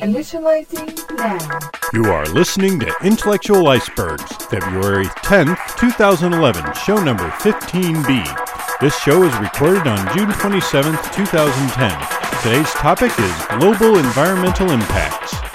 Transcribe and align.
Initializing 0.00 1.16
now. 1.16 1.38
You 1.92 2.04
are 2.04 2.24
listening 2.26 2.78
to 2.80 2.94
Intellectual 3.02 3.66
Icebergs, 3.66 4.30
February 4.46 5.06
10th, 5.06 5.58
2011, 5.78 6.72
show 6.74 7.02
number 7.02 7.28
15B. 7.28 8.24
This 8.80 8.96
show 9.00 9.24
is 9.24 9.36
recorded 9.38 9.88
on 9.88 9.98
June 10.16 10.28
27th, 10.28 11.12
2010. 11.14 12.42
Today's 12.42 12.70
topic 12.74 13.10
is 13.18 13.46
global 13.58 13.98
environmental 13.98 14.70
impacts. 14.70 15.47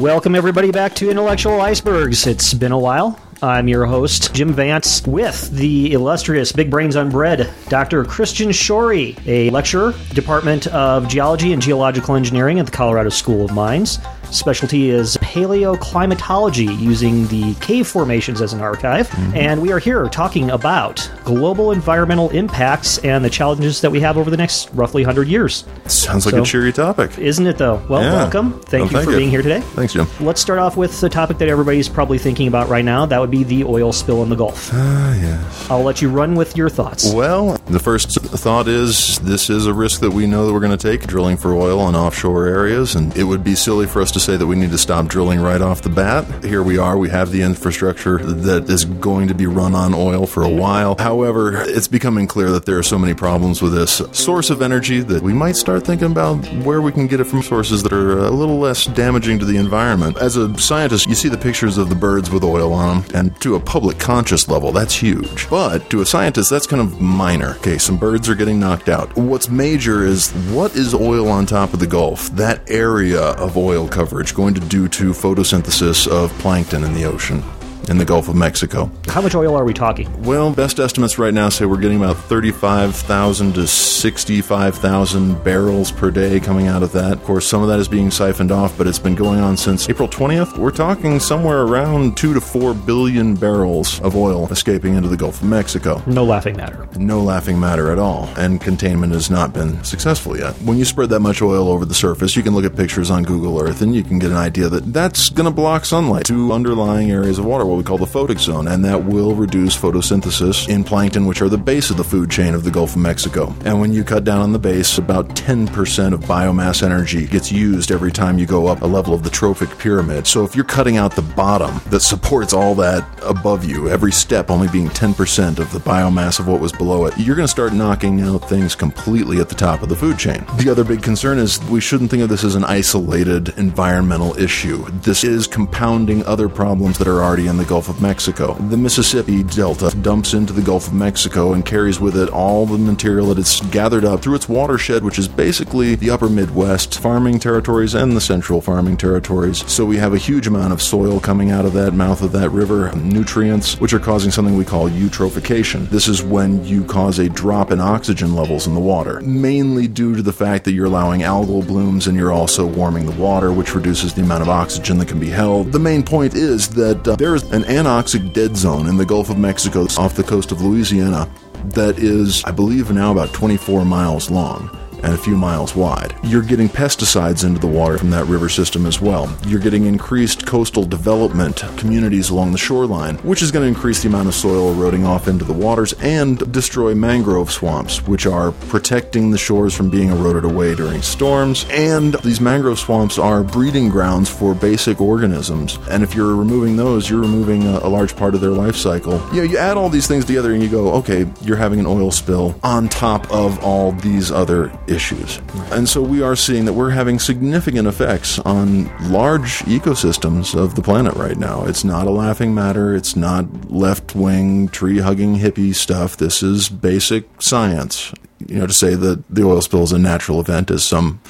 Welcome, 0.00 0.34
everybody, 0.34 0.70
back 0.70 0.94
to 0.94 1.10
Intellectual 1.10 1.60
Icebergs. 1.60 2.26
It's 2.26 2.54
been 2.54 2.72
a 2.72 2.78
while. 2.78 3.20
I'm 3.42 3.68
your 3.68 3.84
host, 3.84 4.32
Jim 4.32 4.54
Vance, 4.54 5.06
with 5.06 5.50
the 5.50 5.92
illustrious 5.92 6.50
Big 6.50 6.70
Brains 6.70 6.96
on 6.96 7.10
Bread, 7.10 7.52
Dr. 7.68 8.02
Christian 8.06 8.48
Shorey, 8.48 9.18
a 9.26 9.50
lecturer, 9.50 9.92
Department 10.14 10.66
of 10.68 11.08
Geology 11.08 11.52
and 11.52 11.60
Geological 11.60 12.16
Engineering 12.16 12.58
at 12.58 12.64
the 12.64 12.72
Colorado 12.72 13.10
School 13.10 13.44
of 13.44 13.52
Mines. 13.52 13.98
Specialty 14.32 14.88
is 14.88 15.18
paleoclimatology, 15.18 16.80
using 16.80 17.26
the 17.26 17.54
cave 17.56 17.86
formations 17.86 18.40
as 18.40 18.54
an 18.54 18.62
archive. 18.62 19.08
Mm-hmm. 19.10 19.36
And 19.36 19.60
we 19.60 19.72
are 19.72 19.78
here 19.78 20.08
talking 20.08 20.50
about 20.50 21.10
global 21.22 21.70
environmental 21.70 22.30
impacts 22.30 22.96
and 22.98 23.22
the 23.22 23.28
challenges 23.28 23.82
that 23.82 23.90
we 23.90 24.00
have 24.00 24.16
over 24.16 24.30
the 24.30 24.38
next 24.38 24.70
roughly 24.72 25.02
100 25.02 25.28
years. 25.28 25.64
Sounds 25.84 26.24
like 26.24 26.34
so, 26.34 26.42
a 26.42 26.46
cheery 26.46 26.72
topic. 26.72 27.18
Isn't 27.18 27.46
it, 27.46 27.58
though? 27.58 27.82
Well, 27.90 28.02
yeah. 28.02 28.14
welcome. 28.14 28.58
Thank 28.62 28.72
well, 28.72 28.82
you 28.84 28.88
thank 28.88 29.04
for 29.04 29.10
you. 29.10 29.18
being 29.18 29.30
here 29.30 29.42
today. 29.42 29.60
Thanks, 29.60 29.92
Jim. 29.92 30.06
Let's 30.18 30.40
start 30.40 30.58
off 30.58 30.78
with 30.78 30.98
the 31.02 31.10
topic 31.10 31.36
that 31.36 31.48
everybody's 31.48 31.90
probably 31.90 32.16
thinking 32.16 32.48
about 32.48 32.70
right 32.70 32.84
now. 32.84 33.04
That 33.04 33.20
would 33.20 33.30
be 33.30 33.44
the 33.44 33.64
oil 33.64 33.92
spill 33.92 34.22
in 34.22 34.30
the 34.30 34.36
Gulf. 34.36 34.70
Ah, 34.72 35.10
uh, 35.10 35.14
yes. 35.14 35.70
I'll 35.70 35.82
let 35.82 36.00
you 36.00 36.08
run 36.08 36.36
with 36.36 36.56
your 36.56 36.70
thoughts. 36.70 37.12
Well, 37.12 37.58
the 37.66 37.78
first 37.78 38.18
thought 38.18 38.66
is 38.66 39.18
this 39.18 39.50
is 39.50 39.66
a 39.66 39.74
risk 39.74 40.00
that 40.00 40.10
we 40.10 40.26
know 40.26 40.46
that 40.46 40.54
we're 40.54 40.60
going 40.60 40.76
to 40.76 40.90
take, 40.90 41.06
drilling 41.06 41.36
for 41.36 41.52
oil 41.52 41.86
in 41.86 41.94
offshore 41.94 42.46
areas, 42.46 42.94
and 42.94 43.14
it 43.14 43.24
would 43.24 43.44
be 43.44 43.54
silly 43.54 43.86
for 43.86 44.00
us 44.00 44.10
to 44.12 44.21
say 44.22 44.36
that 44.36 44.46
we 44.46 44.56
need 44.56 44.70
to 44.70 44.78
stop 44.78 45.06
drilling 45.06 45.40
right 45.40 45.60
off 45.60 45.82
the 45.82 45.90
bat. 45.90 46.44
Here 46.44 46.62
we 46.62 46.78
are, 46.78 46.96
we 46.96 47.10
have 47.10 47.32
the 47.32 47.42
infrastructure 47.42 48.18
that 48.18 48.70
is 48.70 48.84
going 48.84 49.28
to 49.28 49.34
be 49.34 49.46
run 49.46 49.74
on 49.74 49.94
oil 49.94 50.26
for 50.26 50.42
a 50.42 50.48
while. 50.48 50.96
However, 50.98 51.62
it's 51.62 51.88
becoming 51.88 52.26
clear 52.26 52.50
that 52.50 52.64
there 52.64 52.78
are 52.78 52.82
so 52.82 52.98
many 52.98 53.14
problems 53.14 53.60
with 53.60 53.74
this 53.74 54.00
source 54.12 54.50
of 54.50 54.62
energy 54.62 55.00
that 55.00 55.22
we 55.22 55.32
might 55.32 55.56
start 55.56 55.84
thinking 55.84 56.10
about 56.10 56.36
where 56.64 56.80
we 56.80 56.92
can 56.92 57.06
get 57.06 57.20
it 57.20 57.24
from 57.24 57.42
sources 57.42 57.82
that 57.82 57.92
are 57.92 58.18
a 58.18 58.30
little 58.30 58.58
less 58.58 58.86
damaging 58.86 59.38
to 59.40 59.44
the 59.44 59.56
environment. 59.56 60.16
As 60.18 60.36
a 60.36 60.56
scientist, 60.58 61.06
you 61.06 61.14
see 61.14 61.28
the 61.28 61.36
pictures 61.36 61.76
of 61.76 61.88
the 61.88 61.94
birds 61.94 62.30
with 62.30 62.44
oil 62.44 62.72
on 62.72 63.02
them, 63.02 63.10
and 63.14 63.40
to 63.40 63.56
a 63.56 63.60
public 63.60 63.98
conscious 63.98 64.48
level, 64.48 64.72
that's 64.72 64.94
huge. 64.94 65.48
But 65.50 65.90
to 65.90 66.00
a 66.00 66.06
scientist, 66.06 66.50
that's 66.50 66.66
kind 66.66 66.80
of 66.80 67.00
minor. 67.00 67.56
Okay, 67.56 67.78
some 67.78 67.96
birds 67.96 68.28
are 68.28 68.34
getting 68.34 68.60
knocked 68.60 68.88
out. 68.88 69.14
What's 69.16 69.48
major 69.48 70.04
is 70.04 70.30
what 70.52 70.76
is 70.76 70.94
oil 70.94 71.28
on 71.28 71.46
top 71.46 71.72
of 71.74 71.80
the 71.80 71.86
Gulf? 71.86 72.30
That 72.30 72.70
area 72.70 73.20
of 73.20 73.56
oil 73.56 73.88
coverage 74.12 74.34
going 74.34 74.52
to 74.52 74.60
do 74.60 74.88
to 74.88 75.12
photosynthesis 75.12 76.06
of 76.06 76.30
plankton 76.38 76.84
in 76.84 76.92
the 76.92 77.02
ocean 77.02 77.42
in 77.88 77.98
the 77.98 78.04
Gulf 78.04 78.28
of 78.28 78.36
Mexico. 78.36 78.90
How 79.08 79.20
much 79.20 79.34
oil 79.34 79.56
are 79.56 79.64
we 79.64 79.74
talking? 79.74 80.22
Well, 80.22 80.52
best 80.52 80.78
estimates 80.78 81.18
right 81.18 81.34
now 81.34 81.48
say 81.48 81.64
we're 81.64 81.80
getting 81.80 81.98
about 81.98 82.16
35,000 82.16 83.54
to 83.54 83.66
65,000 83.66 85.44
barrels 85.44 85.92
per 85.92 86.10
day 86.10 86.40
coming 86.40 86.68
out 86.68 86.82
of 86.82 86.92
that. 86.92 87.12
Of 87.12 87.24
course, 87.24 87.46
some 87.46 87.62
of 87.62 87.68
that 87.68 87.78
is 87.78 87.88
being 87.88 88.10
siphoned 88.10 88.52
off, 88.52 88.76
but 88.78 88.86
it's 88.86 88.98
been 88.98 89.14
going 89.14 89.40
on 89.40 89.56
since 89.56 89.88
April 89.88 90.08
20th. 90.08 90.58
We're 90.58 90.70
talking 90.70 91.20
somewhere 91.20 91.62
around 91.62 92.16
2 92.16 92.34
to 92.34 92.40
4 92.40 92.74
billion 92.74 93.34
barrels 93.34 94.00
of 94.00 94.16
oil 94.16 94.48
escaping 94.50 94.94
into 94.94 95.08
the 95.08 95.16
Gulf 95.16 95.42
of 95.42 95.48
Mexico. 95.48 96.02
No 96.06 96.24
laughing 96.24 96.56
matter. 96.56 96.88
No 96.96 97.20
laughing 97.22 97.58
matter 97.58 97.90
at 97.92 97.98
all. 97.98 98.28
And 98.36 98.60
containment 98.60 99.12
has 99.12 99.30
not 99.30 99.52
been 99.52 99.82
successful 99.84 100.36
yet. 100.38 100.54
When 100.62 100.78
you 100.78 100.84
spread 100.84 101.10
that 101.10 101.20
much 101.20 101.42
oil 101.42 101.68
over 101.68 101.84
the 101.84 101.94
surface, 101.94 102.36
you 102.36 102.42
can 102.42 102.54
look 102.54 102.64
at 102.64 102.76
pictures 102.76 103.10
on 103.10 103.22
Google 103.22 103.60
Earth 103.60 103.82
and 103.82 103.94
you 103.94 104.02
can 104.02 104.18
get 104.18 104.30
an 104.30 104.36
idea 104.36 104.68
that 104.68 104.92
that's 104.92 105.28
going 105.28 105.46
to 105.46 105.50
block 105.54 105.84
sunlight 105.84 106.24
to 106.26 106.52
underlying 106.52 107.10
areas 107.10 107.38
of 107.38 107.44
water 107.44 107.64
what 107.72 107.78
we 107.78 107.84
call 107.84 107.98
the 107.98 108.04
photic 108.04 108.38
zone, 108.38 108.68
and 108.68 108.84
that 108.84 109.04
will 109.04 109.34
reduce 109.34 109.76
photosynthesis 109.76 110.68
in 110.68 110.84
plankton, 110.84 111.26
which 111.26 111.40
are 111.40 111.48
the 111.48 111.56
base 111.56 111.88
of 111.90 111.96
the 111.96 112.04
food 112.04 112.30
chain 112.30 112.52
of 112.54 112.64
the 112.64 112.70
Gulf 112.70 112.90
of 112.90 112.98
Mexico. 112.98 113.54
And 113.64 113.80
when 113.80 113.92
you 113.92 114.04
cut 114.04 114.24
down 114.24 114.42
on 114.42 114.52
the 114.52 114.58
base, 114.58 114.98
about 114.98 115.30
10% 115.30 116.12
of 116.12 116.20
biomass 116.20 116.82
energy 116.82 117.26
gets 117.26 117.50
used 117.50 117.90
every 117.90 118.12
time 118.12 118.38
you 118.38 118.44
go 118.44 118.66
up 118.66 118.82
a 118.82 118.86
level 118.86 119.14
of 119.14 119.22
the 119.22 119.30
trophic 119.30 119.78
pyramid. 119.78 120.26
So 120.26 120.44
if 120.44 120.54
you're 120.54 120.64
cutting 120.64 120.98
out 120.98 121.16
the 121.16 121.22
bottom 121.22 121.80
that 121.88 122.00
supports 122.00 122.52
all 122.52 122.74
that 122.74 123.08
above 123.22 123.64
you, 123.64 123.88
every 123.88 124.12
step 124.12 124.50
only 124.50 124.68
being 124.68 124.88
10% 124.88 125.58
of 125.58 125.72
the 125.72 125.78
biomass 125.78 126.38
of 126.38 126.46
what 126.46 126.60
was 126.60 126.72
below 126.72 127.06
it, 127.06 127.14
you're 127.18 127.36
going 127.36 127.46
to 127.46 127.50
start 127.50 127.72
knocking 127.72 128.20
out 128.20 128.48
things 128.48 128.74
completely 128.74 129.40
at 129.40 129.48
the 129.48 129.54
top 129.54 129.82
of 129.82 129.88
the 129.88 129.96
food 129.96 130.18
chain. 130.18 130.44
The 130.58 130.68
other 130.70 130.84
big 130.84 131.02
concern 131.02 131.38
is 131.38 131.62
we 131.64 131.80
shouldn't 131.80 132.10
think 132.10 132.22
of 132.22 132.28
this 132.28 132.44
as 132.44 132.54
an 132.54 132.64
isolated 132.64 133.48
environmental 133.58 134.36
issue. 134.38 134.84
This 135.00 135.24
is 135.24 135.46
compounding 135.46 136.24
other 136.26 136.48
problems 136.48 136.98
that 136.98 137.08
are 137.08 137.22
already 137.22 137.46
in 137.46 137.56
the 137.56 137.61
the 137.62 137.68
Gulf 137.68 137.88
of 137.88 138.02
Mexico. 138.02 138.54
The 138.54 138.76
Mississippi 138.76 139.44
Delta 139.44 139.96
dumps 140.02 140.34
into 140.34 140.52
the 140.52 140.62
Gulf 140.62 140.88
of 140.88 140.94
Mexico 140.94 141.52
and 141.52 141.64
carries 141.64 142.00
with 142.00 142.16
it 142.16 142.28
all 142.28 142.66
the 142.66 142.76
material 142.76 143.28
that 143.28 143.38
it's 143.38 143.60
gathered 143.66 144.04
up 144.04 144.20
through 144.20 144.34
its 144.34 144.48
watershed, 144.48 145.04
which 145.04 145.16
is 145.16 145.28
basically 145.28 145.94
the 145.94 146.10
upper 146.10 146.28
Midwest 146.28 146.98
farming 146.98 147.38
territories 147.38 147.94
and 147.94 148.16
the 148.16 148.20
central 148.20 148.60
farming 148.60 148.96
territories. 148.96 149.64
So 149.70 149.84
we 149.84 149.96
have 149.98 150.12
a 150.12 150.18
huge 150.18 150.48
amount 150.48 150.72
of 150.72 150.82
soil 150.82 151.20
coming 151.20 151.52
out 151.52 151.64
of 151.64 151.72
that 151.74 151.92
mouth 151.94 152.22
of 152.22 152.32
that 152.32 152.50
river, 152.50 152.90
nutrients, 152.96 153.78
which 153.78 153.92
are 153.92 154.00
causing 154.00 154.32
something 154.32 154.56
we 154.56 154.64
call 154.64 154.90
eutrophication. 154.90 155.88
This 155.88 156.08
is 156.08 156.20
when 156.20 156.64
you 156.64 156.82
cause 156.82 157.20
a 157.20 157.28
drop 157.28 157.70
in 157.70 157.80
oxygen 157.80 158.34
levels 158.34 158.66
in 158.66 158.74
the 158.74 158.80
water, 158.80 159.20
mainly 159.20 159.86
due 159.86 160.16
to 160.16 160.22
the 160.22 160.32
fact 160.32 160.64
that 160.64 160.72
you're 160.72 160.86
allowing 160.86 161.20
algal 161.20 161.64
blooms 161.64 162.08
and 162.08 162.18
you're 162.18 162.32
also 162.32 162.66
warming 162.66 163.06
the 163.06 163.22
water, 163.22 163.52
which 163.52 163.72
reduces 163.72 164.14
the 164.14 164.22
amount 164.22 164.42
of 164.42 164.48
oxygen 164.48 164.98
that 164.98 165.06
can 165.06 165.20
be 165.20 165.30
held. 165.30 165.70
The 165.70 165.78
main 165.78 166.02
point 166.02 166.34
is 166.34 166.68
that 166.70 167.06
uh, 167.06 167.14
there 167.14 167.36
is 167.36 167.51
an 167.52 167.62
anoxic 167.64 168.32
dead 168.32 168.56
zone 168.56 168.88
in 168.88 168.96
the 168.96 169.04
Gulf 169.04 169.28
of 169.28 169.36
Mexico 169.36 169.86
off 169.98 170.14
the 170.14 170.22
coast 170.22 170.52
of 170.52 170.62
Louisiana 170.62 171.28
that 171.66 171.98
is, 171.98 172.42
I 172.44 172.50
believe, 172.50 172.90
now 172.90 173.12
about 173.12 173.32
24 173.32 173.84
miles 173.84 174.30
long 174.30 174.70
and 175.02 175.14
a 175.14 175.18
few 175.18 175.36
miles 175.36 175.74
wide. 175.74 176.14
You're 176.22 176.42
getting 176.42 176.68
pesticides 176.68 177.44
into 177.44 177.60
the 177.60 177.66
water 177.66 177.98
from 177.98 178.10
that 178.10 178.26
river 178.26 178.48
system 178.48 178.86
as 178.86 179.00
well. 179.00 179.34
You're 179.46 179.60
getting 179.60 179.84
increased 179.86 180.46
coastal 180.46 180.84
development 180.84 181.64
communities 181.76 182.30
along 182.30 182.52
the 182.52 182.58
shoreline, 182.58 183.16
which 183.18 183.42
is 183.42 183.50
going 183.50 183.62
to 183.62 183.68
increase 183.68 184.02
the 184.02 184.08
amount 184.08 184.28
of 184.28 184.34
soil 184.34 184.72
eroding 184.72 185.04
off 185.04 185.28
into 185.28 185.44
the 185.44 185.52
waters 185.52 185.92
and 185.94 186.52
destroy 186.52 186.94
mangrove 186.94 187.50
swamps, 187.50 188.06
which 188.06 188.26
are 188.26 188.52
protecting 188.68 189.30
the 189.30 189.38
shores 189.38 189.74
from 189.74 189.90
being 189.90 190.08
eroded 190.08 190.44
away 190.44 190.74
during 190.74 191.02
storms. 191.02 191.66
And 191.70 192.14
these 192.22 192.40
mangrove 192.40 192.78
swamps 192.78 193.18
are 193.18 193.42
breeding 193.42 193.88
grounds 193.88 194.28
for 194.28 194.54
basic 194.54 195.00
organisms. 195.00 195.78
And 195.90 196.02
if 196.02 196.14
you're 196.14 196.34
removing 196.36 196.76
those, 196.76 197.08
you're 197.08 197.20
removing 197.20 197.66
a, 197.66 197.78
a 197.78 197.88
large 197.88 198.16
part 198.16 198.34
of 198.34 198.40
their 198.40 198.50
life 198.50 198.76
cycle. 198.76 199.14
You 199.32 199.38
know, 199.38 199.42
you 199.42 199.58
add 199.58 199.76
all 199.76 199.88
these 199.88 200.06
things 200.06 200.24
together 200.24 200.52
and 200.52 200.62
you 200.62 200.68
go, 200.68 200.92
okay, 200.94 201.26
you're 201.42 201.56
having 201.56 201.80
an 201.80 201.86
oil 201.86 202.10
spill 202.10 202.58
on 202.62 202.88
top 202.88 203.30
of 203.32 203.62
all 203.64 203.92
these 203.92 204.30
other 204.30 204.72
issues. 204.92 205.40
And 205.70 205.88
so 205.88 206.02
we 206.02 206.22
are 206.22 206.36
seeing 206.36 206.64
that 206.66 206.74
we're 206.74 206.90
having 206.90 207.18
significant 207.18 207.88
effects 207.88 208.38
on 208.40 208.84
large 209.10 209.60
ecosystems 209.60 210.54
of 210.54 210.74
the 210.74 210.82
planet 210.82 211.14
right 211.14 211.36
now. 211.36 211.64
It's 211.64 211.84
not 211.84 212.06
a 212.06 212.10
laughing 212.10 212.54
matter, 212.54 212.94
it's 212.94 213.16
not 213.16 213.70
left 213.70 214.14
wing, 214.14 214.68
tree 214.68 214.98
hugging 214.98 215.36
hippie 215.36 215.74
stuff. 215.74 216.16
This 216.16 216.42
is 216.42 216.68
basic 216.68 217.42
science. 217.42 218.12
You 218.46 218.60
know, 218.60 218.66
to 218.66 218.72
say 218.72 218.94
that 218.94 219.24
the 219.28 219.44
oil 219.44 219.60
spill 219.60 219.84
is 219.84 219.92
a 219.92 219.98
natural 219.98 220.40
event, 220.40 220.70
as 220.70 220.84
some 220.84 221.20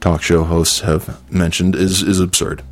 talk 0.00 0.22
show 0.22 0.44
hosts 0.44 0.80
have 0.80 1.20
mentioned, 1.32 1.74
is, 1.74 2.02
is 2.02 2.20
absurd 2.20 2.62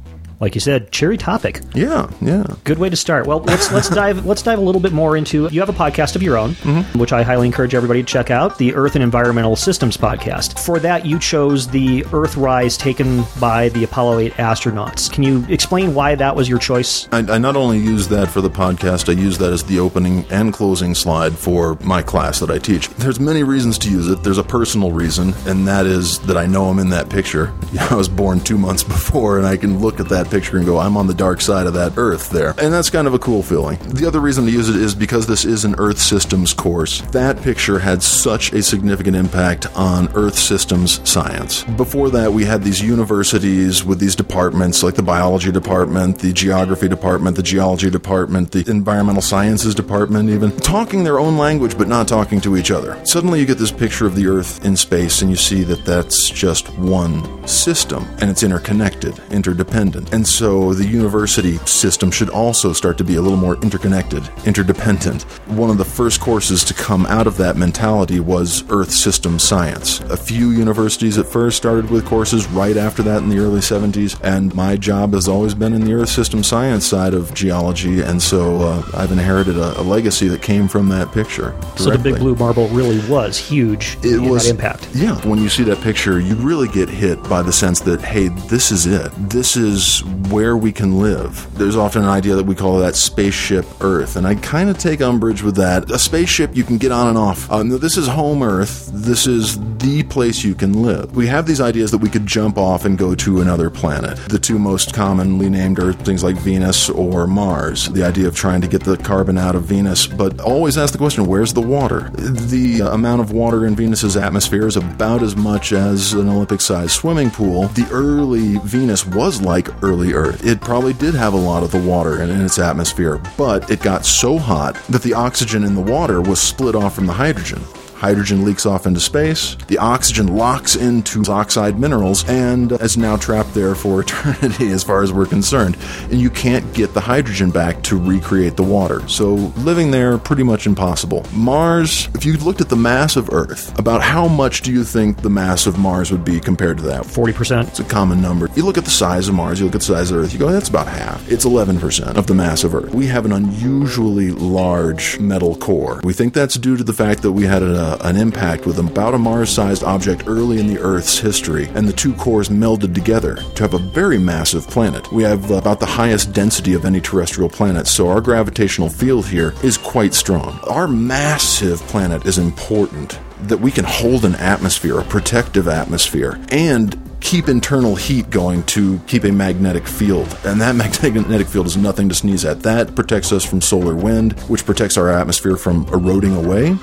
like 0.41 0.54
you 0.54 0.60
said, 0.60 0.91
cherry 0.91 1.16
topic. 1.16 1.60
Yeah, 1.74 2.10
yeah. 2.20 2.44
Good 2.64 2.78
way 2.78 2.91
to 2.91 2.97
start. 2.97 3.26
Well, 3.26 3.41
let's 3.41 3.72
let's 3.72 3.88
dive 4.02 4.26
let's 4.26 4.42
dive 4.42 4.58
a 4.58 4.62
little 4.62 4.80
bit 4.80 4.92
more 4.92 5.16
into. 5.16 5.48
You 5.50 5.60
have 5.60 5.69
a 5.69 5.72
podcast 5.72 6.16
of 6.16 6.22
your 6.22 6.36
own, 6.36 6.52
mm-hmm. 6.52 6.98
which 6.98 7.12
I 7.12 7.22
highly 7.22 7.47
encourage 7.47 7.74
everybody 7.74 8.02
to 8.02 8.06
check 8.06 8.31
out, 8.31 8.58
the 8.58 8.75
Earth 8.75 8.94
and 8.94 9.02
Environmental 9.02 9.56
Systems 9.56 9.96
podcast. 9.96 10.58
For 10.58 10.78
that, 10.81 11.06
you 11.06 11.19
chose 11.19 11.69
the 11.69 12.02
Earthrise 12.02 12.78
taken 12.78 13.25
by 13.40 13.70
the 13.70 13.84
Apollo 13.84 14.19
8 14.20 14.32
astronauts. 14.34 15.11
Can 15.11 15.22
you 15.22 15.44
explain 15.49 15.94
why 15.94 16.14
that 16.14 16.37
was 16.37 16.49
your 16.49 16.58
choice? 16.58 17.08
I, 17.12 17.19
I 17.19 17.38
not 17.38 17.56
only 17.56 17.78
use 17.78 18.08
that 18.08 18.28
for 18.28 18.40
the 18.40 18.50
podcast, 18.50 19.08
I 19.08 19.19
use 19.19 19.38
that 19.38 19.52
as 19.52 19.64
the 19.64 19.78
opening 19.78 20.25
and 20.31 20.52
closing 20.52 20.94
slide 20.94 21.37
for 21.37 21.76
my 21.82 22.02
class 22.02 22.40
that 22.40 22.50
I 22.50 22.58
teach. 22.58 22.88
There's 22.90 23.20
many 23.20 23.43
reasons 23.43 23.78
to 23.78 23.90
use 23.90 24.08
it. 24.08 24.22
There's 24.22 24.38
a 24.38 24.44
personal 24.44 24.93
reason, 24.93 25.34
and 25.46 25.66
that 25.66 25.87
is 25.87 26.19
that 26.20 26.37
I 26.37 26.46
know 26.46 26.66
I'm 26.66 26.78
in 26.78 26.90
that 26.90 27.08
picture. 27.08 27.55
I 27.90 27.94
was 27.94 28.08
born 28.08 28.40
two 28.40 28.58
months 28.58 28.82
before, 28.84 29.38
and 29.38 29.46
I 29.46 29.56
can 29.56 29.78
look 29.78 30.00
at 30.00 30.08
that 30.11 30.25
that 30.26 30.34
picture 30.34 30.56
and 30.56 30.67
go, 30.67 30.78
I'm 30.78 30.96
on 30.96 31.06
the 31.06 31.14
dark 31.14 31.40
side 31.40 31.67
of 31.67 31.75
that 31.75 31.94
Earth 31.96 32.31
there. 32.31 32.55
And 32.58 32.73
that's 32.73 32.90
kind 32.90 33.06
of 33.06 33.14
a 33.14 33.19
cool 33.19 33.43
feeling. 33.43 33.78
The 33.78 34.06
other 34.06 34.20
reason 34.20 34.44
to 34.46 34.50
use 34.50 34.69
it 34.69 34.76
is 34.76 34.94
because 34.94 35.26
this 35.26 35.44
is 35.44 35.64
an 35.64 35.75
Earth 35.78 35.99
systems 35.99 36.52
course. 36.52 37.00
That 37.12 37.40
picture 37.43 37.78
had 37.78 38.02
such 38.02 38.52
a 38.52 38.62
significant 38.62 39.17
impact 39.17 39.67
on 39.76 40.08
Earth 40.14 40.38
systems 40.38 41.06
science. 41.08 41.64
Before 41.64 42.11
that, 42.11 42.32
we 42.32 42.44
had 42.44 42.62
these 42.62 42.81
universities 42.81 43.84
with 43.84 43.99
these 43.99 44.17
departments 44.17 44.82
like 44.82 44.94
the 44.94 45.02
biology 45.02 45.52
department, 45.52 46.19
the 46.19 46.32
geography 46.32 46.88
department, 46.88 47.37
the 47.37 47.43
geology 47.43 47.90
department, 47.90 48.52
the 48.52 48.69
environmental 48.70 49.23
sciences 49.23 49.75
department, 49.75 50.31
even 50.31 50.50
talking 50.58 51.05
their 51.05 51.19
own 51.19 51.37
language 51.37 51.78
but 51.78 51.88
not 51.88 52.08
talking 52.08 52.40
to 52.40 52.56
each 52.56 52.70
other. 52.70 53.00
Suddenly, 53.05 53.40
you 53.40 53.46
get 53.46 53.58
this 53.58 53.73
picture 53.73 54.06
of 54.06 54.14
the 54.14 54.26
Earth 54.26 54.64
in 54.64 54.76
space 54.76 55.23
and 55.23 55.31
you 55.31 55.37
see 55.37 55.62
that 55.64 55.84
that's 55.84 56.31
just 56.31 56.69
one 56.78 57.46
system 57.46 58.06
and 58.20 58.31
it's 58.31 58.43
interconnected, 58.43 59.20
interdependent. 59.31 60.12
And 60.16 60.26
so 60.26 60.72
the 60.72 60.86
university 60.86 61.58
system 61.66 62.10
should 62.10 62.30
also 62.30 62.72
start 62.72 62.96
to 62.96 63.04
be 63.04 63.16
a 63.16 63.20
little 63.20 63.36
more 63.36 63.56
interconnected, 63.56 64.26
interdependent. 64.46 65.24
One 65.46 65.68
of 65.68 65.76
the 65.76 65.84
first 65.84 66.22
courses 66.22 66.64
to 66.64 66.72
come 66.72 67.04
out 67.04 67.26
of 67.26 67.36
that 67.36 67.58
mentality 67.58 68.18
was 68.20 68.64
Earth 68.70 68.90
system 68.90 69.38
science. 69.38 70.00
A 70.00 70.16
few 70.16 70.52
universities 70.52 71.18
at 71.18 71.26
first 71.26 71.58
started 71.58 71.90
with 71.90 72.06
courses 72.06 72.46
right 72.46 72.78
after 72.78 73.02
that 73.02 73.18
in 73.18 73.28
the 73.28 73.36
early 73.36 73.60
70s, 73.60 74.18
and 74.22 74.54
my 74.54 74.74
job 74.74 75.12
has 75.12 75.28
always 75.28 75.52
been 75.52 75.74
in 75.74 75.84
the 75.84 75.92
Earth 75.92 76.08
system 76.08 76.42
science 76.42 76.86
side 76.86 77.12
of 77.12 77.34
geology, 77.34 78.00
and 78.00 78.22
so 78.22 78.62
uh, 78.62 78.82
I've 78.94 79.12
inherited 79.12 79.58
a, 79.58 79.78
a, 79.78 79.82
legacy 79.82 80.28
that 80.28 80.40
came 80.40 80.66
from 80.66 80.88
that 80.88 81.12
picture. 81.12 81.50
Directly. 81.50 81.84
So 81.84 81.90
the 81.90 81.98
big 81.98 82.18
blue 82.20 82.36
marble 82.36 82.68
really 82.68 83.06
was 83.06 83.36
huge 83.36 83.98
it 84.02 84.18
was, 84.18 84.48
impact. 84.48 84.88
Yeah, 84.94 85.16
when 85.28 85.42
you 85.42 85.50
see 85.50 85.64
that 85.64 85.82
picture, 85.82 86.20
you 86.20 86.36
really 86.36 86.68
get 86.68 86.88
hit 86.88 87.22
by 87.24 87.42
the 87.42 87.52
sense 87.52 87.80
that, 87.80 88.00
hey, 88.00 88.28
this 88.48 88.72
is 88.72 88.86
it. 88.86 89.12
This 89.28 89.58
is 89.58 90.06
where 90.31 90.56
we 90.56 90.73
can 90.73 91.00
live. 91.00 91.47
There's 91.55 91.76
often 91.76 92.03
an 92.03 92.08
idea 92.08 92.35
that 92.35 92.44
we 92.44 92.55
call 92.55 92.79
that 92.79 92.97
spaceship 92.97 93.67
Earth, 93.81 94.17
and 94.17 94.26
I 94.26 94.35
kind 94.37 94.69
of 94.69 94.79
take 94.79 95.00
umbrage 95.00 95.43
with 95.43 95.56
that. 95.56 95.91
A 95.91 95.99
spaceship 95.99 96.56
you 96.56 96.64
can 96.64 96.79
get 96.79 96.93
on 96.93 97.08
and 97.08 97.19
off. 97.19 97.50
Uh, 97.50 97.62
this 97.62 97.97
is 97.97 98.06
home 98.06 98.43
Earth. 98.43 98.91
This 98.93 99.26
is 99.26 99.58
the 99.79 100.03
place 100.05 100.44
you 100.44 100.55
can 100.55 100.82
live. 100.82 101.14
We 101.17 101.26
have 101.26 101.47
these 101.47 101.61
ideas 101.61 101.91
that 101.91 101.99
we 101.99 102.08
could 102.08 102.26
jump 102.26 102.58
off 102.58 102.85
and 102.85 102.99
go 102.99 103.14
to 103.14 103.41
another 103.41 103.70
planet. 103.70 104.19
The 104.29 104.38
two 104.38 104.58
most 104.58 104.94
commonly 104.94 105.49
named 105.49 105.79
are 105.79 105.93
things 105.93 106.23
like 106.23 106.37
Venus 106.37 106.88
or 106.91 107.26
Mars. 107.26 107.88
The 107.88 108.05
idea 108.05 108.26
of 108.26 108.37
trying 108.37 108.61
to 108.61 108.69
get 108.69 108.82
the 108.82 108.97
carbon 108.97 109.38
out 109.38 109.55
of 109.55 109.64
Venus, 109.64 110.06
but 110.06 110.41
always 110.41 110.76
ask 110.76 110.93
the 110.93 110.99
question 110.99 111.26
where's 111.26 111.52
the 111.52 111.62
water? 111.62 112.11
The 112.11 112.81
amount 112.81 113.20
of 113.20 113.32
water 113.32 113.67
in 113.67 113.75
Venus's 113.75 114.17
atmosphere 114.17 114.67
is 114.67 114.76
about 114.76 115.23
as 115.23 115.37
much 115.37 115.73
as 115.73 116.12
an 116.12 116.29
Olympic 116.29 116.61
sized 116.61 116.93
swimming 116.93 117.31
pool. 117.31 117.69
The 117.69 117.88
early 117.91 118.59
Venus 118.59 119.06
was 119.06 119.41
like 119.41 119.69
early 119.82 119.95
Earth. 119.96 120.44
It 120.44 120.60
probably 120.60 120.93
did 120.93 121.14
have 121.14 121.32
a 121.32 121.37
lot 121.37 121.62
of 121.62 121.70
the 121.70 121.81
water 121.81 122.22
in, 122.22 122.31
in 122.31 122.44
its 122.44 122.58
atmosphere, 122.58 123.20
but 123.37 123.70
it 123.70 123.81
got 123.81 124.04
so 124.04 124.38
hot 124.38 124.75
that 124.88 125.02
the 125.02 125.14
oxygen 125.14 125.64
in 125.64 125.75
the 125.75 125.81
water 125.81 126.20
was 126.20 126.40
split 126.40 126.75
off 126.75 126.94
from 126.94 127.06
the 127.06 127.12
hydrogen. 127.12 127.62
Hydrogen 127.96 128.44
leaks 128.44 128.66
off 128.66 128.87
into 128.87 129.00
space. 129.00 129.56
The 129.69 129.78
oxygen 129.78 130.37
locks 130.37 130.76
into 130.76 131.25
oxide 131.31 131.78
minerals 131.78 132.28
and 132.28 132.72
is 132.72 132.98
now 132.98 133.16
trapped 133.16 133.54
there 133.54 133.75
for 133.75 134.00
eternity, 134.02 134.70
as 134.70 134.84
far 134.84 135.02
as 135.02 135.12
we're 135.12 135.26
concerned. 135.26 135.78
And 136.10 136.20
you 136.20 136.28
can't 136.28 136.75
get 136.75 136.93
the 136.93 137.00
hydrogen 137.00 137.50
back 137.50 137.82
to 137.84 137.96
recreate 137.98 138.56
the 138.56 138.62
water. 138.62 139.06
So 139.08 139.34
living 139.56 139.90
there, 139.90 140.19
pretty 140.19 140.43
much 140.43 140.66
impossible. 140.66 141.25
Mars, 141.32 142.08
if 142.14 142.26
you 142.26 142.37
looked 142.37 142.60
at 142.60 142.69
the 142.69 142.76
mass 142.76 143.16
of 143.16 143.32
Earth, 143.32 143.76
about 143.78 144.02
how 144.02 144.28
much 144.28 144.60
do 144.60 144.72
you 144.72 144.84
think 144.84 145.22
the 145.22 145.31
mass 145.31 145.66
of 145.66 145.78
Mars 145.78 146.12
would 146.12 146.25
be 146.25 146.38
compared 146.38 146.76
to 146.78 146.82
that? 146.84 147.02
40%. 147.02 147.69
It's 147.69 147.81
a 147.81 147.84
common 147.84 148.20
number. 148.20 148.50
You 148.54 148.64
look 148.66 148.76
at 148.76 148.84
the 148.84 148.90
size 148.90 149.28
of 149.28 149.34
Mars, 149.34 149.58
you 149.58 149.64
look 149.64 149.75
at 149.75 149.81
the 149.81 149.87
size 149.87 150.10
of 150.10 150.19
Earth, 150.19 150.34
you 150.34 150.38
go, 150.38 150.52
that's 150.52 150.69
about 150.69 150.87
half. 150.87 151.31
It's 151.31 151.46
11% 151.46 152.16
of 152.16 152.26
the 152.26 152.34
mass 152.34 152.62
of 152.62 152.75
Earth. 152.75 152.94
We 152.94 153.06
have 153.06 153.25
an 153.25 153.32
unusually 153.32 154.32
large 154.32 155.19
metal 155.19 155.56
core. 155.56 156.00
We 156.04 156.12
think 156.12 156.34
that's 156.34 156.56
due 156.56 156.76
to 156.76 156.84
the 156.84 156.92
fact 156.92 157.22
that 157.22 157.32
we 157.32 157.44
had 157.44 157.62
a 157.62 157.86
uh, 157.87 157.99
an 158.00 158.17
impact 158.17 158.67
with 158.67 158.81
about 158.81 159.15
a 159.15 159.19
Mars 159.19 159.49
sized 159.49 159.85
object 159.85 160.25
early 160.27 160.59
in 160.59 160.67
the 160.67 160.79
Earth's 160.81 161.19
history, 161.19 161.69
and 161.75 161.87
the 161.87 161.93
two 161.93 162.12
cores 162.15 162.49
melded 162.49 162.94
together 162.94 163.37
to 163.37 163.62
have 163.62 163.75
a 163.75 163.79
very 163.79 164.19
massive 164.19 164.67
planet. 164.67 165.11
We 165.12 165.23
have 165.23 165.53
about 165.53 165.79
the 165.79 165.87
highest 165.87 166.33
density 166.33 166.75
of 166.75 166.85
any 166.85 167.00
terrestrial 167.00 167.49
planet, 167.49 167.87
so 167.87 168.09
our 168.09 168.21
gravitational 168.21 168.88
field 168.88 169.27
here 169.27 169.55
is 169.62 169.79
quite 169.79 170.15
strong. 170.15 170.59
Our 170.69 170.88
massive 170.88 171.79
planet 171.83 172.27
is 172.27 172.38
important 172.38 173.21
that 173.43 173.59
we 173.59 173.71
can 173.71 173.85
hold 173.85 174.25
an 174.25 174.35
atmosphere, 174.35 174.99
a 174.99 175.05
protective 175.05 175.69
atmosphere, 175.69 176.41
and 176.50 177.00
keep 177.21 177.49
internal 177.49 177.94
heat 177.94 178.31
going 178.31 178.62
to 178.65 178.99
keep 179.06 179.25
a 179.25 179.33
magnetic 179.33 179.87
field. 179.87 180.37
And 180.44 180.61
that 180.61 180.75
magnetic 181.03 181.47
field 181.47 181.67
is 181.67 181.77
nothing 181.77 182.09
to 182.09 182.15
sneeze 182.17 182.44
at. 182.44 182.62
That 182.65 182.97
protects 182.97 183.31
us 183.31 183.44
from 183.44 183.61
solar 183.61 183.94
wind, 183.94 184.33
which 184.49 184.65
protects 184.67 184.97
our 184.97 185.09
atmosphere 185.09 185.56
from 185.56 185.87
eroding 185.93 186.35
away. 186.35 186.77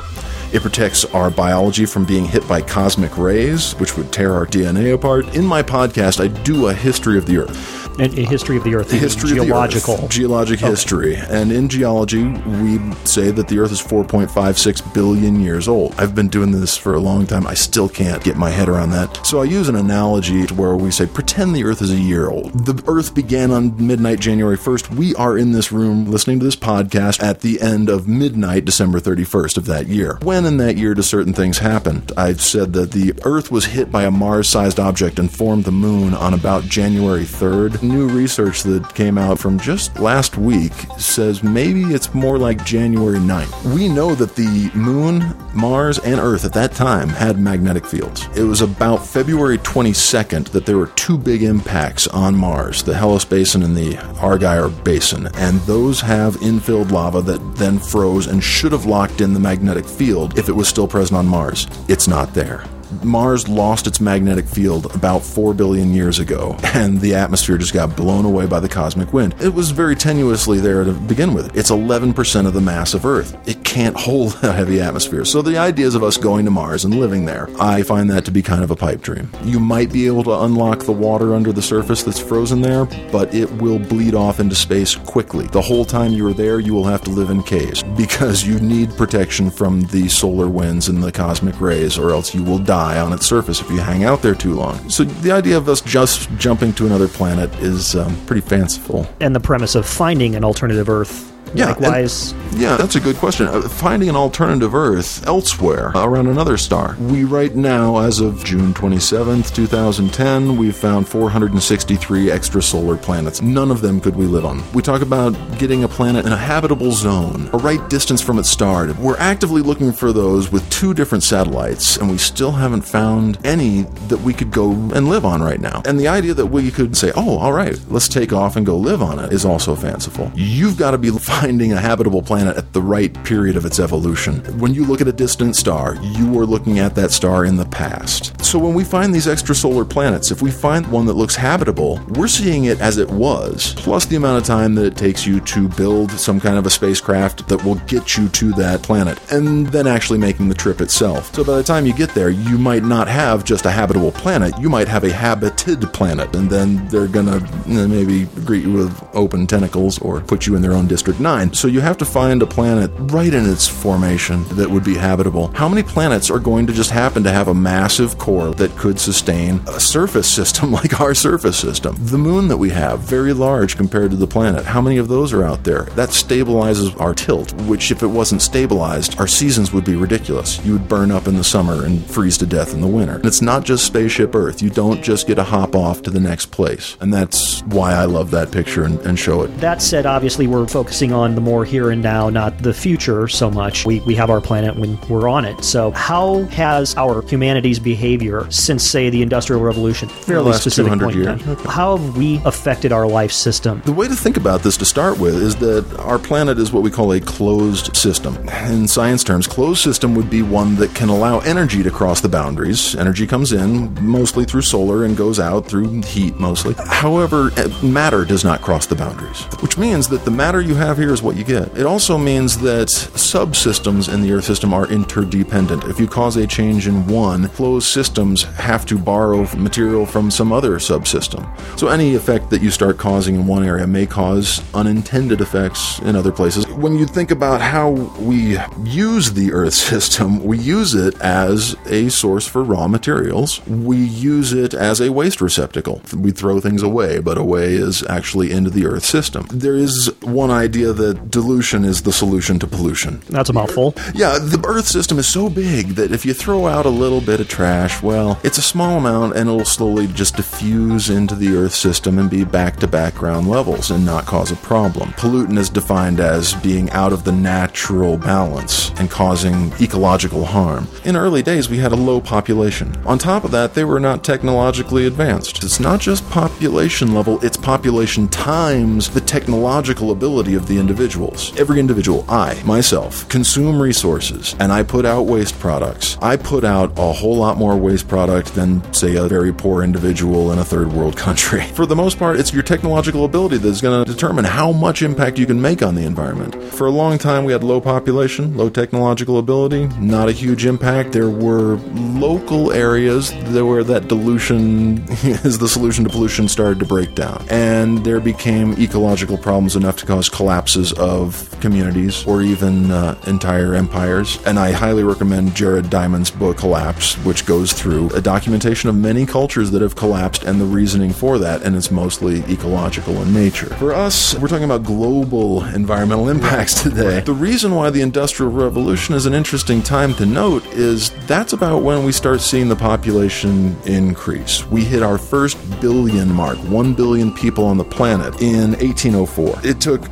It 0.54 0.62
protects 0.62 1.04
our 1.06 1.32
biology 1.32 1.88
from 1.88 2.06
being 2.06 2.26
hit 2.26 2.48
by 2.48 2.62
cosmic 2.62 3.18
rays, 3.18 3.74
which 3.80 3.98
would 3.98 4.14
tear 4.14 4.34
our 4.36 4.46
DNA 4.46 4.94
apart. 4.94 5.36
In 5.36 5.48
my 5.48 5.64
podcast, 5.64 6.24
I 6.24 6.28
do 6.44 6.68
a 6.68 6.74
history 6.76 7.18
of 7.18 7.26
the 7.26 7.38
Earth. 7.40 7.83
And 8.00 8.18
a 8.18 8.24
history 8.24 8.58
of 8.58 8.64
the 8.64 8.76
Earth, 8.76 8.92
history 8.92 9.30
geological, 9.30 9.94
of 9.94 10.00
the 10.00 10.06
Earth, 10.06 10.12
geologic 10.12 10.60
okay. 10.60 10.70
history, 10.70 11.16
and 11.16 11.52
in 11.52 11.70
geology, 11.70 12.24
we 12.24 12.80
say 13.06 13.30
that 13.30 13.48
the 13.48 13.60
Earth 13.60 13.72
is 13.72 13.82
4.56 13.82 14.94
billion 14.94 15.40
years 15.40 15.68
old. 15.68 15.94
I've 16.00 16.16
been 16.16 16.28
doing 16.28 16.52
this 16.52 16.76
for 16.76 16.96
a 16.96 17.00
long 17.00 17.28
time. 17.28 17.46
I 17.46 17.54
still 17.54 17.88
can't 17.88 18.24
get 18.24 18.36
my 18.36 18.50
head 18.50 18.68
around 18.68 18.92
that. 18.92 19.26
So 19.26 19.42
I 19.42 19.46
use 19.46 19.70
an 19.70 19.76
analogy 19.76 20.44
where 20.48 20.76
we 20.76 20.90
say, 20.90 21.06
pretend 21.06 21.56
the 21.56 21.64
Earth 21.64 21.82
is 21.82 21.92
a 21.92 22.00
year 22.00 22.30
old. 22.30 22.66
The 22.66 22.84
Earth 22.88 23.14
began 23.14 23.52
on 23.52 23.86
midnight, 23.86 24.20
January 24.20 24.58
1st. 24.58 24.96
We 24.96 25.14
are 25.16 25.38
in 25.38 25.52
this 25.52 25.72
room 25.72 26.10
listening 26.10 26.40
to 26.40 26.46
this 26.46 26.56
podcast 26.56 27.22
at 27.22 27.42
the 27.42 27.62
end 27.62 27.90
of 27.90 28.08
midnight, 28.08 28.66
December 28.66 29.00
31st 29.00 29.58
of 29.58 29.66
that 29.68 29.88
year. 29.88 30.18
When 30.24 30.46
in 30.46 30.58
that 30.58 30.78
year 30.78 30.96
do 30.96 31.04
certain 31.04 31.34
things 31.34 31.60
happen? 31.60 32.04
I've 32.18 32.42
said 32.42 32.74
that 32.74 32.92
the 32.92 33.14
Earth 33.24 33.52
was 33.52 33.66
hit 33.66 33.92
by 33.92 34.04
a 34.04 34.12
Mars-sized 34.12 34.80
object 34.80 35.20
and 35.20 35.32
formed 35.32 35.66
the 35.66 35.72
Moon 35.72 36.16
on 36.16 36.34
about 36.34 36.64
January 36.64 37.24
3rd 37.24 37.83
new 37.84 38.08
research 38.08 38.64
that 38.64 38.96
came 38.96 39.18
out 39.18 39.38
from 39.38 39.60
just 39.60 40.00
last 40.00 40.38
week 40.38 40.74
says 40.98 41.44
maybe 41.44 41.84
it's 41.84 42.14
more 42.14 42.38
like 42.38 42.66
January 42.66 43.20
9th. 43.20 43.74
We 43.76 43.90
know 43.90 44.16
that 44.16 44.36
the 44.36 44.72
moon, 44.74 45.36
Mars, 45.54 46.00
and 46.00 46.20
Earth 46.20 46.46
at 46.46 46.54
that 46.54 46.72
time 46.72 47.10
had 47.10 47.40
magnetic 47.40 47.86
fields. 47.86 48.28
It 48.36 48.44
was 48.44 48.62
about 48.62 49.06
February 49.06 49.58
22nd 49.60 50.50
that 50.50 50.66
there 50.66 50.78
were 50.78 50.88
two 50.88 51.18
big 51.18 51.44
impacts 51.44 52.08
on 52.08 52.36
Mars 52.36 52.84
the 52.84 52.94
Hellas 52.94 53.26
Basin 53.26 53.64
and 53.64 53.76
the 53.76 53.94
Argyre 54.20 54.70
Basin, 54.84 55.28
and 55.36 55.60
those 55.62 56.02
have 56.02 56.36
infilled 56.38 56.92
lava 56.92 57.22
that 57.22 57.56
then 57.56 57.80
froze 57.80 58.28
and 58.28 58.44
should 58.44 58.72
have 58.72 58.86
locked 58.86 59.22
in 59.22 59.34
the 59.34 59.40
magnetic 59.40 59.86
field 59.86 60.38
if 60.38 60.50
it 60.50 60.54
was 60.54 60.68
still 60.68 60.88
present 60.88 61.18
on 61.18 61.28
Mars. 61.28 61.68
It's 61.88 62.08
not 62.08 62.34
there. 62.34 62.66
Mars 63.04 63.48
lost 63.48 63.88
its 63.88 64.00
magnetic 64.00 64.46
field 64.46 64.94
about 64.96 65.24
4 65.24 65.54
billion 65.54 65.94
years 65.94 66.20
ago, 66.20 66.58
and 66.74 67.00
the 67.00 67.16
atmosphere 67.16 67.58
just 67.58 67.74
got 67.74 67.96
blown 67.96 68.26
away 68.26 68.46
by 68.46 68.60
the 68.60 68.70
cosmic 68.70 69.14
wind. 69.14 69.36
It 69.42 69.54
was 69.54 69.72
very 69.72 69.96
tenuously 69.96 70.62
there 70.62 70.84
to 70.84 70.92
begin 70.94 71.34
with. 71.34 71.56
It's 71.56 71.72
11% 71.72 72.48
of 72.48 72.54
the 72.54 72.62
mass 72.62 72.94
of 72.94 73.06
Earth. 73.06 73.38
It 73.48 73.64
can't 73.64 73.96
hold 74.00 74.38
a 74.44 74.52
heavy 74.52 74.82
atmosphere. 74.82 75.26
So 75.26 75.42
the 75.42 75.58
ideas 75.58 75.96
of 75.96 76.04
us 76.04 76.18
going 76.18 76.46
to 76.46 76.52
Mars 76.52 76.86
and 76.86 77.00
living 77.00 77.26
there, 77.26 77.50
I 77.60 77.84
find 77.84 78.10
that 78.10 78.26
to 78.26 78.32
be 78.32 78.42
kind 78.42 78.64
of 78.64 78.72
a 78.72 78.76
pipe 78.76 79.02
dream. 79.02 79.32
You 79.44 79.60
might 79.60 79.92
be 79.92 80.08
able 80.08 80.24
to 80.26 80.42
unlock 80.42 80.80
the 80.80 80.92
water 80.92 81.34
under 81.36 81.52
the 81.52 81.62
surface 81.62 82.04
that's 82.04 82.20
frozen 82.20 82.62
there, 82.62 82.86
but 83.12 83.34
it 83.34 83.52
will 83.54 83.80
bleed 83.80 84.16
off 84.16 84.40
into 84.40 84.56
space 84.56 84.96
quickly. 84.96 85.48
The 85.48 85.62
whole 85.62 85.86
time 85.86 86.12
you 86.12 86.28
are 86.28 86.34
there, 86.34 86.60
you 86.60 86.74
will 86.74 86.86
have 86.86 87.02
to 87.02 87.10
live 87.10 87.30
in 87.30 87.44
caves 87.44 87.84
because 87.98 88.44
you 88.44 88.60
need 88.60 88.96
protection 88.98 89.50
from 89.50 89.82
the 89.84 90.08
solar 90.10 90.48
winds 90.48 90.90
and 90.90 91.02
the 91.02 91.12
cosmic 91.12 91.60
rays, 91.62 91.98
or 91.98 92.12
else 92.12 92.34
you 92.34 92.44
will 92.44 92.60
die 92.60 92.83
die 92.84 93.00
on 93.00 93.14
its 93.14 93.26
surface 93.26 93.62
if 93.62 93.70
you 93.70 93.80
hang 93.80 94.04
out 94.04 94.22
there 94.22 94.36
too 94.36 94.54
long. 94.54 94.90
So 94.90 95.04
the 95.04 95.32
idea 95.32 95.58
of 95.58 95.70
us 95.70 95.82
just 95.82 96.30
jumping 96.38 96.74
to 96.74 96.86
another 96.86 97.08
planet 97.08 97.54
is 97.56 97.96
um, 97.96 98.14
pretty 98.26 98.42
fanciful. 98.42 99.08
And 99.22 99.36
the 99.36 99.40
premise 99.40 99.76
of 99.76 99.86
finding 99.86 100.36
an 100.36 100.44
alternative 100.44 100.90
Earth 100.90 101.33
yeah, 101.54 101.68
Likewise. 101.68 102.34
yeah, 102.56 102.78
that's 102.78 102.96
a 102.96 103.00
good 103.00 103.16
question. 103.18 103.48
Uh, 103.48 103.62
finding 103.62 104.10
an 104.10 104.16
alternative 104.16 104.74
Earth 104.76 105.26
elsewhere 105.28 105.92
around 105.96 106.28
another 106.28 106.58
star. 106.58 106.96
We 107.00 107.24
right 107.24 107.56
now, 107.56 107.98
as 107.98 108.20
of 108.20 108.44
June 108.44 108.74
27th, 108.74 109.54
2010, 109.54 110.58
we've 110.58 110.76
found 110.76 111.08
463 111.08 112.28
extrasolar 112.28 113.02
planets. 113.02 113.42
None 113.42 113.72
of 113.72 113.82
them 113.82 114.00
could 114.00 114.16
we 114.16 114.26
live 114.26 114.46
on. 114.46 114.64
We 114.74 114.82
talk 114.82 115.02
about 115.02 115.32
getting 115.58 115.84
a 115.84 115.88
planet 115.88 116.26
in 116.26 116.32
a 116.32 116.38
habitable 116.38 116.92
zone, 116.92 117.50
a 117.54 117.58
right 117.58 117.88
distance 117.90 118.22
from 118.22 118.40
its 118.40 118.50
star. 118.50 118.92
We're 118.94 119.18
actively 119.18 119.62
looking 119.62 119.92
for 119.94 120.12
those 120.12 120.52
with 120.52 120.68
two 120.70 120.94
different 120.94 121.24
satellites, 121.24 121.98
and 121.98 122.10
we 122.10 122.18
still 122.18 122.52
haven't 122.52 122.82
found 122.82 123.38
any 123.46 123.84
that 124.08 124.20
we 124.22 124.34
could 124.34 124.52
go 124.52 124.72
and 124.72 125.08
live 125.10 125.26
on 125.26 125.42
right 125.42 125.60
now. 125.60 125.82
And 125.86 126.00
the 126.00 126.08
idea 126.08 126.34
that 126.34 126.48
we 126.48 126.72
could 126.72 126.98
say, 126.98 127.12
oh, 127.16 127.38
all 127.38 127.54
right, 127.54 127.80
let's 127.90 128.08
take 128.08 128.34
off 128.34 128.56
and 128.56 128.66
go 128.66 128.78
live 128.78 129.02
on 129.02 129.20
it 129.20 129.32
is 129.32 129.46
also 129.46 129.76
fanciful. 129.76 130.32
You've 130.36 130.78
got 130.78 130.92
to 130.92 130.98
be 130.98 131.10
finding 131.44 131.74
a 131.74 131.78
habitable 131.78 132.22
planet 132.22 132.56
at 132.56 132.72
the 132.72 132.82
right 132.82 133.22
period 133.26 133.58
of 133.58 133.66
its 133.66 133.78
evolution. 133.78 134.36
When 134.60 134.74
you 134.74 134.86
look 134.86 135.02
at 135.02 135.10
a 135.10 135.12
distant 135.12 135.58
star, 135.58 135.98
you 136.02 136.40
are 136.40 136.46
looking 136.46 136.80
at 136.80 136.96
that 136.96 137.12
star 137.12 137.44
in 137.44 137.58
the 137.58 137.66
past. 137.66 138.42
So 138.42 138.58
when 138.58 138.74
we 138.74 138.86
find 138.86 139.14
these 139.14 139.26
extrasolar 139.26 139.90
planets, 139.90 140.32
if 140.32 140.42
we 140.42 140.52
find 140.52 140.90
one 140.90 141.06
that 141.08 141.16
looks 141.16 141.36
habitable, 141.36 142.00
we're 142.16 142.30
seeing 142.30 142.66
it 142.66 142.80
as 142.80 142.98
it 142.98 143.10
was, 143.10 143.74
plus 143.76 144.06
the 144.06 144.16
amount 144.16 144.38
of 144.38 144.46
time 144.48 144.74
that 144.76 144.86
it 144.86 144.96
takes 144.96 145.26
you 145.26 145.42
to 145.42 145.68
build 145.68 146.12
some 146.12 146.40
kind 146.40 146.58
of 146.58 146.66
a 146.66 146.70
spacecraft 146.70 147.50
that 147.50 147.62
will 147.66 147.76
get 147.88 148.16
you 148.16 148.30
to 148.30 148.54
that 148.54 148.82
planet, 148.82 149.20
and 149.30 149.68
then 149.68 149.86
actually 149.86 150.20
making 150.20 150.48
the 150.48 150.56
trip 150.56 150.80
itself. 150.80 151.36
So 151.36 151.44
by 151.44 151.58
the 151.58 151.64
time 151.64 151.86
you 151.86 151.94
get 151.94 152.12
there, 152.12 152.30
you 152.30 152.58
might 152.58 152.84
not 152.84 153.10
have 153.10 153.44
just 153.44 153.66
a 153.66 153.72
habitable 153.72 154.14
planet, 154.14 154.54
you 154.62 154.70
might 154.70 154.88
have 154.88 155.04
a 155.04 155.12
habited 155.12 155.82
planet, 155.92 156.34
and 156.38 156.50
then 156.50 156.88
they're 156.88 157.08
gonna 157.08 157.46
maybe 157.68 158.28
greet 158.46 158.64
you 158.64 158.72
with 158.72 159.10
open 159.14 159.46
tentacles 159.46 160.00
or 160.00 160.22
put 160.22 160.48
you 160.48 160.56
in 160.56 160.62
their 160.62 160.72
own 160.72 160.88
District 160.88 161.20
9. 161.20 161.33
So 161.34 161.68
you 161.68 161.82
have 161.82 161.98
to 161.98 162.06
find 162.06 162.44
a 162.44 162.46
planet 162.46 162.92
right 162.96 163.34
in 163.34 163.50
its 163.50 163.68
formation 163.68 164.44
that 164.50 164.70
would 164.70 164.84
be 164.84 164.94
habitable. 164.94 165.48
How 165.56 165.68
many 165.68 165.82
planets 165.82 166.30
are 166.30 166.38
going 166.38 166.68
to 166.68 166.74
just 166.74 166.92
happen 166.92 167.24
to 167.24 167.32
have 167.32 167.48
a 167.48 167.54
massive 167.56 168.20
core 168.20 168.52
that 168.54 168.76
could 168.78 169.00
sustain 169.00 169.60
a 169.68 169.80
surface 169.80 170.30
system 170.30 170.72
like 170.80 171.02
our 171.02 171.16
surface 171.16 171.58
system? 171.58 171.96
The 172.00 172.20
moon 172.20 172.50
that 172.50 172.58
we 172.58 172.70
have, 172.70 173.00
very 173.00 173.34
large 173.34 173.78
compared 173.78 174.12
to 174.12 174.18
the 174.18 174.28
planet. 174.28 174.64
How 174.64 174.80
many 174.80 174.98
of 174.98 175.08
those 175.08 175.34
are 175.34 175.44
out 175.44 175.64
there? 175.64 175.86
That 175.96 176.10
stabilizes 176.10 177.00
our 177.02 177.16
tilt, 177.16 177.54
which 177.64 177.90
if 177.90 178.04
it 178.04 178.08
wasn't 178.08 178.44
stabilized, 178.44 179.20
our 179.20 179.28
seasons 179.28 179.74
would 179.74 179.86
be 179.86 179.96
ridiculous. 179.96 180.64
You 180.64 180.74
would 180.74 180.88
burn 180.88 181.10
up 181.10 181.28
in 181.28 181.36
the 181.36 181.44
summer 181.44 181.86
and 181.86 182.06
freeze 182.06 182.38
to 182.40 182.46
death 182.46 182.74
in 182.74 182.82
the 182.82 182.88
winter. 182.88 183.16
And 183.16 183.26
it's 183.26 183.42
not 183.42 183.64
just 183.64 183.86
spaceship 183.86 184.36
Earth. 184.36 184.62
You 184.62 184.70
don't 184.70 185.02
just 185.02 185.26
get 185.26 185.40
a 185.40 185.44
hop 185.44 185.76
off 185.76 186.04
to 186.04 186.12
the 186.12 186.20
next 186.20 186.48
place. 186.48 186.96
And 187.02 187.12
that's 187.12 187.62
why 187.64 187.94
I 187.94 188.06
love 188.06 188.30
that 188.32 188.52
picture 188.52 188.84
and, 188.84 189.00
and 189.02 189.18
show 189.18 189.42
it. 189.42 189.48
That 189.60 189.82
said, 189.82 190.06
obviously, 190.06 190.46
we're 190.46 190.68
focusing 190.68 191.13
on 191.14 191.36
the 191.36 191.42
more 191.42 191.66
here 191.66 191.92
and 191.92 192.02
now, 192.02 192.30
not 192.30 192.58
the 192.60 192.74
future 192.74 193.28
so 193.28 193.50
much. 193.50 193.86
We, 193.86 194.00
we 194.02 194.16
have 194.16 194.30
our 194.30 194.42
planet 194.42 194.76
when 194.76 195.00
we're 195.10 195.28
on 195.28 195.46
it. 195.46 195.64
So, 195.64 195.92
how 195.92 196.44
has 196.46 196.96
our 196.96 197.22
humanity's 197.22 197.80
behavior 197.80 198.50
since, 198.50 198.84
say, 198.84 199.10
the 199.10 199.22
Industrial 199.22 199.62
Revolution, 199.62 200.10
fairly 200.10 200.52
last 200.52 200.62
specific 200.62 200.94
200 200.94 201.06
point 201.06 201.16
in 201.16 201.24
years. 201.24 201.44
time, 201.44 201.66
how 201.66 201.98
have 201.98 202.18
we 202.18 202.42
affected 202.46 202.92
our 202.92 203.08
life 203.08 203.32
system? 203.32 203.82
The 203.86 203.94
way 203.94 204.08
to 204.08 204.16
think 204.16 204.38
about 204.38 204.62
this 204.62 204.78
to 204.78 204.86
start 204.86 205.20
with 205.20 205.36
is 205.36 205.56
that 205.58 205.86
our 206.00 206.20
planet 206.20 206.58
is 206.58 206.72
what 206.72 206.84
we 206.84 206.92
call 206.92 207.14
a 207.14 207.20
closed 207.20 207.96
system. 207.96 208.38
In 208.50 208.88
science 208.88 209.24
terms, 209.24 209.48
closed 209.48 209.82
system 209.82 210.16
would 210.16 210.30
be 210.30 210.42
one 210.42 210.76
that 210.76 210.94
can 210.96 211.10
allow 211.10 211.40
energy 211.40 211.84
to 211.84 211.92
cross 211.92 212.22
the 212.22 212.30
boundaries. 212.30 212.96
Energy 212.96 213.28
comes 213.28 213.52
in 213.52 213.94
mostly 214.04 214.46
through 214.46 214.62
solar 214.62 215.06
and 215.06 215.18
goes 215.18 215.40
out 215.40 215.68
through 215.68 216.02
heat 216.04 216.36
mostly. 216.38 216.76
However, 216.78 217.52
eh, 217.58 217.68
matter 217.84 218.26
does 218.26 218.44
not 218.44 218.62
cross 218.62 218.86
the 218.86 218.96
boundaries, 218.96 219.42
which 219.62 219.78
means 219.78 220.08
that 220.08 220.26
the 220.26 220.32
matter 220.32 220.62
you 220.62 220.76
have 220.76 220.98
here 220.98 221.03
is 221.12 221.22
what 221.22 221.36
you 221.36 221.44
get. 221.44 221.78
It 221.78 221.86
also 221.86 222.18
means 222.18 222.58
that 222.60 222.88
subsystems 222.88 224.14
in 224.14 224.22
the 224.22 224.32
Earth 224.32 224.46
system 224.46 224.74
are 224.74 224.88
interdependent. 224.88 225.84
If 225.86 226.00
you 226.00 226.08
cause 226.08 226.36
a 226.38 226.48
change 226.48 226.88
in 226.88 227.08
one, 227.08 227.50
closed 227.50 227.88
systems 227.88 228.44
have 228.44 228.86
to 228.86 228.98
borrow 228.98 229.48
material 229.56 230.06
from 230.06 230.32
some 230.32 230.52
other 230.52 230.78
subsystem. 230.78 231.44
So 231.80 231.88
any 231.88 232.16
effect 232.16 232.50
that 232.52 232.62
you 232.62 232.72
start 232.72 232.98
causing 232.98 233.36
in 233.36 233.48
one 233.48 233.64
area 233.64 233.88
may 233.88 234.06
cause 234.06 234.62
unintended 234.74 235.42
effects 235.42 236.00
in 236.00 236.16
other 236.16 236.32
places. 236.32 236.68
When 236.68 236.98
you 236.98 237.06
think 237.06 237.32
about 237.32 237.62
how 237.62 237.90
we 237.90 238.58
use 238.84 239.32
the 239.32 239.52
Earth 239.52 239.74
system, 239.92 240.44
we 240.44 240.58
use 240.58 240.94
it 240.94 241.20
as 241.22 241.76
a 241.88 242.10
source 242.10 242.48
for 242.48 242.64
raw 242.64 242.88
materials. 242.88 243.66
We 243.68 243.98
use 243.98 244.54
it 244.54 244.74
as 244.74 245.02
a 245.02 245.12
waste 245.12 245.42
receptacle. 245.42 246.02
We 246.16 246.32
throw 246.32 246.60
things 246.60 246.84
away, 246.84 247.20
but 247.20 247.38
away 247.38 247.74
is 247.74 248.04
actually 248.08 248.52
into 248.52 248.70
the 248.70 248.86
Earth 248.86 249.06
system. 249.06 249.48
There 249.50 249.76
is 249.76 250.14
one 250.22 250.52
idea 250.52 250.93
that 250.94 251.30
dilution 251.30 251.84
is 251.84 252.04
the 252.04 252.14
solution 252.14 252.60
to 252.60 252.68
pollution. 252.68 253.22
That's 253.30 253.50
a 253.50 253.54
mouthful. 253.54 253.94
Yeah, 254.14 254.38
the 254.40 254.64
Earth 254.68 254.88
system 254.88 255.20
is 255.20 255.28
so 255.28 255.50
big 255.50 255.90
that 255.96 256.12
if 256.12 256.26
you 256.26 256.34
throw 256.34 256.68
out 256.68 256.86
a 256.86 256.90
little 256.90 257.22
bit 257.22 257.40
of 257.40 257.48
trash, 257.48 258.02
well, 258.02 258.40
it's 258.44 258.58
a 258.58 258.62
small 258.62 258.98
amount 258.98 259.36
and 259.36 259.50
it'll 259.50 259.66
slowly 259.66 260.08
just 260.08 260.36
diffuse 260.36 261.10
into 261.10 261.36
the 261.36 261.56
Earth 261.56 261.74
system 261.74 262.20
and 262.20 262.30
be 262.30 262.44
back 262.44 262.78
to 262.78 262.88
background 262.88 263.50
levels 263.50 263.92
and 263.92 264.06
not 264.06 264.26
cause 264.26 264.52
a 264.52 264.56
problem. 264.58 265.10
Pollutant 265.14 265.58
is 265.58 265.70
defined 265.70 266.20
as 266.20 266.54
being 266.56 266.90
out 266.92 267.14
of 267.14 267.24
the 267.24 267.32
natural 267.32 268.18
balance 268.18 268.92
and 269.00 269.10
causing 269.10 269.72
ecological 269.82 270.46
harm. 270.46 270.88
In 271.06 271.16
early 271.16 271.44
days, 271.44 271.70
we 271.70 271.78
had 271.78 271.92
a 271.92 271.96
low 271.96 272.22
population. 272.22 272.96
On 273.06 273.18
top 273.18 273.44
of 273.44 273.52
that, 273.52 273.74
they 273.74 273.84
were 273.84 274.00
not 274.00 274.24
technologically 274.24 275.06
advanced. 275.06 275.64
It's 275.64 275.80
not 275.80 276.00
just 276.00 276.30
population 276.30 277.14
level, 277.14 277.44
it's 277.44 277.58
population 277.58 278.28
times 278.28 279.10
the 279.10 279.22
technological 279.22 280.12
ability 280.12 280.56
of 280.56 280.68
the 280.68 280.80
individuals. 280.84 281.58
Every 281.58 281.80
individual, 281.80 282.26
I, 282.28 282.62
myself, 282.66 283.28
consume 283.30 283.82
resources 283.82 284.56
and 284.60 284.70
I 284.72 284.84
put 284.84 285.06
out 285.06 285.24
waste 285.24 285.58
products. 285.60 286.18
I 286.22 286.36
put 286.36 286.66
out 286.66 286.92
a 286.98 287.14
whole 287.14 287.38
lot 287.38 287.58
more 287.58 287.78
waste 287.78 288.10
product 288.10 288.54
than, 288.54 288.82
say, 288.94 289.16
a 289.16 289.28
very 289.28 289.54
poor 289.54 289.82
individual 289.84 290.52
in 290.52 290.60
a 290.60 290.66
third 290.66 290.92
world 290.92 291.16
country. 291.16 291.62
For 291.80 291.86
the 291.86 291.96
most 291.96 292.20
part, 292.20 292.38
it's 292.40 292.54
your 292.54 292.64
technological 292.64 293.24
ability 293.24 293.58
that's 293.58 293.80
going 293.80 294.04
to 294.04 294.12
determine 294.12 294.46
how 294.46 294.72
much 294.74 295.02
impact 295.02 295.40
you 295.40 295.46
can 295.46 295.62
make 295.62 295.82
on 295.82 295.96
the 295.96 296.06
environment. 296.06 296.62
For 296.74 296.88
a 296.88 296.92
long 296.92 297.18
time, 297.18 297.46
we 297.46 297.54
had 297.54 297.64
low 297.64 297.80
population, 297.80 298.58
low 298.58 298.70
technological 298.70 299.38
ability, 299.38 299.88
not 300.00 300.28
a 300.28 300.34
huge 300.34 300.66
impact. 300.66 301.14
There 301.14 301.30
were 301.30 301.78
local 302.20 302.72
areas 302.74 303.32
where 303.54 303.84
that 303.86 304.10
dilution 304.10 305.04
is 305.48 305.60
the 305.60 305.70
solution 305.70 306.04
to 306.04 306.10
pollution 306.10 306.48
started 306.48 306.80
to 306.80 306.86
break 306.86 307.16
down. 307.16 307.46
And 307.50 308.04
there 308.06 308.20
became 308.20 308.74
ecological 308.74 309.38
problems 309.38 309.76
enough 309.76 309.98
to 309.98 310.06
cause 310.06 310.30
collapses 310.74 310.94
of 311.00 311.60
communities 311.60 312.26
or 312.26 312.42
even 312.42 312.92
uh, 312.92 313.20
entire 313.28 313.76
empires. 313.76 314.40
And 314.46 314.58
I 314.58 314.72
highly 314.72 315.04
recommend 315.04 315.56
Jared 315.56 315.90
Diamond's 315.90 316.32
book 316.32 316.58
Collapse, 316.58 317.16
which 317.24 317.46
goes 317.46 317.74
through 317.74 318.10
a 318.10 318.22
documentation 318.22 318.90
of 318.90 318.96
many 318.96 319.26
cultures 319.26 319.72
that 319.72 319.82
have 319.82 319.96
collapsed 319.96 320.44
and 320.44 320.60
the 320.60 320.66
reasoning 320.66 321.14
for 321.14 321.38
that, 321.40 321.62
and 321.62 321.76
it's 321.76 321.92
mostly 321.92 322.40
ecological 322.52 323.22
in 323.22 323.34
nature. 323.34 323.68
For 323.76 323.94
us, 323.94 324.36
we're 324.36 324.48
talking 324.48 324.66
about 324.66 324.84
global 324.84 325.64
environmental 325.66 326.30
impacts 326.30 326.82
today. 326.82 327.22
The 327.22 327.34
reason 327.34 327.76
why 327.76 327.90
the 327.90 328.02
Industrial 328.02 328.52
Revolution 328.52 329.16
is 329.16 329.26
an 329.26 329.34
interesting 329.34 329.82
time 329.82 330.14
to 330.16 330.26
note 330.26 330.66
is 330.74 331.12
that's 331.28 331.54
about 331.54 331.84
when 331.84 332.04
we 332.04 332.12
start 332.12 332.42
seeing 332.42 332.68
the 332.68 332.76
population 332.76 333.76
increase. 333.86 334.66
We 334.68 334.84
hit 334.84 335.04
our 335.04 335.18
first 335.18 335.58
billion 335.80 336.32
mark, 336.34 336.58
1 336.58 336.94
billion 336.94 337.32
people 337.32 337.66
on 337.66 337.78
the 337.78 337.84
planet 337.84 338.42
in 338.42 338.72
1804. 338.72 339.62
It 339.64 339.80
took 339.80 340.12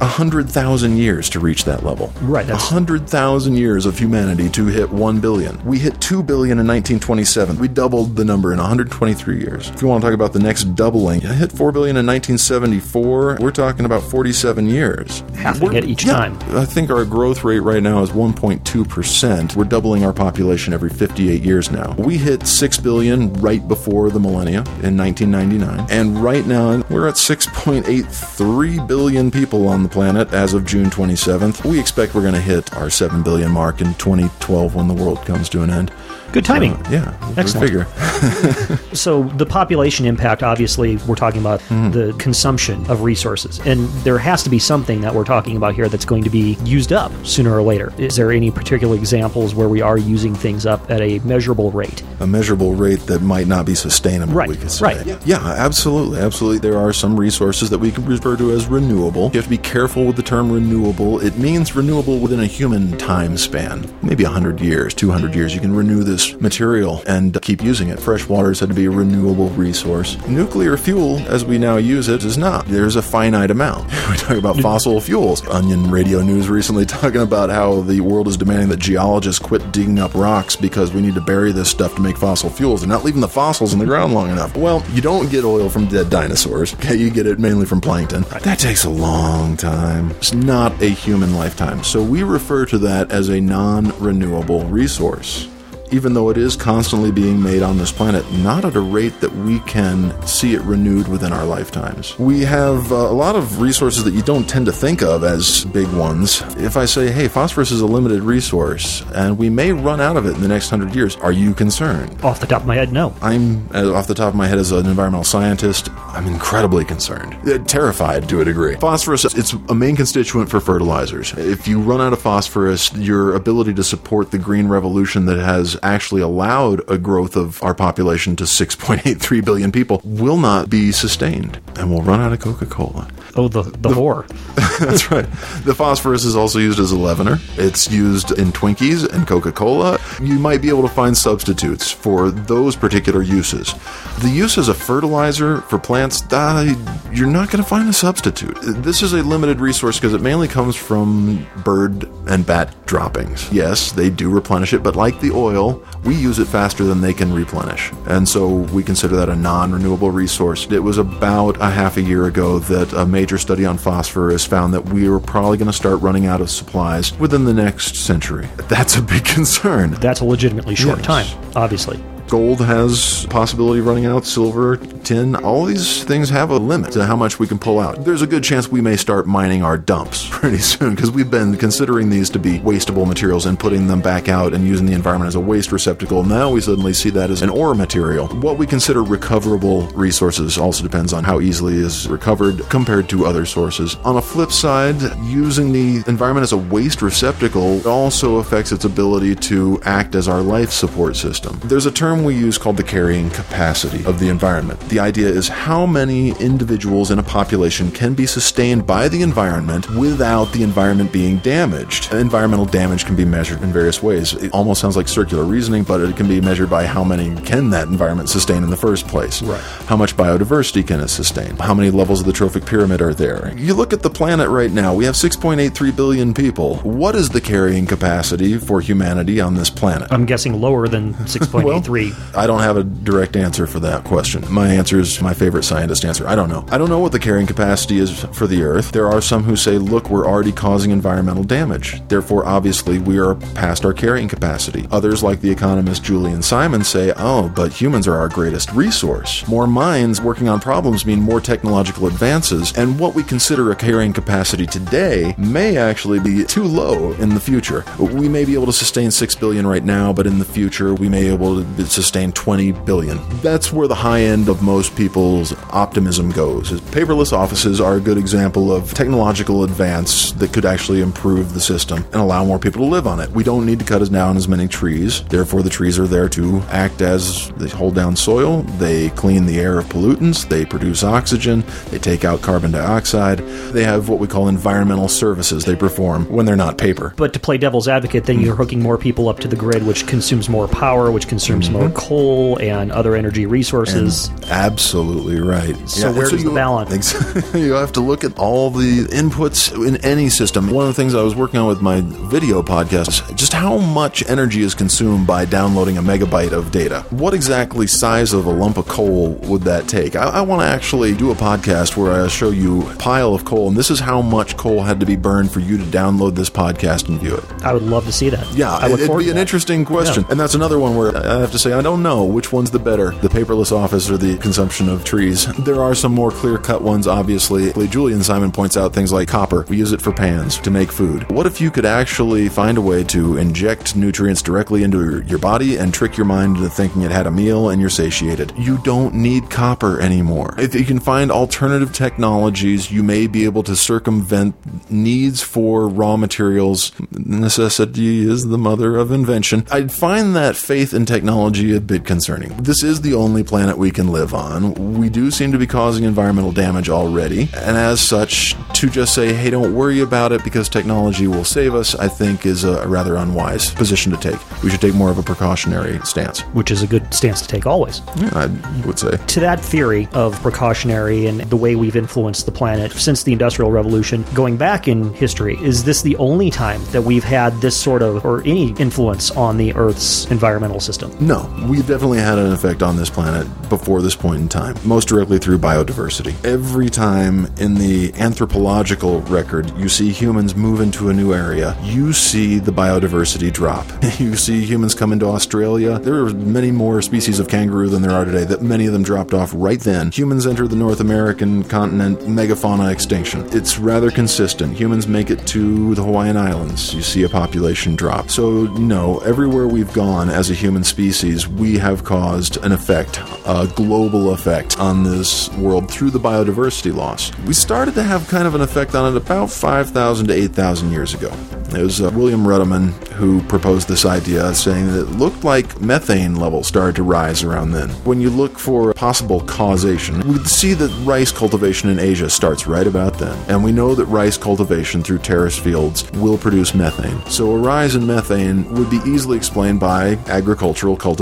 100,000 0.56 0.98
years 0.98 1.30
to 1.30 1.40
reach 1.40 1.64
that 1.64 1.86
level. 1.86 2.12
Right, 2.22 2.46
that's- 2.46 2.70
100,000 2.70 3.56
years 3.56 3.86
of 3.86 3.98
humanity 3.98 4.50
to 4.50 4.66
hit 4.66 4.92
1 4.92 5.20
billion. 5.22 5.58
We 5.66 5.80
hit 5.80 6.00
2 6.02 6.22
billion 6.24 6.60
in 6.60 6.68
1927. 6.68 7.58
We 7.58 7.70
doubled 7.70 8.18
the 8.18 8.26
number 8.26 8.52
in 8.52 8.60
123 8.60 9.40
years. 9.40 9.70
If 9.74 9.82
you 9.82 9.88
want 9.88 10.02
to 10.02 10.08
talk 10.08 10.14
about 10.14 10.34
the 10.34 10.40
next 10.40 10.76
doubling, 10.76 11.26
I 11.26 11.34
hit 11.34 11.54
4 11.54 11.72
billion 11.72 11.96
in 11.96 12.06
1974. 12.06 13.38
We're 13.40 13.52
talking 13.52 13.86
about 13.86 14.04
47 14.04 14.68
years. 14.68 15.24
We're- 15.62 15.78
it 15.78 15.86
each 15.86 16.06
yeah, 16.06 16.14
time. 16.14 16.38
I 16.54 16.66
think 16.66 16.90
our 16.90 17.06
growth 17.06 17.46
rate 17.46 17.60
right 17.62 17.82
now 17.82 18.04
is 18.04 18.10
1.2%. 18.10 19.56
We're 19.56 19.64
doubling 19.64 20.04
our 20.04 20.12
population 20.14 20.74
every 20.74 20.90
58 20.90 21.44
years 21.44 21.72
now. 21.72 21.96
We 21.98 22.18
hit 22.18 22.46
6 22.46 22.78
billion 22.78 23.32
right 23.36 23.66
before 23.66 24.10
the 24.10 24.20
millennia 24.20 24.66
in 24.84 24.98
1999. 24.98 25.88
And 25.90 26.22
right 26.22 26.46
now, 26.46 26.84
we're 26.90 27.08
at 27.08 27.16
6.83 27.16 28.86
billion 28.88 29.32
people 29.32 29.68
on 29.70 29.84
the 29.84 29.90
planet 29.90 30.34
as 30.42 30.56
of 30.56 30.66
June 30.66 30.90
27th. 30.90 31.64
We 31.64 31.80
expect 31.80 32.16
we're 32.16 32.22
going 32.22 32.34
to 32.34 32.42
hit 32.42 32.76
our 32.76 32.90
7 32.90 33.22
billion 33.22 33.52
mark 33.52 33.80
in 33.80 33.94
2012 33.94 34.74
when 34.74 34.88
the 34.88 34.94
world 34.96 35.24
comes 35.24 35.48
to 35.50 35.62
an 35.62 35.70
end. 35.70 35.92
Good 36.32 36.46
timing. 36.46 36.74
Uh, 36.74 36.90
yeah, 36.92 37.34
Excellent. 37.38 37.68
figure. 37.68 37.88
So 38.94 39.24
the 39.24 39.46
population 39.46 40.06
impact, 40.06 40.44
obviously, 40.44 40.98
we're 41.08 41.16
talking 41.16 41.40
about 41.42 41.60
Mm-hmm. 41.62 41.92
the 41.92 42.14
consumption 42.18 42.86
of 42.90 43.02
resources, 43.04 43.60
and 43.66 43.88
there 44.04 44.18
has 44.18 44.44
to 44.44 44.50
be 44.50 44.60
something 44.60 45.02
that 45.02 45.14
we're 45.14 45.24
talking 45.24 45.56
about 45.58 45.74
here 45.76 45.88
that's 45.88 46.06
going 46.06 46.24
to 46.24 46.30
be 46.30 46.58
used 46.64 46.92
up 46.92 47.12
sooner 47.26 47.56
or 47.56 47.62
later. 47.62 47.94
Is 47.98 48.16
there 48.16 48.32
any 48.32 48.52
particular 48.52 48.96
examples 48.96 49.54
where 49.56 49.70
we 49.70 49.82
are 49.82 49.98
using 49.98 50.34
things 50.36 50.66
up 50.66 50.90
at 50.92 51.02
a 51.02 51.20
measurable 51.20 51.72
rate? 51.72 52.04
a 52.20 52.28
measurable 52.28 52.74
rate 52.76 53.00
that 53.08 53.22
might 53.22 53.48
not 53.48 53.66
be 53.66 53.74
sustainable. 53.74 54.34
Right, 54.34 54.48
We 54.50 54.56
could 54.56 54.70
say. 54.72 54.86
right. 54.86 55.26
Yeah. 55.26 55.40
absolutely, 55.58 56.20
absolutely. 56.20 56.60
There 56.60 56.78
are 56.78 56.94
some 56.94 57.20
resources 57.20 57.70
that 57.72 57.80
we 57.80 57.90
can 57.92 58.06
refer 58.06 58.38
to 58.38 58.52
as 58.52 58.68
renewable. 58.68 59.26
You 59.34 59.38
have 59.40 59.46
to 59.46 59.50
be 59.50 59.58
careful 59.58 60.06
with 60.06 60.18
the 60.18 60.22
term 60.24 60.52
renewable. 60.52 61.20
It 61.20 61.38
means 61.38 61.76
renewable 61.76 62.20
within 62.20 62.40
a 62.42 62.46
human 62.46 62.96
time 63.00 63.38
span, 63.38 63.90
maybe 64.04 64.24
100 64.24 64.62
years, 64.62 64.94
200 64.94 65.34
years. 65.34 65.56
You 65.56 65.62
can 65.62 65.74
renew 65.76 66.04
this 66.04 66.21
material 66.40 67.02
and 67.08 67.40
keep 67.42 67.64
using 67.64 67.90
it. 67.90 68.00
Fresh 68.00 68.28
water 68.28 68.52
is 68.52 68.60
said 68.60 68.70
to 68.70 68.76
be 68.76 68.86
a 68.86 68.92
renewable 68.92 69.50
resource. 69.50 70.18
Nuclear 70.28 70.78
fuel, 70.78 71.18
as 71.28 71.44
we 71.44 71.58
now 71.58 71.78
use 71.78 72.08
it, 72.08 72.24
is 72.24 72.38
not. 72.38 72.66
There's 72.66 72.96
a 72.96 73.02
finite 73.02 73.52
amount. 73.52 73.86
we 74.10 74.18
talk 74.18 74.38
about 74.38 74.58
fossil 74.58 75.00
fuels. 75.02 75.46
Onion 75.48 75.90
radio 75.90 76.22
news 76.22 76.50
recently 76.50 76.86
talking 77.00 77.22
about 77.22 77.50
how 77.50 77.82
the 77.82 78.02
world 78.02 78.28
is 78.28 78.38
demanding 78.38 78.70
that 78.70 78.80
geologists 78.80 79.40
quit 79.40 79.72
digging 79.72 80.00
up 80.00 80.14
rocks 80.14 80.56
because 80.56 80.94
we 80.94 81.02
need 81.02 81.16
to 81.16 81.22
bury 81.22 81.52
this 81.52 81.70
stuff 81.70 81.96
to 81.96 82.02
make 82.02 82.18
fossil 82.18 82.50
fuels. 82.50 82.82
They're 82.82 82.90
not 82.90 83.04
leaving 83.04 83.22
the 83.22 83.28
fossils 83.28 83.74
in 83.74 83.80
the 83.80 83.86
ground 83.86 84.14
long 84.14 84.30
enough. 84.30 84.56
Well, 84.56 84.84
you 84.92 85.02
don't 85.02 85.30
get 85.30 85.44
oil 85.44 85.70
from 85.70 85.88
dead 85.88 86.10
dinosaurs. 86.10 86.74
Okay, 86.76 86.96
you 87.02 87.10
get 87.10 87.28
it 87.28 87.40
mainly 87.40 87.66
from 87.66 87.82
plankton. 87.82 88.24
That 88.44 88.60
takes 88.60 88.86
a 88.86 88.90
long 88.90 89.58
time. 89.58 90.12
It's 90.12 90.34
not 90.34 90.82
a 90.82 90.90
human 90.90 91.34
lifetime. 91.34 91.84
So 91.84 92.04
we 92.04 92.24
refer 92.24 92.66
to 92.68 92.78
that 92.80 93.12
as 93.12 93.30
a 93.30 93.40
non 93.40 93.98
renewable 94.00 94.66
resource 94.66 95.51
even 95.92 96.14
though 96.14 96.30
it 96.30 96.38
is 96.38 96.56
constantly 96.56 97.12
being 97.12 97.42
made 97.42 97.62
on 97.62 97.78
this 97.78 97.92
planet, 97.92 98.30
not 98.34 98.66
at 98.66 98.76
a 98.76 98.80
rate 98.80 99.20
that 99.20 99.34
we 99.34 99.60
can 99.62 100.12
see 100.26 100.54
it 100.54 100.62
renewed 100.62 101.08
within 101.08 101.34
our 101.34 101.46
lifetimes. 101.46 102.18
We 102.18 102.42
have 102.42 102.92
uh, 102.92 102.96
a 102.96 103.14
lot 103.14 103.36
of 103.36 103.62
resources 103.62 104.04
that 104.04 104.14
you 104.14 104.22
don't 104.22 104.48
tend 104.48 104.66
to 104.68 104.72
think 104.72 105.02
of 105.02 105.24
as 105.24 105.66
big 105.66 105.88
ones. 105.94 106.42
If 106.58 106.78
I 106.78 106.86
say, 106.86 107.12
hey, 107.12 107.28
phosphorus 107.28 107.72
is 107.72 107.82
a 107.82 107.86
limited 107.86 108.24
resource 108.24 109.04
and 109.14 109.38
we 109.38 109.50
may 109.50 109.72
run 109.72 110.00
out 110.00 110.18
of 110.18 110.26
it 110.26 110.36
in 110.36 110.42
the 110.42 110.48
next 110.48 110.70
hundred 110.70 110.96
years, 110.96 111.16
are 111.18 111.32
you 111.32 111.54
concerned? 111.54 112.22
Off 112.24 112.40
the 112.40 112.48
top 112.48 112.62
of 112.62 112.68
my 112.68 112.76
head, 112.76 112.92
no. 112.92 113.14
I'm, 113.22 113.68
uh, 113.74 113.94
off 113.94 114.08
the 114.08 114.14
top 114.14 114.30
of 114.30 114.36
my 114.36 114.48
head, 114.48 114.58
as 114.58 114.72
an 114.72 114.86
environmental 114.86 115.24
scientist, 115.24 115.90
I'm 115.98 116.28
incredibly 116.28 116.86
concerned, 116.86 117.36
uh, 117.48 117.58
terrified 117.60 118.30
to 118.30 118.42
a 118.42 118.46
degree. 118.46 118.76
Phosphorus, 118.76 119.26
it's 119.26 119.54
a 119.54 119.76
main 119.76 119.96
constituent 119.96 120.50
for 120.50 120.60
fertilizers. 120.60 121.34
If 121.34 121.68
you 121.68 121.80
run 121.80 122.02
out 122.02 122.14
of 122.14 122.22
phosphorus, 122.22 122.94
your 122.96 123.36
ability 123.36 123.74
to 123.76 123.84
support 123.84 124.32
the 124.32 124.38
green 124.38 124.68
revolution 124.68 125.26
that 125.26 125.40
has 125.40 125.78
actually 125.84 126.22
allowed 126.22 126.82
a 126.90 126.98
growth 126.98 127.36
of 127.36 127.62
our 127.64 127.74
population 127.74 128.36
to 128.38 128.44
6.83 128.44 129.44
billion 129.44 129.72
people 129.72 130.02
will 130.04 130.38
not 130.38 130.70
be 130.70 130.92
sustained, 130.92 131.60
and 131.76 131.92
we'll 131.92 132.02
run 132.02 132.20
out 132.20 132.34
of 132.34 132.40
Coca 132.40 132.66
Cola. 132.66 133.08
Oh, 133.36 133.48
the, 133.48 133.64
the, 133.64 133.90
whore. 133.90 134.28
That's 134.80 135.10
right. 135.10 135.26
The 135.64 135.74
phosphorus 135.74 136.26
is 136.26 136.36
also 136.36 136.60
used 136.60 136.80
as 136.80 136.92
a 136.92 136.96
leavener. 136.96 137.40
It's 137.58 137.90
used 137.90 138.38
in 138.38 138.52
Twinkies 138.52 139.12
and 139.12 139.26
Coca 139.26 139.52
Cola. 139.52 140.00
You 140.22 140.38
might 140.38 140.62
be 140.62 140.70
able 140.70 140.82
to 140.82 140.90
find 140.90 141.16
substitutes 141.16 141.90
for 141.90 142.30
those 142.30 142.76
particular 142.76 143.22
uses. 143.22 143.74
The 144.22 144.30
use 144.30 144.58
as 144.58 144.68
a 144.68 144.74
fertilizer 144.74 145.62
for 145.62 145.80
plants, 145.80 146.24
uh, 146.32 146.74
you're 147.14 147.28
not 147.28 147.50
going 147.50 147.64
to 147.64 147.70
find 147.70 147.88
a 147.88 147.94
substitute. 147.94 148.58
This 148.62 149.02
is 149.02 149.14
a 149.14 149.24
limited 149.24 149.60
resource 149.60 149.98
because 149.98 150.14
it 150.14 150.22
mainly 150.22 150.48
comes 150.48 150.76
from 150.76 151.48
bird 151.64 152.10
and 152.28 152.46
bat 152.46 152.76
droppings. 152.86 153.52
Yes, 153.52 153.92
they 153.92 154.10
do 154.10 154.30
replenish 154.30 154.74
it, 154.74 154.84
but 154.84 154.96
like 154.96 155.20
the 155.22 155.32
oil, 155.32 155.82
we 156.04 156.16
use 156.16 156.40
it 156.40 156.46
faster 156.46 156.84
than 156.84 157.02
they 157.02 157.14
can 157.14 157.34
replenish. 157.34 157.92
And 158.08 158.28
so 158.28 158.48
we 158.48 158.84
consider 158.84 159.16
that 159.16 159.30
a 159.30 159.36
non 159.36 159.72
renewable 159.72 160.12
resource. 160.12 160.70
It 160.70 160.84
was 160.84 160.98
about 160.98 161.56
a 161.62 161.70
half 161.70 161.98
a 161.98 162.02
year 162.02 162.26
ago 162.26 162.60
that 162.60 162.92
a 162.94 163.06
major 163.22 163.38
study 163.38 163.68
on 163.68 163.78
phosphorus 163.78 164.48
found 164.48 164.74
that 164.74 164.84
we 164.90 165.08
were 165.08 165.20
probably 165.20 165.56
going 165.56 165.68
to 165.68 165.72
start 165.74 166.02
running 166.02 166.26
out 166.26 166.42
of 166.42 166.50
supplies 166.50 167.16
within 167.20 167.46
the 167.46 167.54
next 167.54 167.96
century. 167.96 168.50
That's 168.68 168.96
a 168.98 169.02
big 169.04 169.24
concern. 169.38 169.92
That's 169.92 170.22
a 170.22 170.26
legitimately 170.26 170.74
short 170.74 170.98
Yes. 170.98 171.06
time, 171.06 171.52
obviously. 171.56 172.04
Gold 172.28 172.62
has 172.62 173.26
possibility 173.30 173.80
of 173.80 173.86
running 173.86 174.06
out, 174.06 174.26
silver, 174.26 174.78
tin, 174.78 175.36
all 175.36 175.66
these 175.66 176.04
things 176.04 176.30
have 176.30 176.50
a 176.50 176.58
limit 176.58 176.92
to 176.94 177.06
how 177.06 177.16
much 177.16 177.40
we 177.40 177.48
can 177.48 177.60
pull 177.60 177.80
out. 177.80 178.06
There's 178.06 178.22
a 178.22 178.28
good 178.28 178.44
chance 178.44 178.68
we 178.68 178.82
may 178.82 178.96
start 178.96 179.28
mining 179.28 179.64
our 179.64 179.78
dumps 179.78 180.28
pretty 180.32 180.60
soon 180.60 180.96
because 180.96 181.12
we've 181.12 181.32
been 181.32 181.58
considering 181.58 182.10
these 182.10 182.30
to 182.32 182.40
be 182.40 182.60
wastable 182.60 183.08
materials 183.08 183.46
and 183.46 183.60
putting 183.60 183.88
them 183.88 184.02
back 184.02 184.30
out 184.30 184.54
and 184.54 184.66
using 184.66 184.86
the 184.86 184.94
environment 184.94 185.28
as 185.28 185.36
a 185.36 185.40
waste 185.40 185.72
receptacle. 185.72 186.24
Now 186.24 186.52
we 186.52 186.62
suddenly 186.62 186.94
see 186.94 187.10
that 187.12 187.30
as 187.30 187.42
an 187.42 187.50
ore 187.50 187.76
material. 187.76 188.28
What 188.28 188.58
we 188.58 188.68
consider 188.68 189.04
recoverable 189.04 189.88
resources 189.88 190.58
also 190.58 190.84
depends 190.84 191.14
on 191.14 191.24
how 191.24 191.40
easily 191.40 191.74
it 191.74 191.86
is 191.86 192.08
recovered 192.08 192.68
compared 192.70 193.10
to 193.10 193.26
other 193.26 193.46
sources. 193.46 193.96
On 194.04 194.18
a 194.18 194.22
flip 194.22 194.52
side, 194.52 195.02
using 195.24 195.72
the 195.72 196.04
environment 196.08 196.44
as 196.44 196.52
a 196.52 196.58
waste 196.58 197.02
receptacle 197.02 197.88
also 197.88 198.38
affects 198.38 198.72
its 198.72 198.86
ability 198.86 199.36
to 199.36 199.82
act 199.84 200.16
as 200.16 200.28
our 200.28 200.42
life 200.42 200.72
support 200.72 201.16
system. 201.16 201.60
There's 201.64 201.86
a 201.86 201.92
term 201.92 202.11
we 202.16 202.36
use 202.36 202.58
called 202.58 202.78
the 202.78 202.84
carrying 202.84 203.30
capacity 203.30 204.06
of 204.06 204.20
the 204.20 204.30
environment. 204.30 204.80
The 204.90 205.00
idea 205.00 205.28
is 205.28 205.48
how 205.48 205.86
many 205.86 206.32
individuals 206.40 207.12
in 207.12 207.20
a 207.20 207.24
population 207.24 207.92
can 207.92 208.14
be 208.14 208.26
sustained 208.26 208.86
by 208.86 209.08
the 209.08 209.22
environment 209.22 209.90
without 209.96 210.52
the 210.54 210.64
environment 210.64 211.12
being 211.12 211.38
damaged. 211.40 212.14
Environmental 212.14 212.66
damage 212.66 213.06
can 213.06 213.16
be 213.16 213.26
measured 213.26 213.62
in 213.64 213.72
various 213.74 214.04
ways. 214.04 214.34
It 214.34 214.54
almost 214.54 214.82
sounds 214.82 214.96
like 214.98 215.08
circular 215.08 215.44
reasoning, 215.44 215.84
but 215.84 216.02
it 216.02 216.16
can 216.16 216.28
be 216.28 216.42
measured 216.42 216.70
by 216.70 216.86
how 216.86 217.04
many 217.04 217.36
can 217.42 217.70
that 217.72 217.88
environment 217.88 218.30
sustain 218.30 218.64
in 218.64 218.70
the 218.70 218.78
first 218.78 219.08
place. 219.08 219.42
Right. 219.42 219.62
How 219.88 219.98
much 219.98 220.16
biodiversity 220.18 220.86
can 220.86 221.00
it 221.00 221.08
sustain? 221.08 221.56
How 221.58 221.74
many 221.74 221.90
levels 221.90 222.20
of 222.20 222.26
the 222.26 222.34
trophic 222.34 222.66
pyramid 222.66 223.02
are 223.02 223.14
there? 223.14 223.54
You 223.58 223.74
look 223.74 223.94
at 223.94 224.02
the 224.02 224.10
planet 224.10 224.50
right 224.50 224.72
now, 224.72 224.94
we 224.94 225.06
have 225.06 225.16
6.83 225.16 225.96
billion 225.96 226.34
people. 226.34 226.78
What 226.78 227.16
is 227.16 227.30
the 227.30 227.42
carrying 227.42 227.86
capacity 227.86 228.58
for 228.58 228.82
humanity 228.82 229.40
on 229.42 229.56
this 229.56 229.70
planet? 229.70 230.12
I'm 230.12 230.26
guessing 230.26 230.60
lower 230.60 230.88
than 230.88 231.14
6.83. 231.26 232.01
I 232.36 232.48
don't 232.48 232.62
have 232.62 232.78
a 232.78 232.84
direct 232.84 233.36
answer 233.36 233.68
for 233.68 233.80
that 233.82 234.04
question. 234.04 234.44
My 234.50 234.68
answer 234.70 235.00
is 235.00 235.22
my 235.22 235.34
favorite 235.34 235.64
scientist 235.64 236.04
answer. 236.06 236.28
I 236.28 236.36
don't 236.36 236.50
know. 236.50 236.66
I 236.70 236.78
don't 236.78 236.90
know 236.90 237.00
what 237.00 237.12
the 237.12 237.20
carrying 237.20 237.48
capacity 237.48 238.00
is 238.00 238.24
for 238.34 238.48
the 238.48 238.64
Earth. 238.64 238.92
There 238.92 239.08
are 239.08 239.22
some 239.22 239.44
who 239.44 239.56
say, 239.56 239.78
look, 239.78 240.10
we're 240.10 240.28
already 240.28 240.52
causing 240.52 240.92
environmental 240.92 241.44
damage. 241.44 242.02
Therefore, 242.08 242.46
obviously, 242.46 243.00
we 243.00 243.20
are 243.20 243.36
past 243.36 243.86
our 243.86 243.94
carrying 243.94 244.28
capacity. 244.28 244.88
Others, 244.92 245.24
like 245.24 245.42
the 245.42 245.52
economist 245.52 246.04
Julian 246.04 246.42
Simon, 246.42 246.84
say, 246.84 247.14
oh, 247.18 247.50
but 247.56 247.72
humans 247.72 248.08
are 248.08 248.16
our 248.16 248.30
greatest 248.30 248.72
resource. 248.72 249.48
More 249.48 249.68
minds 249.68 250.22
working 250.22 250.50
on 250.50 250.60
problems 250.60 251.06
mean 251.06 251.22
more 251.22 251.42
technological 251.42 252.08
advances, 252.08 252.76
and 252.78 253.00
what 253.00 253.16
we 253.16 253.24
consider 253.24 253.72
a 253.72 253.76
carrying 253.76 254.14
capacity 254.14 254.66
today 254.66 255.36
may 255.38 255.78
actually 255.78 256.20
be 256.20 256.44
too 256.46 256.64
low 256.64 257.14
in 257.14 257.30
the 257.30 257.40
future. 257.40 257.84
We 258.00 258.30
may 258.30 258.46
be 258.46 258.54
able 258.54 258.66
to 258.68 258.74
sustain 258.74 259.12
6 259.12 259.36
billion 259.36 259.68
right 259.68 259.84
now, 259.84 260.14
but 260.14 260.28
in 260.28 260.40
the 260.40 260.46
future, 260.46 260.94
we 260.94 261.10
may 261.10 261.24
be 261.24 261.30
able 261.30 261.62
to 261.62 261.86
sustain 261.92 262.32
20 262.32 262.72
billion. 262.72 263.20
That's 263.42 263.72
where 263.72 263.88
the 263.88 263.96
high 263.96 264.22
end 264.22 264.50
of 264.50 264.62
most 264.62 264.96
people's 264.96 265.54
optimism 265.70 266.32
goes. 266.32 266.72
Paperless 266.92 267.34
offices 267.34 267.80
are 267.80 267.96
a 267.96 268.00
good 268.02 268.18
example 268.18 268.74
of 268.74 268.94
technological 268.94 269.64
advance 269.64 270.32
that 270.34 270.54
could 270.54 270.66
actually 270.66 271.02
improve 271.02 271.54
the 271.54 271.62
system 271.62 272.04
and 272.06 272.16
allow 272.16 272.44
more 272.44 272.60
people 272.60 272.82
to 272.82 272.88
live 272.88 273.08
on 273.08 273.20
it. 273.20 273.30
We 273.32 273.44
don't 273.44 273.66
need 273.66 273.80
to 273.80 273.86
cut 273.86 274.02
down 274.10 274.38
as 274.38 274.48
many 274.48 274.68
trees. 274.68 275.24
Therefore, 275.26 275.62
the 275.62 275.70
trees 275.70 276.00
are 276.00 276.08
there 276.08 276.30
to 276.30 276.60
act 276.70 277.02
as 277.02 277.50
they 277.52 277.70
hold 277.70 277.96
down 277.96 278.16
soil, 278.16 278.64
they 278.80 279.10
clean 279.12 279.46
the 279.46 279.60
air 279.60 279.78
of 279.78 279.86
pollutants, 279.86 280.48
they 280.48 280.66
produce 280.66 281.04
oxygen, 281.04 281.64
they 281.90 282.00
take 282.00 282.26
out 282.26 282.42
carbon 282.42 282.72
dioxide. 282.72 283.40
They 283.72 283.84
have 283.84 284.10
what 284.10 284.20
we 284.20 284.28
call 284.28 284.48
environmental 284.48 285.08
services 285.08 285.66
they 285.66 285.76
perform 285.76 286.26
when 286.30 286.46
they're 286.46 286.56
not 286.56 286.78
paper. 286.78 287.14
But 287.16 287.34
to 287.34 287.40
play 287.40 287.58
devil's 287.58 287.88
advocate, 287.88 288.26
then 288.26 288.40
you're 288.40 288.56
hooking 288.56 288.82
more 288.82 288.98
people 288.98 289.30
up 289.30 289.40
to 289.40 289.48
the 289.48 289.56
grid, 289.56 289.86
which 289.86 290.08
consumes 290.08 290.50
more 290.50 290.68
power, 290.68 291.12
which 291.12 291.28
consumes 291.28 291.70
mm-hmm. 291.70 291.78
more 291.78 291.81
Mm-hmm. 291.90 291.96
coal 291.96 292.58
and 292.60 292.92
other 292.92 293.16
energy 293.16 293.46
resources. 293.46 294.30
Absolutely 294.50 295.40
right. 295.40 295.76
So 295.90 296.12
where's 296.12 296.32
does 296.32 296.44
the 296.44 296.52
balance? 296.52 297.14
You 297.56 297.74
have 297.74 297.92
to 297.94 298.02
look 298.02 298.24
at 298.24 298.38
all 298.40 298.70
the 298.70 299.06
inputs 299.06 299.72
in 299.88 299.98
any 300.06 300.30
system. 300.30 300.70
One 300.72 300.88
of 300.88 300.96
the 300.96 301.02
things 301.02 301.14
I 301.16 301.22
was 301.22 301.36
working 301.36 301.60
on 301.60 301.68
with 301.68 301.82
my 301.82 302.02
video 302.02 302.62
podcast 302.62 303.08
is 303.10 303.36
just 303.36 303.54
how 303.54 303.78
much 303.78 304.28
energy 304.30 304.62
is 304.62 304.74
consumed 304.74 305.28
by 305.28 305.46
downloading 305.46 305.98
a 305.98 306.02
megabyte 306.02 306.52
of 306.52 306.72
data. 306.72 307.06
What 307.10 307.34
exactly 307.34 307.88
size 307.88 308.34
of 308.34 308.46
a 308.46 308.52
lump 308.52 308.78
of 308.78 308.88
coal 308.88 309.32
would 309.44 309.62
that 309.64 309.88
take? 309.88 310.16
I, 310.16 310.24
I 310.24 310.42
want 310.42 310.62
to 310.62 310.68
actually 310.68 311.14
do 311.16 311.32
a 311.32 311.36
podcast 311.36 311.98
where 311.98 312.12
I 312.12 312.28
show 312.28 312.50
you 312.52 312.90
a 312.90 312.96
pile 312.96 313.34
of 313.34 313.46
coal, 313.46 313.68
and 313.68 313.78
this 313.78 313.92
is 313.92 314.00
how 314.00 314.22
much 314.22 314.58
coal 314.58 314.84
had 314.84 315.00
to 315.00 315.06
be 315.06 315.16
burned 315.16 315.52
for 315.52 315.60
you 315.60 315.78
to 315.78 315.84
download 315.84 316.36
this 316.36 316.50
podcast 316.50 317.10
and 317.10 317.20
view 317.20 317.36
it. 317.36 317.44
I 317.64 317.74
would 317.74 317.84
love 317.84 318.06
to 318.06 318.12
see 318.12 318.30
that. 318.30 318.52
Yeah, 318.54 318.72
I 318.74 318.90
it'd 318.92 319.06
forward 319.08 319.24
be 319.24 319.30
an 319.30 319.36
that. 319.36 319.42
interesting 319.42 319.86
question. 319.86 320.26
And 320.30 320.40
that's 320.40 320.56
another 320.56 320.80
one 320.80 320.96
where 320.96 321.16
I 321.16 321.40
have 321.40 321.52
to 321.52 321.60
say, 321.60 321.71
I 321.72 321.82
don't 321.82 322.04
know 322.04 322.24
which 322.24 322.52
one's 322.52 322.72
the 322.72 322.80
better, 322.80 323.12
the 323.12 323.30
paperless 323.30 323.72
office 323.72 324.10
or 324.10 324.18
the 324.18 324.38
consumption 324.38 324.90
of 324.90 325.04
trees. 325.04 325.46
There 325.64 325.82
are 325.82 325.96
some 325.96 326.14
more 326.14 326.32
clear 326.32 326.58
cut 326.58 326.82
ones, 326.82 327.08
obviously. 327.08 327.72
Julian 327.88 328.24
Simon 328.24 328.52
points 328.52 328.78
out 328.78 328.94
things 328.94 329.12
like 329.12 329.28
copper. 329.28 329.66
We 329.68 329.78
use 329.78 329.92
it 329.92 330.02
for 330.02 330.12
pans 330.12 330.58
to 330.60 330.72
make 330.72 330.92
food. 330.92 331.30
What 331.32 331.46
if 331.46 331.60
you 331.62 331.72
could 331.72 331.86
actually 331.86 332.50
find 332.50 332.78
a 332.78 332.82
way 332.82 333.04
to 333.06 333.38
inject 333.38 333.96
nutrients 333.96 334.42
directly 334.42 334.84
into 334.84 335.24
your- 335.28 335.42
body 335.42 335.78
and 335.78 335.92
trick 335.94 336.18
your 336.18 336.26
mind 336.26 336.58
into 336.58 336.70
thinking 336.70 337.02
it 337.02 337.10
had 337.12 337.26
a 337.26 337.32
meal 337.32 337.70
and 337.70 337.82
you're 337.82 337.90
satiated? 337.90 338.54
You 338.58 338.78
don't 338.80 339.16
need 339.16 339.50
copper 339.50 340.00
anymore. 340.00 340.56
If 340.58 340.76
you 340.76 340.86
can 340.86 341.00
find 341.00 341.32
alternative 341.32 341.92
technologies, 341.92 342.92
you 342.92 343.02
may 343.02 343.28
be 343.28 343.44
able 343.46 343.64
to 343.64 343.76
circumvent 343.76 344.56
needs 344.92 345.42
for 345.42 345.88
raw 345.88 346.16
materials. 346.18 346.92
Necessity 347.12 348.28
is 348.30 348.48
the 348.48 348.58
mother 348.58 348.98
of 348.98 349.12
invention. 349.12 349.66
I 349.72 349.88
find 349.88 350.36
that 350.36 350.56
faith 350.56 350.94
in 350.94 351.06
technology 351.06 351.61
technology 351.62 351.76
a 351.78 351.82
bit 351.82 352.06
concerning. 352.06 352.56
This 352.58 352.84
is 352.84 353.02
the 353.02 353.14
only 353.14 353.44
planet 353.44 353.78
we 353.78 353.92
can 353.92 354.08
live 354.08 354.34
on. 354.34 354.74
We 355.00 355.10
do 355.10 355.32
seem 355.32 355.52
to 355.52 355.58
be 355.58 355.68
causing 355.68 356.04
environmental 356.04 356.52
damage 356.52 356.90
already, 356.90 357.42
and 357.56 357.78
as 357.78 358.02
such, 358.02 358.56
to 358.74 358.90
just 358.90 359.14
say, 359.14 359.34
hey, 359.34 359.50
don't 359.50 359.76
worry 359.76 360.00
about 360.02 360.32
it 360.32 360.44
because 360.44 360.70
technology 360.70 361.28
will 361.28 361.44
save 361.44 361.76
us, 361.76 361.96
I 361.96 362.08
think 362.08 362.46
is 362.46 362.64
a 362.64 362.88
rather 362.88 363.16
unwise 363.16 363.72
position 363.72 364.12
to 364.12 364.18
take. 364.18 364.40
We 364.64 364.70
should 364.70 364.82
take 364.82 364.96
more 364.96 365.10
of 365.10 365.18
a 365.18 365.24
precautionary 365.24 366.00
stance. 366.04 366.42
Which 366.54 366.72
is 366.72 366.84
a 366.84 366.88
good 366.88 367.14
stance 367.14 367.42
to 367.42 367.48
take 367.48 367.66
always. 367.66 368.02
Yeah, 368.18 368.30
I 368.34 368.88
would 368.88 369.00
say. 369.00 369.18
To 369.18 369.40
that 369.40 369.60
theory 369.60 370.08
of 370.14 370.40
precautionary 370.42 371.28
and 371.28 371.42
the 371.42 371.58
way 371.58 371.76
we've 371.76 371.96
influenced 371.96 372.46
the 372.46 372.52
planet 372.52 372.92
since 372.94 373.24
the 373.24 373.34
Industrial 373.34 373.72
Revolution, 373.72 374.26
going 374.34 374.58
back 374.58 374.88
in 374.88 375.14
history, 375.14 375.58
is 375.62 375.84
this 375.84 376.02
the 376.02 376.16
only 376.18 376.50
time 376.50 376.84
that 376.92 377.04
we've 377.04 377.24
had 377.24 377.54
this 377.62 377.78
sort 377.78 378.02
of, 378.02 378.26
or 378.26 378.42
any 378.42 378.72
influence 378.74 379.32
on 379.32 379.58
the 379.58 379.74
Earth's 379.74 380.26
environmental 380.32 380.80
system? 380.80 381.12
No, 381.20 381.51
we've 381.68 381.88
definitely 381.88 382.20
had 382.20 382.38
an 382.38 382.52
effect 382.52 382.82
on 382.82 382.96
this 382.96 383.10
planet 383.10 383.48
before 383.70 384.02
this 384.02 384.16
point 384.16 384.42
in 384.42 384.50
time, 384.50 384.76
most 384.84 385.08
directly 385.08 385.40
through 385.40 385.58
biodiversity. 385.58 386.34
Every 386.46 386.90
time 386.90 387.46
in 387.58 387.76
the 387.76 388.14
anthropological 388.16 389.22
record 389.22 389.70
you 389.78 389.90
see 389.90 390.12
humans 390.12 390.56
move 390.56 390.82
into 390.82 391.10
a 391.10 391.14
new 391.14 391.34
area, 391.34 391.78
you 391.84 392.14
see 392.14 392.60
the 392.60 392.72
biodiversity 392.72 393.52
drop. 393.52 393.86
you 394.20 394.36
see 394.36 394.66
humans 394.66 394.96
come 394.96 395.14
into 395.14 395.26
Australia. 395.28 396.00
There 396.00 396.26
are 396.26 396.34
many 396.34 396.72
more 396.72 397.02
species 397.02 397.40
of 397.40 397.48
kangaroo 397.48 397.90
than 397.90 398.02
there 398.02 398.12
are 398.12 398.26
today, 398.26 398.44
that 398.46 398.62
many 398.62 398.86
of 398.86 398.94
them 398.94 399.04
dropped 399.04 399.34
off 399.34 399.52
right 399.56 399.80
then. 399.80 400.12
Humans 400.12 400.48
enter 400.48 400.68
the 400.68 400.76
North 400.76 401.00
American 401.00 401.64
continent, 401.64 402.20
megafauna 402.22 402.92
extinction. 402.92 403.48
It's 403.52 403.78
rather 403.78 404.12
consistent. 404.12 404.78
Humans 404.78 405.08
make 405.08 405.30
it 405.30 405.46
to 405.48 405.96
the 405.96 406.04
Hawaiian 406.04 406.38
Islands, 406.38 406.94
you 406.94 407.02
see 407.02 407.24
a 407.24 407.30
population 407.30 407.96
drop. 407.96 408.30
So, 408.30 408.64
no, 408.74 409.20
everywhere 409.20 409.68
we've 409.68 409.92
gone 409.94 410.30
as 410.30 410.50
a 410.50 410.54
human 410.54 410.84
species, 410.84 411.41
we 411.48 411.78
have 411.78 412.04
caused 412.04 412.58
an 412.58 412.72
effect, 412.72 413.20
a 413.46 413.68
global 413.76 414.34
effect 414.34 414.80
on 414.80 415.04
this 415.04 415.50
world 415.54 415.90
through 415.90 416.12
the 416.12 416.20
biodiversity 416.20 416.94
loss. 416.94 417.36
We 417.46 417.54
started 417.54 417.96
to 417.96 418.04
have 418.04 418.28
kind 418.28 418.48
of 418.48 418.56
an 418.56 418.62
effect 418.62 418.96
on 418.96 419.14
it 419.14 419.18
about 419.18 419.50
5,000 419.50 420.28
to 420.28 420.34
8,000 420.34 420.92
years 420.92 421.14
ago. 421.14 421.32
It 421.74 421.82
was 421.82 422.02
uh, 422.02 422.12
William 422.14 422.44
Ruddiman 422.44 422.92
who 423.14 423.42
proposed 423.44 423.88
this 423.88 424.04
idea, 424.04 424.54
saying 424.54 424.88
that 424.88 425.02
it 425.02 425.12
looked 425.12 425.44
like 425.44 425.80
methane 425.80 426.36
levels 426.36 426.68
started 426.68 426.96
to 426.96 427.04
rise 427.04 427.44
around 427.44 427.72
then. 427.72 427.90
When 428.04 428.20
you 428.20 428.30
look 428.30 428.58
for 428.58 428.94
possible 428.94 429.42
causation, 429.42 430.20
we 430.28 430.40
see 430.40 430.74
that 430.74 430.90
rice 431.06 431.32
cultivation 431.32 431.90
in 431.90 432.00
Asia 432.00 432.30
starts 432.30 432.68
right 432.68 432.88
about 432.88 433.20
then. 433.20 433.38
And 433.48 433.64
we 433.64 433.72
know 433.72 433.96
that 433.96 434.06
rice 434.06 434.38
cultivation 434.38 435.04
through 435.04 435.20
terrace 435.20 435.58
fields 435.58 436.12
will 436.14 436.38
produce 436.38 436.74
methane. 436.74 437.24
So 437.28 437.52
a 437.52 437.58
rise 437.58 437.96
in 437.96 438.06
methane 438.06 438.70
would 438.74 438.90
be 438.90 439.00
easily 439.06 439.38
explained 439.38 439.80
by 439.80 440.18
agricultural 440.28 440.98
cultivation. 440.98 441.22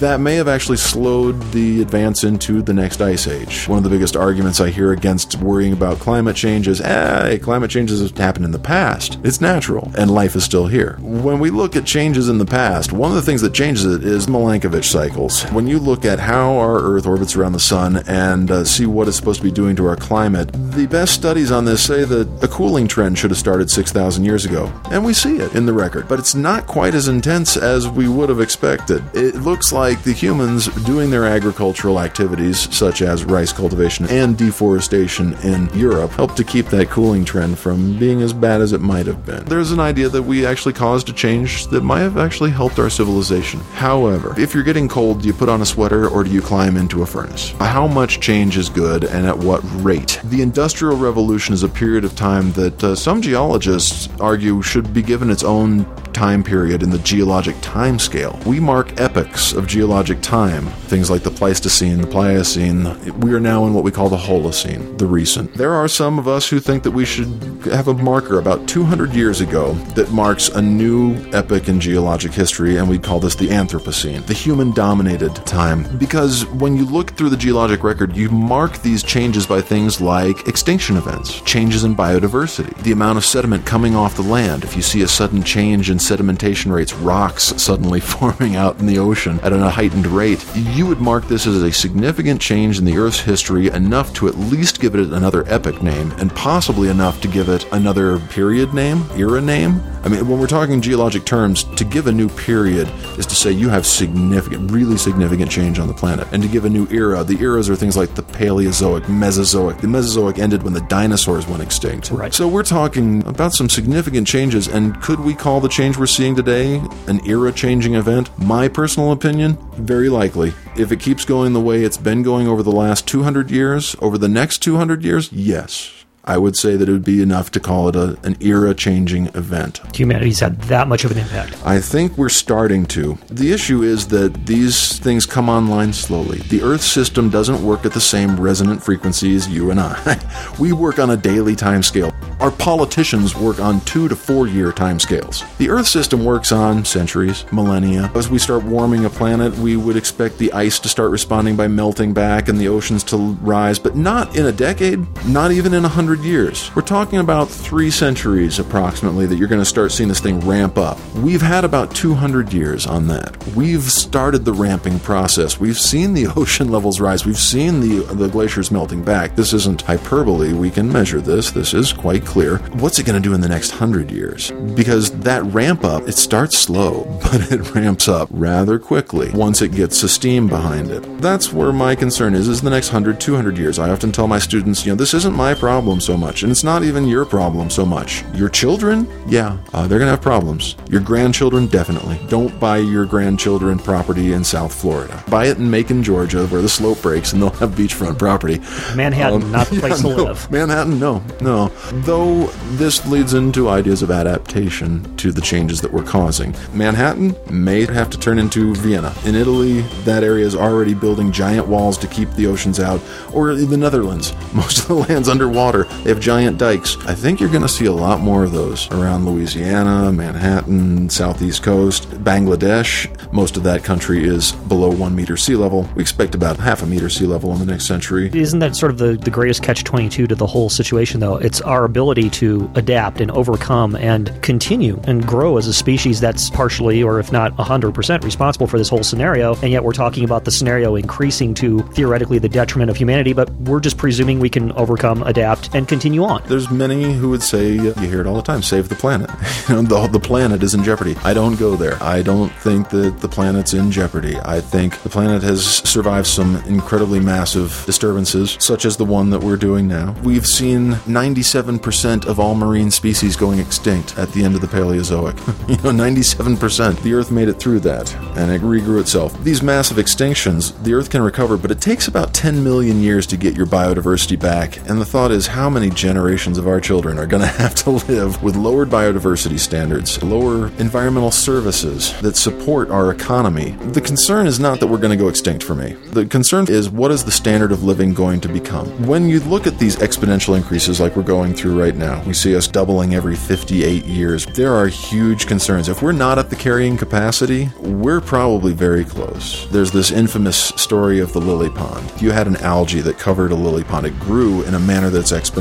That 0.00 0.18
may 0.18 0.34
have 0.34 0.48
actually 0.48 0.78
slowed 0.78 1.40
the 1.52 1.80
advance 1.80 2.24
into 2.24 2.62
the 2.62 2.74
next 2.74 3.00
ice 3.00 3.28
age. 3.28 3.68
One 3.68 3.78
of 3.78 3.84
the 3.84 3.90
biggest 3.90 4.16
arguments 4.16 4.60
I 4.60 4.70
hear 4.70 4.90
against 4.90 5.36
worrying 5.36 5.72
about 5.72 6.00
climate 6.00 6.34
change 6.34 6.66
is, 6.66 6.80
hey, 6.80 7.38
climate 7.40 7.70
change 7.70 7.90
has 7.90 8.10
happened 8.10 8.44
in 8.44 8.50
the 8.50 8.58
past. 8.58 9.20
It's 9.22 9.40
natural 9.40 9.92
and 9.96 10.10
life 10.10 10.34
is 10.34 10.42
still 10.42 10.66
here. 10.66 10.96
When 11.00 11.38
we 11.38 11.50
look 11.50 11.76
at 11.76 11.84
changes 11.84 12.28
in 12.28 12.38
the 12.38 12.44
past, 12.44 12.92
one 12.92 13.10
of 13.10 13.14
the 13.14 13.22
things 13.22 13.40
that 13.42 13.54
changes 13.54 13.84
it 13.84 14.04
is 14.04 14.26
Milankovitch 14.26 14.86
cycles. 14.86 15.44
When 15.52 15.68
you 15.68 15.78
look 15.78 16.04
at 16.04 16.18
how 16.18 16.58
our 16.58 16.80
Earth 16.80 17.06
orbits 17.06 17.36
around 17.36 17.52
the 17.52 17.60
sun 17.60 18.02
and 18.08 18.50
uh, 18.50 18.64
see 18.64 18.86
what 18.86 19.06
it's 19.06 19.16
supposed 19.16 19.38
to 19.38 19.44
be 19.44 19.52
doing 19.52 19.76
to 19.76 19.86
our 19.86 19.96
climate, 19.96 20.50
the 20.72 20.86
best 20.86 21.14
studies 21.14 21.52
on 21.52 21.64
this 21.64 21.84
say 21.84 22.04
that 22.04 22.42
a 22.42 22.48
cooling 22.48 22.88
trend 22.88 23.16
should 23.16 23.30
have 23.30 23.38
started 23.38 23.70
6,000 23.70 24.24
years 24.24 24.44
ago. 24.44 24.72
And 24.90 25.04
we 25.04 25.14
see 25.14 25.36
it 25.36 25.54
in 25.54 25.66
the 25.66 25.72
record, 25.72 26.08
but 26.08 26.18
it's 26.18 26.34
not 26.34 26.66
quite 26.66 26.94
as 26.94 27.06
intense 27.06 27.56
as 27.56 27.88
we 27.88 28.08
would 28.08 28.28
have 28.28 28.40
expected. 28.40 29.04
It 29.14 29.25
looks 29.34 29.72
like 29.72 30.02
the 30.02 30.12
humans 30.12 30.66
doing 30.84 31.10
their 31.10 31.24
agricultural 31.24 32.00
activities, 32.00 32.74
such 32.74 33.02
as 33.02 33.24
rice 33.24 33.52
cultivation 33.52 34.06
and 34.06 34.38
deforestation 34.38 35.34
in 35.42 35.68
Europe, 35.74 36.12
helped 36.12 36.36
to 36.36 36.44
keep 36.44 36.66
that 36.66 36.88
cooling 36.88 37.24
trend 37.24 37.58
from 37.58 37.98
being 37.98 38.22
as 38.22 38.32
bad 38.32 38.60
as 38.60 38.72
it 38.72 38.80
might 38.80 39.06
have 39.06 39.26
been. 39.26 39.44
There's 39.44 39.72
an 39.72 39.80
idea 39.80 40.08
that 40.08 40.22
we 40.22 40.46
actually 40.46 40.74
caused 40.74 41.08
a 41.08 41.12
change 41.12 41.66
that 41.68 41.82
might 41.82 42.00
have 42.00 42.18
actually 42.18 42.50
helped 42.50 42.78
our 42.78 42.90
civilization. 42.90 43.60
However, 43.74 44.34
if 44.38 44.54
you're 44.54 44.62
getting 44.62 44.88
cold, 44.88 45.22
do 45.22 45.28
you 45.28 45.34
put 45.34 45.48
on 45.48 45.62
a 45.62 45.66
sweater 45.66 46.08
or 46.08 46.24
do 46.24 46.30
you 46.30 46.40
climb 46.40 46.76
into 46.76 47.02
a 47.02 47.06
furnace? 47.06 47.50
How 47.58 47.86
much 47.86 48.20
change 48.20 48.56
is 48.56 48.68
good 48.68 49.04
and 49.04 49.26
at 49.26 49.36
what 49.36 49.60
rate? 49.84 50.20
The 50.24 50.42
Industrial 50.42 50.96
Revolution 50.96 51.54
is 51.54 51.62
a 51.62 51.68
period 51.68 52.04
of 52.04 52.14
time 52.14 52.52
that 52.52 52.84
uh, 52.84 52.94
some 52.94 53.20
geologists 53.20 54.08
argue 54.20 54.62
should 54.62 54.92
be 54.92 55.02
given 55.02 55.30
its 55.30 55.42
own 55.44 55.84
time 56.16 56.42
period 56.42 56.82
in 56.82 56.88
the 56.88 56.98
geologic 57.00 57.54
time 57.60 57.98
scale. 57.98 58.40
We 58.46 58.58
mark 58.58 58.98
epochs 58.98 59.15
of 59.16 59.66
geologic 59.66 60.20
time, 60.20 60.66
things 60.88 61.10
like 61.10 61.22
the 61.22 61.30
Pleistocene, 61.30 62.02
the 62.02 62.06
Pliocene. 62.06 63.18
We 63.20 63.32
are 63.32 63.40
now 63.40 63.64
in 63.64 63.72
what 63.72 63.82
we 63.82 63.90
call 63.90 64.10
the 64.10 64.16
Holocene, 64.18 64.98
the 64.98 65.06
recent. 65.06 65.54
There 65.54 65.72
are 65.72 65.88
some 65.88 66.18
of 66.18 66.28
us 66.28 66.50
who 66.50 66.60
think 66.60 66.82
that 66.82 66.90
we 66.90 67.06
should 67.06 67.28
have 67.64 67.88
a 67.88 67.94
marker 67.94 68.38
about 68.38 68.68
200 68.68 69.14
years 69.14 69.40
ago 69.40 69.72
that 69.94 70.10
marks 70.10 70.48
a 70.48 70.60
new 70.60 71.14
epoch 71.32 71.66
in 71.66 71.80
geologic 71.80 72.32
history, 72.32 72.76
and 72.76 72.90
we 72.90 72.98
call 72.98 73.18
this 73.18 73.34
the 73.34 73.48
Anthropocene, 73.48 74.26
the 74.26 74.34
human 74.34 74.72
dominated 74.72 75.34
time. 75.46 75.96
Because 75.96 76.44
when 76.46 76.76
you 76.76 76.84
look 76.84 77.12
through 77.12 77.30
the 77.30 77.38
geologic 77.38 77.82
record, 77.82 78.14
you 78.14 78.28
mark 78.28 78.82
these 78.82 79.02
changes 79.02 79.46
by 79.46 79.62
things 79.62 79.98
like 79.98 80.46
extinction 80.46 80.98
events, 80.98 81.40
changes 81.40 81.84
in 81.84 81.96
biodiversity, 81.96 82.76
the 82.82 82.92
amount 82.92 83.16
of 83.16 83.24
sediment 83.24 83.64
coming 83.64 83.96
off 83.96 84.14
the 84.14 84.22
land. 84.22 84.62
If 84.62 84.76
you 84.76 84.82
see 84.82 85.00
a 85.00 85.08
sudden 85.08 85.42
change 85.42 85.88
in 85.88 85.96
sedimentation 85.96 86.70
rates, 86.70 86.92
rocks 86.92 87.54
suddenly 87.56 88.00
forming 88.16 88.56
out 88.56 88.78
in 88.78 88.84
the 88.84 89.05
ocean 89.06 89.38
at 89.40 89.52
a 89.52 89.70
heightened 89.70 90.06
rate, 90.06 90.44
you 90.54 90.86
would 90.86 91.00
mark 91.00 91.26
this 91.28 91.46
as 91.46 91.62
a 91.62 91.72
significant 91.72 92.40
change 92.40 92.78
in 92.78 92.84
the 92.84 92.98
Earth's 92.98 93.20
history, 93.20 93.68
enough 93.68 94.12
to 94.14 94.28
at 94.28 94.36
least 94.36 94.80
give 94.80 94.94
it 94.94 95.12
another 95.12 95.46
epoch 95.48 95.82
name, 95.82 96.10
and 96.18 96.34
possibly 96.34 96.88
enough 96.88 97.20
to 97.20 97.28
give 97.28 97.48
it 97.48 97.66
another 97.72 98.18
period 98.18 98.74
name, 98.74 99.04
era 99.16 99.40
name. 99.40 99.80
I 100.04 100.08
mean, 100.08 100.28
when 100.28 100.38
we're 100.38 100.46
talking 100.46 100.80
geologic 100.80 101.24
terms, 101.24 101.64
to 101.64 101.84
give 101.84 102.06
a 102.06 102.12
new 102.12 102.28
period 102.28 102.88
is 103.18 103.26
to 103.26 103.34
say 103.34 103.50
you 103.50 103.68
have 103.68 103.84
significant, 103.84 104.70
really 104.70 104.96
significant 104.96 105.50
change 105.50 105.80
on 105.80 105.88
the 105.88 105.94
planet. 105.94 106.28
And 106.30 106.42
to 106.42 106.48
give 106.48 106.64
a 106.64 106.70
new 106.70 106.86
era, 106.90 107.24
the 107.24 107.36
eras 107.40 107.68
are 107.68 107.74
things 107.74 107.96
like 107.96 108.14
the 108.14 108.22
Paleozoic, 108.22 109.08
Mesozoic. 109.08 109.78
The 109.78 109.88
Mesozoic 109.88 110.38
ended 110.38 110.62
when 110.62 110.74
the 110.74 110.80
dinosaurs 110.82 111.48
went 111.48 111.62
extinct. 111.62 112.12
Right. 112.12 112.32
So 112.32 112.46
we're 112.46 112.62
talking 112.62 113.26
about 113.26 113.52
some 113.52 113.68
significant 113.68 114.28
changes, 114.28 114.68
and 114.68 115.00
could 115.02 115.18
we 115.18 115.34
call 115.34 115.60
the 115.60 115.68
change 115.68 115.98
we're 115.98 116.06
seeing 116.06 116.36
today 116.36 116.80
an 117.08 117.20
era 117.26 117.50
changing 117.52 117.96
event? 117.96 118.30
My 118.38 118.68
personal 118.68 118.95
opinion, 118.98 119.58
very 119.74 120.08
likely. 120.08 120.52
If 120.76 120.92
it 120.92 121.00
keeps 121.00 121.24
going 121.24 121.52
the 121.52 121.60
way 121.60 121.84
it's 121.84 121.96
been 121.96 122.22
going 122.22 122.48
over 122.48 122.62
the 122.62 122.72
last 122.72 123.06
200 123.06 123.50
years, 123.50 123.94
over 124.00 124.16
the 124.18 124.28
next 124.28 124.58
200 124.58 125.04
years, 125.04 125.32
yes. 125.32 126.05
I 126.28 126.38
would 126.38 126.56
say 126.56 126.76
that 126.76 126.88
it 126.88 126.92
would 126.92 127.04
be 127.04 127.22
enough 127.22 127.52
to 127.52 127.60
call 127.60 127.88
it 127.88 127.94
a, 127.94 128.18
an 128.24 128.36
era 128.40 128.74
changing 128.74 129.26
event. 129.28 129.80
Humanity's 129.96 130.40
had 130.40 130.60
that 130.62 130.88
much 130.88 131.04
of 131.04 131.12
an 131.12 131.18
impact. 131.18 131.56
I 131.64 131.80
think 131.80 132.18
we're 132.18 132.30
starting 132.30 132.84
to. 132.86 133.16
The 133.28 133.52
issue 133.52 133.82
is 133.82 134.08
that 134.08 134.46
these 134.46 134.98
things 134.98 135.24
come 135.24 135.48
online 135.48 135.92
slowly. 135.92 136.38
The 136.38 136.62
Earth 136.62 136.82
system 136.82 137.30
doesn't 137.30 137.64
work 137.64 137.86
at 137.86 137.92
the 137.92 138.00
same 138.00 138.40
resonant 138.40 138.82
frequency 138.82 139.36
as 139.36 139.48
you 139.48 139.70
and 139.70 139.78
I. 139.78 140.18
we 140.58 140.72
work 140.72 140.98
on 140.98 141.10
a 141.10 141.16
daily 141.16 141.54
time 141.54 141.84
scale. 141.84 142.12
Our 142.40 142.50
politicians 142.50 143.36
work 143.36 143.60
on 143.60 143.80
two 143.82 144.08
to 144.08 144.16
four 144.16 144.48
year 144.48 144.72
time 144.72 144.98
scales. 144.98 145.44
The 145.58 145.70
Earth 145.70 145.86
system 145.86 146.24
works 146.24 146.50
on 146.50 146.84
centuries, 146.84 147.44
millennia. 147.52 148.10
As 148.16 148.28
we 148.28 148.38
start 148.38 148.64
warming 148.64 149.04
a 149.04 149.10
planet, 149.10 149.56
we 149.58 149.76
would 149.76 149.96
expect 149.96 150.38
the 150.38 150.52
ice 150.52 150.80
to 150.80 150.88
start 150.88 151.12
responding 151.12 151.54
by 151.54 151.68
melting 151.68 152.12
back 152.12 152.48
and 152.48 152.58
the 152.58 152.68
oceans 152.68 153.04
to 153.04 153.16
rise, 153.16 153.78
but 153.78 153.94
not 153.94 154.36
in 154.36 154.46
a 154.46 154.52
decade, 154.52 155.06
not 155.26 155.52
even 155.52 155.72
in 155.72 155.84
a 155.84 155.88
hundred 155.88 156.15
years. 156.24 156.74
We're 156.74 156.82
talking 156.82 157.18
about 157.18 157.48
three 157.48 157.90
centuries 157.90 158.58
approximately 158.58 159.26
that 159.26 159.36
you're 159.36 159.48
going 159.48 159.60
to 159.60 159.64
start 159.64 159.92
seeing 159.92 160.08
this 160.08 160.20
thing 160.20 160.40
ramp 160.40 160.78
up. 160.78 160.98
We've 161.14 161.42
had 161.42 161.64
about 161.64 161.94
200 161.94 162.52
years 162.52 162.86
on 162.86 163.06
that. 163.08 163.36
We've 163.54 163.82
started 163.82 164.44
the 164.44 164.52
ramping 164.52 165.00
process. 165.00 165.58
We've 165.58 165.78
seen 165.78 166.14
the 166.14 166.26
ocean 166.36 166.70
levels 166.70 167.00
rise. 167.00 167.26
We've 167.26 167.38
seen 167.38 167.80
the, 167.80 168.14
the 168.14 168.28
glaciers 168.28 168.70
melting 168.70 169.02
back. 169.02 169.36
This 169.36 169.52
isn't 169.52 169.82
hyperbole. 169.82 170.52
We 170.52 170.70
can 170.70 170.90
measure 170.90 171.20
this. 171.20 171.50
This 171.50 171.74
is 171.74 171.92
quite 171.92 172.24
clear. 172.24 172.58
What's 172.78 172.98
it 172.98 173.06
going 173.06 173.20
to 173.20 173.28
do 173.28 173.34
in 173.34 173.40
the 173.40 173.48
next 173.48 173.70
hundred 173.70 174.10
years? 174.10 174.50
Because 174.50 175.10
that 175.20 175.42
ramp 175.44 175.84
up, 175.84 176.08
it 176.08 176.14
starts 176.14 176.58
slow, 176.58 177.04
but 177.22 177.52
it 177.52 177.74
ramps 177.74 178.08
up 178.08 178.28
rather 178.30 178.78
quickly 178.78 179.30
once 179.32 179.62
it 179.62 179.72
gets 179.72 180.02
a 180.02 180.08
steam 180.08 180.48
behind 180.48 180.90
it. 180.90 181.20
That's 181.20 181.52
where 181.52 181.72
my 181.72 181.94
concern 181.94 182.34
is, 182.34 182.48
is 182.48 182.62
the 182.62 182.70
next 182.70 182.88
100, 182.88 183.20
200 183.20 183.58
years. 183.58 183.78
I 183.78 183.90
often 183.90 184.12
tell 184.12 184.28
my 184.28 184.38
students, 184.38 184.84
you 184.84 184.92
know, 184.92 184.96
this 184.96 185.14
isn't 185.14 185.34
my 185.34 185.54
problem 185.54 186.00
so 186.06 186.16
much. 186.16 186.42
And 186.42 186.52
it's 186.52 186.64
not 186.64 186.84
even 186.84 187.06
your 187.08 187.24
problem 187.24 187.68
so 187.68 187.84
much. 187.84 188.24
Your 188.32 188.48
children, 188.48 189.08
yeah, 189.26 189.58
uh, 189.74 189.86
they're 189.88 189.98
going 189.98 190.06
to 190.06 190.12
have 190.12 190.22
problems. 190.22 190.76
Your 190.88 191.00
grandchildren, 191.00 191.66
definitely. 191.66 192.20
Don't 192.28 192.58
buy 192.60 192.78
your 192.78 193.04
grandchildren 193.04 193.78
property 193.78 194.32
in 194.32 194.44
South 194.44 194.72
Florida. 194.72 195.22
Buy 195.28 195.46
it 195.46 195.58
in 195.58 195.68
Macon, 195.68 196.02
Georgia, 196.02 196.46
where 196.46 196.62
the 196.62 196.68
slope 196.68 197.02
breaks 197.02 197.32
and 197.32 197.42
they'll 197.42 197.50
have 197.50 197.72
beachfront 197.72 198.18
property. 198.18 198.58
Manhattan, 198.94 199.50
not 199.50 199.66
the 199.66 199.76
place 199.80 200.00
to 200.02 200.08
no, 200.08 200.16
live. 200.24 200.50
Manhattan, 200.50 201.00
no, 201.00 201.22
no. 201.40 201.68
Though 202.04 202.46
this 202.76 203.04
leads 203.06 203.34
into 203.34 203.68
ideas 203.68 204.02
of 204.02 204.10
adaptation 204.10 205.16
to 205.16 205.32
the 205.32 205.40
changes 205.40 205.80
that 205.80 205.92
we're 205.92 206.04
causing. 206.04 206.54
Manhattan 206.72 207.34
may 207.50 207.84
have 207.84 208.10
to 208.10 208.18
turn 208.18 208.38
into 208.38 208.74
Vienna. 208.76 209.12
In 209.24 209.34
Italy, 209.34 209.80
that 210.04 210.22
area 210.22 210.46
is 210.46 210.54
already 210.54 210.94
building 210.94 211.32
giant 211.32 211.66
walls 211.66 211.98
to 211.98 212.06
keep 212.06 212.30
the 212.32 212.46
oceans 212.46 212.78
out. 212.78 213.00
Or 213.32 213.54
the 213.54 213.76
Netherlands, 213.76 214.32
most 214.54 214.78
of 214.78 214.88
the 214.88 214.94
land's 214.94 215.28
underwater. 215.28 215.86
They 216.02 216.10
have 216.10 216.20
giant 216.20 216.58
dikes. 216.58 216.96
I 217.06 217.14
think 217.14 217.40
you're 217.40 217.50
going 217.50 217.62
to 217.62 217.68
see 217.68 217.86
a 217.86 217.92
lot 217.92 218.20
more 218.20 218.44
of 218.44 218.52
those 218.52 218.90
around 218.92 219.26
Louisiana, 219.26 220.12
Manhattan, 220.12 221.10
Southeast 221.10 221.62
Coast, 221.62 222.08
Bangladesh. 222.22 223.10
Most 223.32 223.56
of 223.56 223.62
that 223.64 223.84
country 223.84 224.24
is 224.24 224.52
below 224.52 224.90
one 224.90 225.14
meter 225.14 225.36
sea 225.36 225.56
level. 225.56 225.88
We 225.94 226.02
expect 226.02 226.34
about 226.34 226.58
half 226.58 226.82
a 226.82 226.86
meter 226.86 227.08
sea 227.08 227.26
level 227.26 227.52
in 227.52 227.58
the 227.58 227.66
next 227.66 227.86
century. 227.86 228.30
Isn't 228.32 228.60
that 228.60 228.76
sort 228.76 228.92
of 228.92 228.98
the, 228.98 229.14
the 229.16 229.30
greatest 229.30 229.62
catch 229.62 229.84
22 229.84 230.26
to 230.26 230.34
the 230.34 230.46
whole 230.46 230.70
situation, 230.70 231.20
though? 231.20 231.36
It's 231.36 231.60
our 231.60 231.84
ability 231.84 232.30
to 232.30 232.70
adapt 232.74 233.20
and 233.20 233.30
overcome 233.30 233.96
and 233.96 234.30
continue 234.42 235.00
and 235.04 235.26
grow 235.26 235.58
as 235.58 235.66
a 235.66 235.74
species 235.74 236.20
that's 236.20 236.50
partially, 236.50 237.02
or 237.02 237.18
if 237.18 237.32
not 237.32 237.54
100%, 237.56 238.22
responsible 238.22 238.66
for 238.66 238.78
this 238.78 238.88
whole 238.88 239.02
scenario. 239.02 239.54
And 239.56 239.70
yet 239.70 239.84
we're 239.84 239.92
talking 239.92 240.24
about 240.24 240.44
the 240.44 240.50
scenario 240.50 240.94
increasing 240.96 241.54
to 241.54 241.82
theoretically 241.92 242.38
the 242.38 242.48
detriment 242.48 242.90
of 242.90 242.96
humanity, 242.96 243.32
but 243.32 243.50
we're 243.62 243.80
just 243.80 243.98
presuming 243.98 244.40
we 244.40 244.50
can 244.50 244.72
overcome, 244.72 245.22
adapt, 245.22 245.74
and 245.74 245.85
continue 245.86 246.24
on. 246.24 246.42
There's 246.46 246.70
many 246.70 247.14
who 247.14 247.30
would 247.30 247.42
say, 247.42 247.72
you 247.72 247.92
hear 247.94 248.20
it 248.20 248.26
all 248.26 248.36
the 248.36 248.42
time, 248.42 248.62
save 248.62 248.88
the 248.88 248.94
planet. 248.94 249.30
You 249.68 249.74
know, 249.74 249.82
the, 249.82 250.06
the 250.06 250.20
planet 250.20 250.62
is 250.62 250.74
in 250.74 250.84
jeopardy. 250.84 251.16
I 251.24 251.34
don't 251.34 251.58
go 251.58 251.74
there. 251.74 252.00
I 252.00 252.22
don't 252.22 252.50
think 252.50 252.88
that 252.90 253.18
the 253.18 253.28
planet's 253.28 253.74
in 253.74 253.90
jeopardy. 253.90 254.36
I 254.44 254.60
think 254.60 255.02
the 255.02 255.08
planet 255.08 255.42
has 255.42 255.64
survived 255.66 256.28
some 256.28 256.56
incredibly 256.66 257.18
massive 257.18 257.82
disturbances, 257.84 258.56
such 258.60 258.84
as 258.84 258.96
the 258.96 259.04
one 259.04 259.30
that 259.30 259.40
we're 259.40 259.56
doing 259.56 259.88
now. 259.88 260.14
We've 260.22 260.46
seen 260.46 260.92
97% 260.92 262.26
of 262.26 262.38
all 262.38 262.54
marine 262.54 262.92
species 262.92 263.34
going 263.34 263.58
extinct 263.58 264.16
at 264.18 264.30
the 264.32 264.44
end 264.44 264.54
of 264.54 264.60
the 264.60 264.68
Paleozoic. 264.68 265.36
you 265.68 265.76
know, 265.78 266.04
97%. 266.04 267.02
The 267.02 267.14
Earth 267.14 267.32
made 267.32 267.48
it 267.48 267.54
through 267.54 267.80
that, 267.80 268.14
and 268.36 268.52
it 268.52 268.60
regrew 268.60 269.00
itself. 269.00 269.36
These 269.42 269.62
massive 269.62 269.96
extinctions, 269.96 270.80
the 270.84 270.94
Earth 270.94 271.10
can 271.10 271.22
recover, 271.22 271.56
but 271.56 271.72
it 271.72 271.80
takes 271.80 272.06
about 272.06 272.34
10 272.34 272.62
million 272.62 273.00
years 273.00 273.26
to 273.28 273.36
get 273.36 273.56
your 273.56 273.66
biodiversity 273.66 274.38
back. 274.38 274.76
And 274.88 275.00
the 275.00 275.04
thought 275.04 275.32
is, 275.32 275.48
how 275.48 275.65
many 275.70 275.90
generations 275.90 276.58
of 276.58 276.66
our 276.66 276.80
children 276.80 277.18
are 277.18 277.26
going 277.26 277.42
to 277.46 277.48
have 277.48 277.74
to 277.76 277.90
live 277.90 278.42
with 278.42 278.56
lowered 278.56 278.88
biodiversity 278.88 279.58
standards, 279.58 280.22
lower 280.22 280.68
environmental 280.78 281.30
services 281.30 282.18
that 282.20 282.36
support 282.36 282.90
our 282.90 283.10
economy? 283.10 283.72
The 283.92 284.00
concern 284.00 284.46
is 284.46 284.60
not 284.60 284.80
that 284.80 284.86
we're 284.86 284.98
going 284.98 285.16
to 285.16 285.22
go 285.22 285.28
extinct 285.28 285.64
for 285.64 285.74
me. 285.74 285.92
The 286.12 286.26
concern 286.26 286.66
is, 286.68 286.88
what 286.88 287.10
is 287.10 287.24
the 287.24 287.30
standard 287.30 287.72
of 287.72 287.84
living 287.84 288.14
going 288.14 288.40
to 288.42 288.48
become? 288.48 288.86
When 289.06 289.28
you 289.28 289.40
look 289.40 289.66
at 289.66 289.78
these 289.78 289.96
exponential 289.96 290.56
increases 290.56 291.00
like 291.00 291.16
we're 291.16 291.22
going 291.22 291.54
through 291.54 291.80
right 291.80 291.96
now, 291.96 292.22
we 292.24 292.34
see 292.34 292.56
us 292.56 292.68
doubling 292.68 293.14
every 293.14 293.36
58 293.36 294.04
years. 294.04 294.46
There 294.46 294.74
are 294.74 294.86
huge 294.86 295.46
concerns. 295.46 295.88
If 295.88 296.02
we're 296.02 296.12
not 296.12 296.38
at 296.38 296.50
the 296.50 296.56
carrying 296.56 296.96
capacity, 296.96 297.70
we're 297.80 298.20
probably 298.20 298.72
very 298.72 299.04
close. 299.04 299.66
There's 299.70 299.90
this 299.90 300.10
infamous 300.10 300.56
story 300.56 301.20
of 301.20 301.32
the 301.32 301.40
lily 301.40 301.70
pond. 301.70 302.12
You 302.20 302.30
had 302.30 302.46
an 302.46 302.56
algae 302.56 303.00
that 303.00 303.18
covered 303.18 303.52
a 303.52 303.56
lily 303.56 303.84
pond. 303.84 304.06
It 304.06 304.18
grew 304.20 304.62
in 304.62 304.74
a 304.74 304.80
manner 304.80 305.10
that's 305.10 305.32
exponential. 305.32 305.55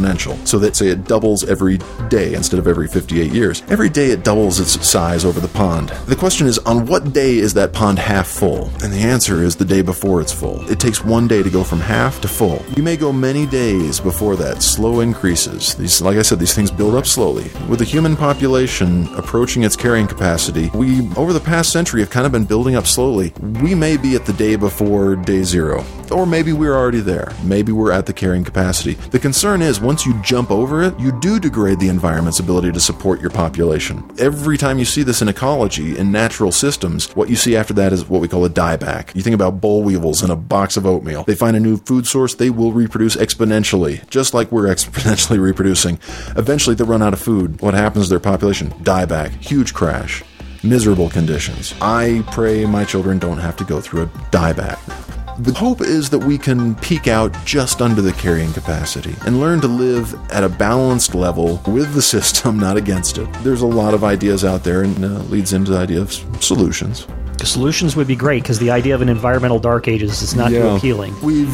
So 0.45 0.59
that 0.59 0.75
say 0.75 0.87
it 0.87 1.05
doubles 1.05 1.43
every 1.43 1.79
day 2.09 2.33
instead 2.33 2.59
of 2.59 2.67
every 2.67 2.87
58 2.87 3.31
years. 3.31 3.63
Every 3.69 3.89
day 3.89 4.07
it 4.11 4.23
doubles 4.23 4.59
its 4.59 4.85
size 4.87 5.25
over 5.25 5.39
the 5.39 5.47
pond. 5.47 5.89
The 6.07 6.15
question 6.15 6.47
is, 6.47 6.57
on 6.59 6.85
what 6.85 7.13
day 7.13 7.37
is 7.37 7.53
that 7.55 7.73
pond 7.73 7.99
half 7.99 8.27
full? 8.27 8.69
And 8.83 8.91
the 8.91 8.99
answer 8.99 9.43
is 9.43 9.55
the 9.55 9.65
day 9.65 9.81
before 9.81 10.21
it's 10.21 10.31
full. 10.31 10.69
It 10.69 10.79
takes 10.79 11.03
one 11.03 11.27
day 11.27 11.43
to 11.43 11.49
go 11.49 11.63
from 11.63 11.79
half 11.79 12.21
to 12.21 12.27
full. 12.27 12.63
You 12.75 12.83
may 12.83 12.97
go 12.97 13.11
many 13.11 13.45
days 13.45 13.99
before 13.99 14.35
that. 14.37 14.61
Slow 14.61 14.99
increases. 14.99 15.75
These, 15.75 16.01
like 16.01 16.17
I 16.17 16.21
said, 16.21 16.39
these 16.39 16.53
things 16.53 16.71
build 16.71 16.95
up 16.95 17.05
slowly. 17.05 17.49
With 17.67 17.79
the 17.79 17.85
human 17.85 18.15
population 18.15 19.07
approaching 19.15 19.63
its 19.63 19.75
carrying 19.75 20.07
capacity, 20.07 20.69
we, 20.73 21.09
over 21.15 21.33
the 21.33 21.39
past 21.39 21.71
century, 21.71 22.01
have 22.01 22.09
kind 22.09 22.25
of 22.25 22.31
been 22.31 22.45
building 22.45 22.75
up 22.75 22.85
slowly. 22.85 23.33
We 23.61 23.75
may 23.75 23.97
be 23.97 24.15
at 24.15 24.25
the 24.25 24.33
day 24.33 24.55
before 24.55 25.15
day 25.15 25.43
zero. 25.43 25.83
Or 26.11 26.25
maybe 26.25 26.53
we're 26.53 26.75
already 26.75 26.99
there. 26.99 27.31
Maybe 27.43 27.71
we're 27.71 27.91
at 27.91 28.05
the 28.05 28.13
carrying 28.13 28.43
capacity. 28.43 28.93
The 28.93 29.19
concern 29.19 29.61
is 29.61 29.79
once 29.85 30.03
you 30.03 30.19
jump 30.23 30.49
over 30.49 30.81
it, 30.81 30.99
you 30.99 31.11
do 31.19 31.39
degrade 31.39 31.79
the 31.79 31.89
environment's 31.89 32.39
ability 32.39 32.71
to 32.71 32.79
support 32.79 33.21
your 33.21 33.29
population. 33.29 34.03
Every 34.17 34.57
time 34.57 34.79
you 34.79 34.85
see 34.85 35.03
this 35.03 35.21
in 35.21 35.27
ecology, 35.27 35.95
in 35.95 36.11
natural 36.11 36.51
systems, 36.51 37.15
what 37.15 37.29
you 37.29 37.35
see 37.35 37.55
after 37.55 37.71
that 37.75 37.93
is 37.93 38.09
what 38.09 38.19
we 38.19 38.27
call 38.27 38.43
a 38.45 38.49
dieback. 38.49 39.15
You 39.15 39.21
think 39.21 39.35
about 39.35 39.61
boll 39.61 39.83
weevils 39.83 40.23
in 40.23 40.31
a 40.31 40.35
box 40.35 40.75
of 40.75 40.87
oatmeal. 40.87 41.23
They 41.25 41.35
find 41.35 41.55
a 41.55 41.59
new 41.59 41.77
food 41.77 42.07
source, 42.07 42.33
they 42.33 42.49
will 42.49 42.71
reproduce 42.71 43.15
exponentially, 43.15 44.09
just 44.09 44.33
like 44.33 44.51
we're 44.51 44.63
exponentially 44.75 45.39
reproducing. 45.39 45.99
Eventually, 46.35 46.75
they 46.75 46.83
run 46.83 47.03
out 47.03 47.13
of 47.13 47.21
food. 47.21 47.61
What 47.61 47.75
happens 47.75 48.05
to 48.05 48.09
their 48.09 48.19
population? 48.19 48.71
Dieback. 48.81 49.29
Huge 49.43 49.75
crash. 49.75 50.23
Miserable 50.63 51.11
conditions. 51.11 51.75
I 51.79 52.23
pray 52.31 52.65
my 52.65 52.85
children 52.85 53.19
don't 53.19 53.37
have 53.37 53.55
to 53.57 53.63
go 53.63 53.81
through 53.81 54.01
a 54.01 54.07
dieback. 54.31 55.24
The 55.37 55.51
hope 55.51 55.81
is 55.81 56.09
that 56.11 56.19
we 56.19 56.37
can 56.37 56.75
peak 56.75 57.09
out 57.09 57.35
just 57.43 57.81
under 57.81 58.01
the 58.01 58.13
carrying 58.13 58.53
capacity 58.53 59.13
and 59.25 59.41
learn 59.41 59.59
to 59.61 59.67
live 59.67 60.15
at 60.31 60.45
a 60.45 60.49
balanced 60.49 61.13
level 61.13 61.61
with 61.67 61.93
the 61.93 62.01
system, 62.15 62.57
not 62.57 62.77
against 62.77 63.17
it. 63.17 63.27
There's 63.43 63.61
a 63.61 63.67
lot 63.67 63.93
of 63.93 64.05
ideas 64.05 64.45
out 64.45 64.63
there 64.63 64.83
and 64.83 65.03
uh, 65.03 65.07
leads 65.23 65.51
into 65.51 65.71
the 65.71 65.77
idea 65.77 65.99
of 65.99 66.13
solutions. 66.41 67.05
The 67.37 67.45
solutions 67.45 67.95
would 67.95 68.07
be 68.07 68.15
great 68.15 68.43
because 68.43 68.59
the 68.59 68.71
idea 68.71 68.95
of 68.95 69.01
an 69.01 69.09
environmental 69.09 69.59
dark 69.59 69.87
ages 69.87 70.21
is 70.21 70.35
not 70.35 70.49
too 70.49 70.67
appealing. 70.67 71.19
We've 71.21 71.53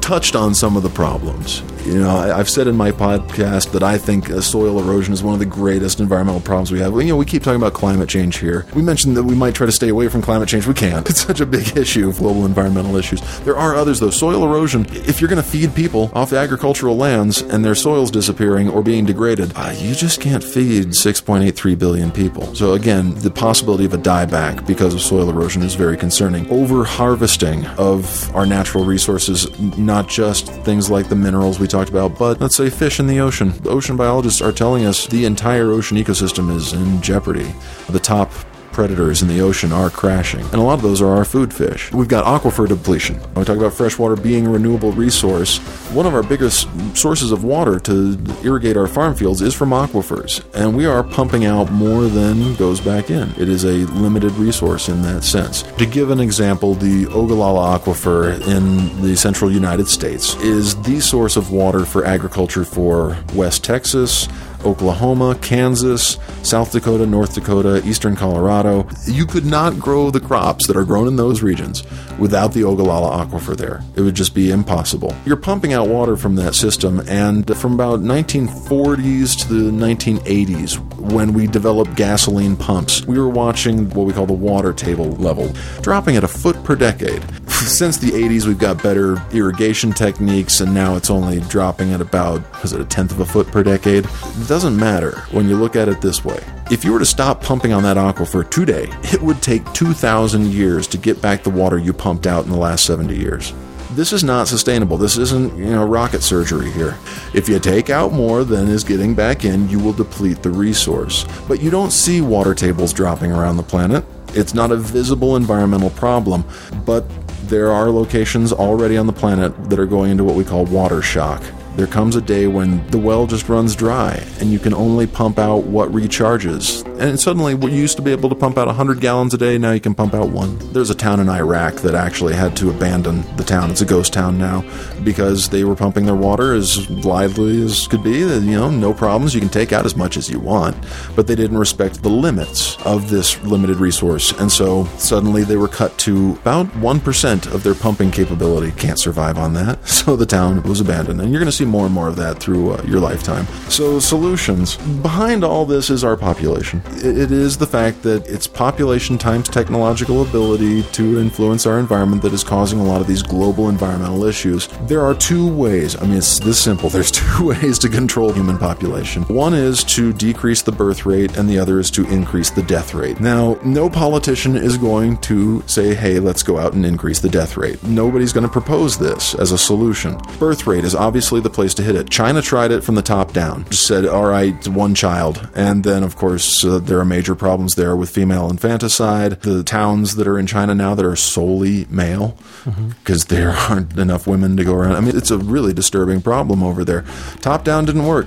touched 0.00 0.34
on 0.34 0.54
some 0.54 0.76
of 0.76 0.82
the 0.82 0.88
problems. 0.88 1.62
You 1.86 2.00
know, 2.00 2.10
I, 2.10 2.38
I've 2.38 2.50
said 2.50 2.66
in 2.66 2.76
my 2.76 2.90
podcast 2.92 3.72
that 3.72 3.82
I 3.82 3.96
think 3.96 4.30
uh, 4.30 4.40
soil 4.40 4.78
erosion 4.80 5.14
is 5.14 5.22
one 5.22 5.32
of 5.32 5.40
the 5.40 5.46
greatest 5.46 5.98
environmental 5.98 6.40
problems 6.40 6.70
we 6.70 6.78
have. 6.80 6.92
You 6.94 7.04
know, 7.04 7.16
we 7.16 7.24
keep 7.24 7.42
talking 7.42 7.60
about 7.60 7.72
climate 7.72 8.08
change 8.08 8.38
here. 8.38 8.66
We 8.74 8.82
mentioned 8.82 9.16
that 9.16 9.22
we 9.22 9.34
might 9.34 9.54
try 9.54 9.66
to 9.66 9.72
stay 9.72 9.88
away 9.88 10.08
from 10.08 10.20
climate 10.20 10.48
change. 10.48 10.66
We 10.66 10.74
can't. 10.74 11.08
It's 11.10 11.22
such 11.26 11.40
a 11.40 11.46
big 11.46 11.76
issue 11.76 12.08
of 12.08 12.18
global 12.18 12.46
environmental 12.46 12.96
issues. 12.96 13.20
There 13.40 13.56
are 13.56 13.74
others, 13.74 13.98
though. 13.98 14.10
Soil 14.10 14.44
erosion, 14.44 14.86
if 14.90 15.20
you're 15.20 15.28
going 15.28 15.42
to 15.42 15.48
feed 15.48 15.74
people 15.74 16.10
off 16.14 16.30
the 16.30 16.38
agricultural 16.38 16.96
lands 16.96 17.40
and 17.42 17.64
their 17.64 17.74
soils 17.74 18.10
disappearing 18.10 18.68
or 18.68 18.82
being 18.82 19.04
degraded, 19.06 19.52
uh, 19.56 19.74
you 19.76 19.94
just 19.94 20.20
can't 20.20 20.44
feed 20.44 20.88
6.83 20.88 21.78
billion 21.78 22.10
people. 22.12 22.54
So, 22.54 22.74
again, 22.74 23.14
the 23.16 23.30
possibility 23.30 23.84
of 23.84 23.94
a 23.94 23.98
dieback 23.98 24.66
because 24.66 24.94
of 24.94 25.00
soil 25.00 25.19
erosion 25.28 25.62
is 25.62 25.74
very 25.74 25.96
concerning. 25.96 26.48
Over 26.50 26.84
harvesting 26.84 27.66
of 27.78 28.34
our 28.34 28.46
natural 28.46 28.84
resources, 28.84 29.46
not 29.76 30.08
just 30.08 30.46
things 30.64 30.90
like 30.90 31.08
the 31.08 31.16
minerals 31.16 31.58
we 31.58 31.66
talked 31.66 31.90
about, 31.90 32.18
but 32.18 32.40
let's 32.40 32.56
say 32.56 32.70
fish 32.70 33.00
in 33.00 33.06
the 33.06 33.20
ocean. 33.20 33.52
Ocean 33.66 33.96
biologists 33.96 34.40
are 34.40 34.52
telling 34.52 34.86
us 34.86 35.06
the 35.06 35.24
entire 35.24 35.70
ocean 35.70 35.96
ecosystem 35.96 36.54
is 36.54 36.72
in 36.72 37.02
jeopardy. 37.02 37.52
The 37.88 38.00
top 38.00 38.32
predators 38.80 39.20
in 39.20 39.28
the 39.28 39.42
ocean 39.42 39.72
are 39.72 39.90
crashing, 39.90 40.40
and 40.40 40.54
a 40.54 40.62
lot 40.62 40.72
of 40.72 40.80
those 40.80 41.02
are 41.02 41.14
our 41.14 41.22
food 41.26 41.52
fish. 41.52 41.92
We've 41.92 42.08
got 42.08 42.24
aquifer 42.24 42.66
depletion. 42.66 43.16
When 43.16 43.40
we 43.40 43.44
talk 43.44 43.58
about 43.58 43.74
freshwater 43.74 44.16
being 44.16 44.46
a 44.46 44.50
renewable 44.50 44.92
resource, 44.92 45.58
one 45.92 46.06
of 46.06 46.14
our 46.14 46.22
biggest 46.22 46.66
sources 46.96 47.30
of 47.30 47.44
water 47.44 47.78
to 47.80 48.18
irrigate 48.42 48.78
our 48.78 48.86
farm 48.86 49.14
fields 49.14 49.42
is 49.42 49.52
from 49.52 49.68
aquifers, 49.68 50.42
and 50.54 50.74
we 50.74 50.86
are 50.86 51.02
pumping 51.02 51.44
out 51.44 51.70
more 51.70 52.04
than 52.04 52.54
goes 52.54 52.80
back 52.80 53.10
in. 53.10 53.28
It 53.36 53.50
is 53.50 53.64
a 53.64 53.84
limited 54.00 54.32
resource 54.32 54.88
in 54.88 55.02
that 55.02 55.24
sense. 55.24 55.60
To 55.76 55.84
give 55.84 56.08
an 56.08 56.20
example, 56.20 56.72
the 56.72 57.06
Ogallala 57.08 57.78
Aquifer 57.78 58.40
in 58.48 59.02
the 59.02 59.14
central 59.14 59.52
United 59.52 59.88
States 59.88 60.36
is 60.36 60.74
the 60.84 61.00
source 61.00 61.36
of 61.36 61.52
water 61.52 61.84
for 61.84 62.06
agriculture 62.06 62.64
for 62.64 63.18
West 63.34 63.62
Texas, 63.62 64.26
Oklahoma, 64.64 65.36
Kansas, 65.40 66.18
South 66.42 66.72
Dakota, 66.72 67.06
North 67.06 67.34
Dakota, 67.34 67.82
Eastern 67.86 68.16
Colorado. 68.16 68.88
You 69.06 69.26
could 69.26 69.44
not 69.44 69.78
grow 69.78 70.10
the 70.10 70.20
crops 70.20 70.66
that 70.66 70.76
are 70.76 70.84
grown 70.84 71.08
in 71.08 71.16
those 71.16 71.42
regions 71.42 71.84
without 72.18 72.52
the 72.52 72.64
Ogallala 72.64 73.24
Aquifer 73.24 73.56
there. 73.56 73.82
It 73.96 74.02
would 74.02 74.14
just 74.14 74.34
be 74.34 74.50
impossible. 74.50 75.14
You're 75.24 75.36
pumping 75.36 75.72
out 75.72 75.88
water 75.88 76.16
from 76.16 76.36
that 76.36 76.54
system, 76.54 77.00
and 77.08 77.56
from 77.56 77.74
about 77.74 78.00
1940s 78.00 79.40
to 79.42 79.54
the 79.54 79.70
1980s, 79.70 80.78
when 81.12 81.32
we 81.32 81.46
developed 81.46 81.96
gasoline 81.96 82.56
pumps, 82.56 83.04
we 83.06 83.18
were 83.18 83.28
watching 83.28 83.90
what 83.90 84.06
we 84.06 84.12
call 84.12 84.26
the 84.26 84.32
water 84.32 84.72
table 84.72 85.10
level, 85.12 85.52
dropping 85.80 86.16
at 86.16 86.24
a 86.24 86.28
foot 86.28 86.62
per 86.64 86.76
decade. 86.76 87.24
Since 87.66 87.98
the 87.98 88.10
80s, 88.10 88.46
we've 88.46 88.58
got 88.58 88.82
better 88.82 89.22
irrigation 89.32 89.92
techniques, 89.92 90.60
and 90.60 90.72
now 90.72 90.96
it's 90.96 91.10
only 91.10 91.40
dropping 91.40 91.92
at 91.92 92.00
about, 92.00 92.42
was 92.62 92.72
it 92.72 92.80
a 92.80 92.84
tenth 92.84 93.12
of 93.12 93.20
a 93.20 93.26
foot 93.26 93.46
per 93.48 93.62
decade? 93.62 94.06
It 94.06 94.48
doesn't 94.48 94.76
matter 94.76 95.20
when 95.30 95.46
you 95.46 95.56
look 95.56 95.76
at 95.76 95.88
it 95.88 96.00
this 96.00 96.24
way. 96.24 96.42
If 96.70 96.84
you 96.84 96.92
were 96.92 96.98
to 96.98 97.06
stop 97.06 97.42
pumping 97.42 97.72
on 97.72 97.82
that 97.82 97.98
aquifer 97.98 98.48
today, 98.50 98.88
it 99.12 99.20
would 99.20 99.42
take 99.42 99.70
2,000 99.74 100.46
years 100.46 100.86
to 100.88 100.98
get 100.98 101.20
back 101.20 101.42
the 101.42 101.50
water 101.50 101.78
you 101.78 101.92
pumped 101.92 102.26
out 102.26 102.44
in 102.44 102.50
the 102.50 102.56
last 102.56 102.86
70 102.86 103.14
years. 103.14 103.52
This 103.92 104.12
is 104.12 104.24
not 104.24 104.48
sustainable. 104.48 104.96
This 104.96 105.18
isn't, 105.18 105.56
you 105.56 105.66
know, 105.66 105.84
rocket 105.84 106.22
surgery 106.22 106.70
here. 106.70 106.96
If 107.34 107.48
you 107.48 107.58
take 107.58 107.90
out 107.90 108.12
more 108.12 108.42
than 108.44 108.68
is 108.68 108.84
getting 108.84 109.14
back 109.14 109.44
in, 109.44 109.68
you 109.68 109.78
will 109.78 109.92
deplete 109.92 110.42
the 110.42 110.50
resource. 110.50 111.26
But 111.46 111.60
you 111.60 111.70
don't 111.70 111.90
see 111.90 112.20
water 112.20 112.54
tables 112.54 112.92
dropping 112.92 113.32
around 113.32 113.58
the 113.58 113.62
planet. 113.62 114.04
It's 114.32 114.54
not 114.54 114.70
a 114.70 114.76
visible 114.76 115.36
environmental 115.36 115.90
problem, 115.90 116.44
but 116.86 117.04
there 117.50 117.72
are 117.72 117.90
locations 117.90 118.52
already 118.52 118.96
on 118.96 119.08
the 119.08 119.12
planet 119.12 119.68
that 119.68 119.80
are 119.80 119.86
going 119.86 120.12
into 120.12 120.22
what 120.22 120.36
we 120.36 120.44
call 120.44 120.64
water 120.66 121.02
shock. 121.02 121.42
There 121.74 121.88
comes 121.88 122.14
a 122.14 122.20
day 122.20 122.46
when 122.46 122.86
the 122.92 122.98
well 122.98 123.26
just 123.26 123.48
runs 123.48 123.74
dry 123.74 124.24
and 124.38 124.52
you 124.52 124.60
can 124.60 124.72
only 124.72 125.08
pump 125.08 125.36
out 125.40 125.64
what 125.64 125.90
recharges. 125.90 126.86
And 127.00 127.18
suddenly, 127.18 127.54
you 127.54 127.80
used 127.80 127.96
to 127.96 128.02
be 128.02 128.12
able 128.12 128.28
to 128.28 128.34
pump 128.34 128.58
out 128.58 128.66
100 128.66 129.00
gallons 129.00 129.32
a 129.32 129.38
day, 129.38 129.56
now 129.56 129.72
you 129.72 129.80
can 129.80 129.94
pump 129.94 130.12
out 130.12 130.28
one. 130.28 130.58
There's 130.72 130.90
a 130.90 130.94
town 130.94 131.18
in 131.18 131.30
Iraq 131.30 131.76
that 131.76 131.94
actually 131.94 132.34
had 132.34 132.54
to 132.58 132.68
abandon 132.68 133.24
the 133.36 133.42
town. 133.42 133.70
It's 133.70 133.80
a 133.80 133.86
ghost 133.86 134.12
town 134.12 134.36
now 134.36 134.62
because 135.02 135.48
they 135.48 135.64
were 135.64 135.74
pumping 135.74 136.04
their 136.04 136.14
water 136.14 136.52
as 136.52 136.86
blithely 136.86 137.62
as 137.62 137.88
could 137.88 138.04
be. 138.04 138.18
You 138.18 138.40
know, 138.40 138.70
no 138.70 138.92
problems. 138.92 139.34
You 139.34 139.40
can 139.40 139.48
take 139.48 139.72
out 139.72 139.86
as 139.86 139.96
much 139.96 140.18
as 140.18 140.28
you 140.28 140.40
want. 140.40 140.76
But 141.16 141.26
they 141.26 141.34
didn't 141.34 141.56
respect 141.56 142.02
the 142.02 142.10
limits 142.10 142.76
of 142.84 143.08
this 143.08 143.42
limited 143.44 143.78
resource. 143.78 144.32
And 144.32 144.52
so 144.52 144.84
suddenly 144.98 145.42
they 145.42 145.56
were 145.56 145.68
cut 145.68 145.96
to 146.00 146.32
about 146.42 146.66
1% 146.66 147.54
of 147.54 147.62
their 147.62 147.74
pumping 147.74 148.10
capability. 148.10 148.72
Can't 148.72 148.98
survive 148.98 149.38
on 149.38 149.54
that. 149.54 149.78
So 150.00 150.16
the 150.16 150.24
town 150.24 150.62
was 150.62 150.80
abandoned. 150.80 151.20
And 151.20 151.30
you're 151.30 151.40
going 151.40 151.50
to 151.50 151.56
see 151.56 151.66
more 151.66 151.84
and 151.84 151.94
more 151.94 152.08
of 152.08 152.16
that 152.16 152.40
through 152.40 152.72
uh, 152.72 152.82
your 152.84 153.00
lifetime. 153.00 153.46
So, 153.68 154.00
solutions. 154.00 154.76
Behind 155.02 155.44
all 155.44 155.66
this 155.66 155.90
is 155.90 156.04
our 156.04 156.16
population. 156.16 156.82
It, 156.96 157.30
is 157.30 157.56
the 157.56 157.66
fact 157.66 158.02
that 158.02 158.26
it's 158.26 158.46
population 158.46 159.16
times 159.16 159.48
technological 159.48 160.22
ability 160.22 160.82
to 160.82 161.20
influence 161.20 161.66
our 161.66 161.78
environment 161.78 162.22
that 162.22 162.32
is 162.32 162.44
causing 162.44 162.80
a 162.80 162.84
lot 162.84 163.00
of 163.00 163.06
these 163.06 163.22
global 163.22 163.68
environmental 163.68 164.24
issues. 164.24 164.68
There 164.82 165.02
are 165.02 165.14
two 165.14 165.48
ways. 165.52 165.96
I 165.96 166.06
mean, 166.06 166.16
it's 166.16 166.38
this 166.40 166.60
simple. 166.60 166.88
There's 166.90 167.10
two 167.10 167.46
ways 167.46 167.78
to 167.80 167.88
control 167.88 168.32
human 168.32 168.58
population. 168.58 169.22
One 169.24 169.54
is 169.54 169.84
to 169.84 170.12
decrease 170.12 170.62
the 170.62 170.72
birth 170.72 171.06
rate, 171.06 171.36
and 171.36 171.48
the 171.48 171.58
other 171.58 171.78
is 171.78 171.90
to 171.92 172.04
increase 172.06 172.50
the 172.50 172.62
death 172.62 172.94
rate. 172.94 173.20
Now, 173.20 173.58
no 173.64 173.88
politician 173.88 174.56
is 174.56 174.76
going 174.76 175.18
to 175.18 175.62
say, 175.66 175.94
hey, 175.94 176.18
let's 176.18 176.42
go 176.42 176.58
out 176.58 176.74
and 176.74 176.84
increase 176.84 177.20
the 177.20 177.28
death 177.28 177.56
rate. 177.56 177.82
Nobody's 177.84 178.32
going 178.32 178.46
to 178.46 178.52
propose 178.52 178.98
this 178.98 179.34
as 179.34 179.52
a 179.52 179.58
solution. 179.58 180.18
Birth 180.38 180.66
rate 180.66 180.84
is 180.84 180.94
obviously 180.94 181.40
the 181.40 181.50
place 181.50 181.74
to 181.74 181.82
hit 181.82 181.94
it. 181.94 182.10
China 182.10 182.42
tried 182.42 182.72
it 182.72 182.82
from 182.82 182.94
the 182.94 183.02
top 183.02 183.32
down. 183.32 183.64
Just 183.70 183.86
said, 183.86 184.06
all 184.06 184.26
right, 184.26 184.66
one 184.68 184.94
child. 184.94 185.48
And 185.54 185.84
then, 185.84 186.02
of 186.02 186.16
course, 186.16 186.64
uh, 186.64 186.79
there 186.86 186.98
are 186.98 187.04
major 187.04 187.34
problems 187.34 187.74
there 187.74 187.96
with 187.96 188.10
female 188.10 188.50
infanticide. 188.50 189.40
The 189.42 189.62
towns 189.62 190.16
that 190.16 190.26
are 190.26 190.38
in 190.38 190.46
China 190.46 190.74
now 190.74 190.94
that 190.94 191.04
are 191.04 191.16
solely 191.16 191.86
male 191.88 192.36
because 192.64 193.24
mm-hmm. 193.24 193.34
there 193.34 193.50
aren't 193.50 193.98
enough 193.98 194.26
women 194.26 194.56
to 194.56 194.64
go 194.64 194.74
around. 194.74 194.96
I 194.96 195.00
mean, 195.00 195.16
it's 195.16 195.30
a 195.30 195.38
really 195.38 195.72
disturbing 195.72 196.22
problem 196.22 196.62
over 196.62 196.84
there. 196.84 197.04
Top 197.40 197.64
down 197.64 197.84
didn't 197.84 198.06
work 198.06 198.26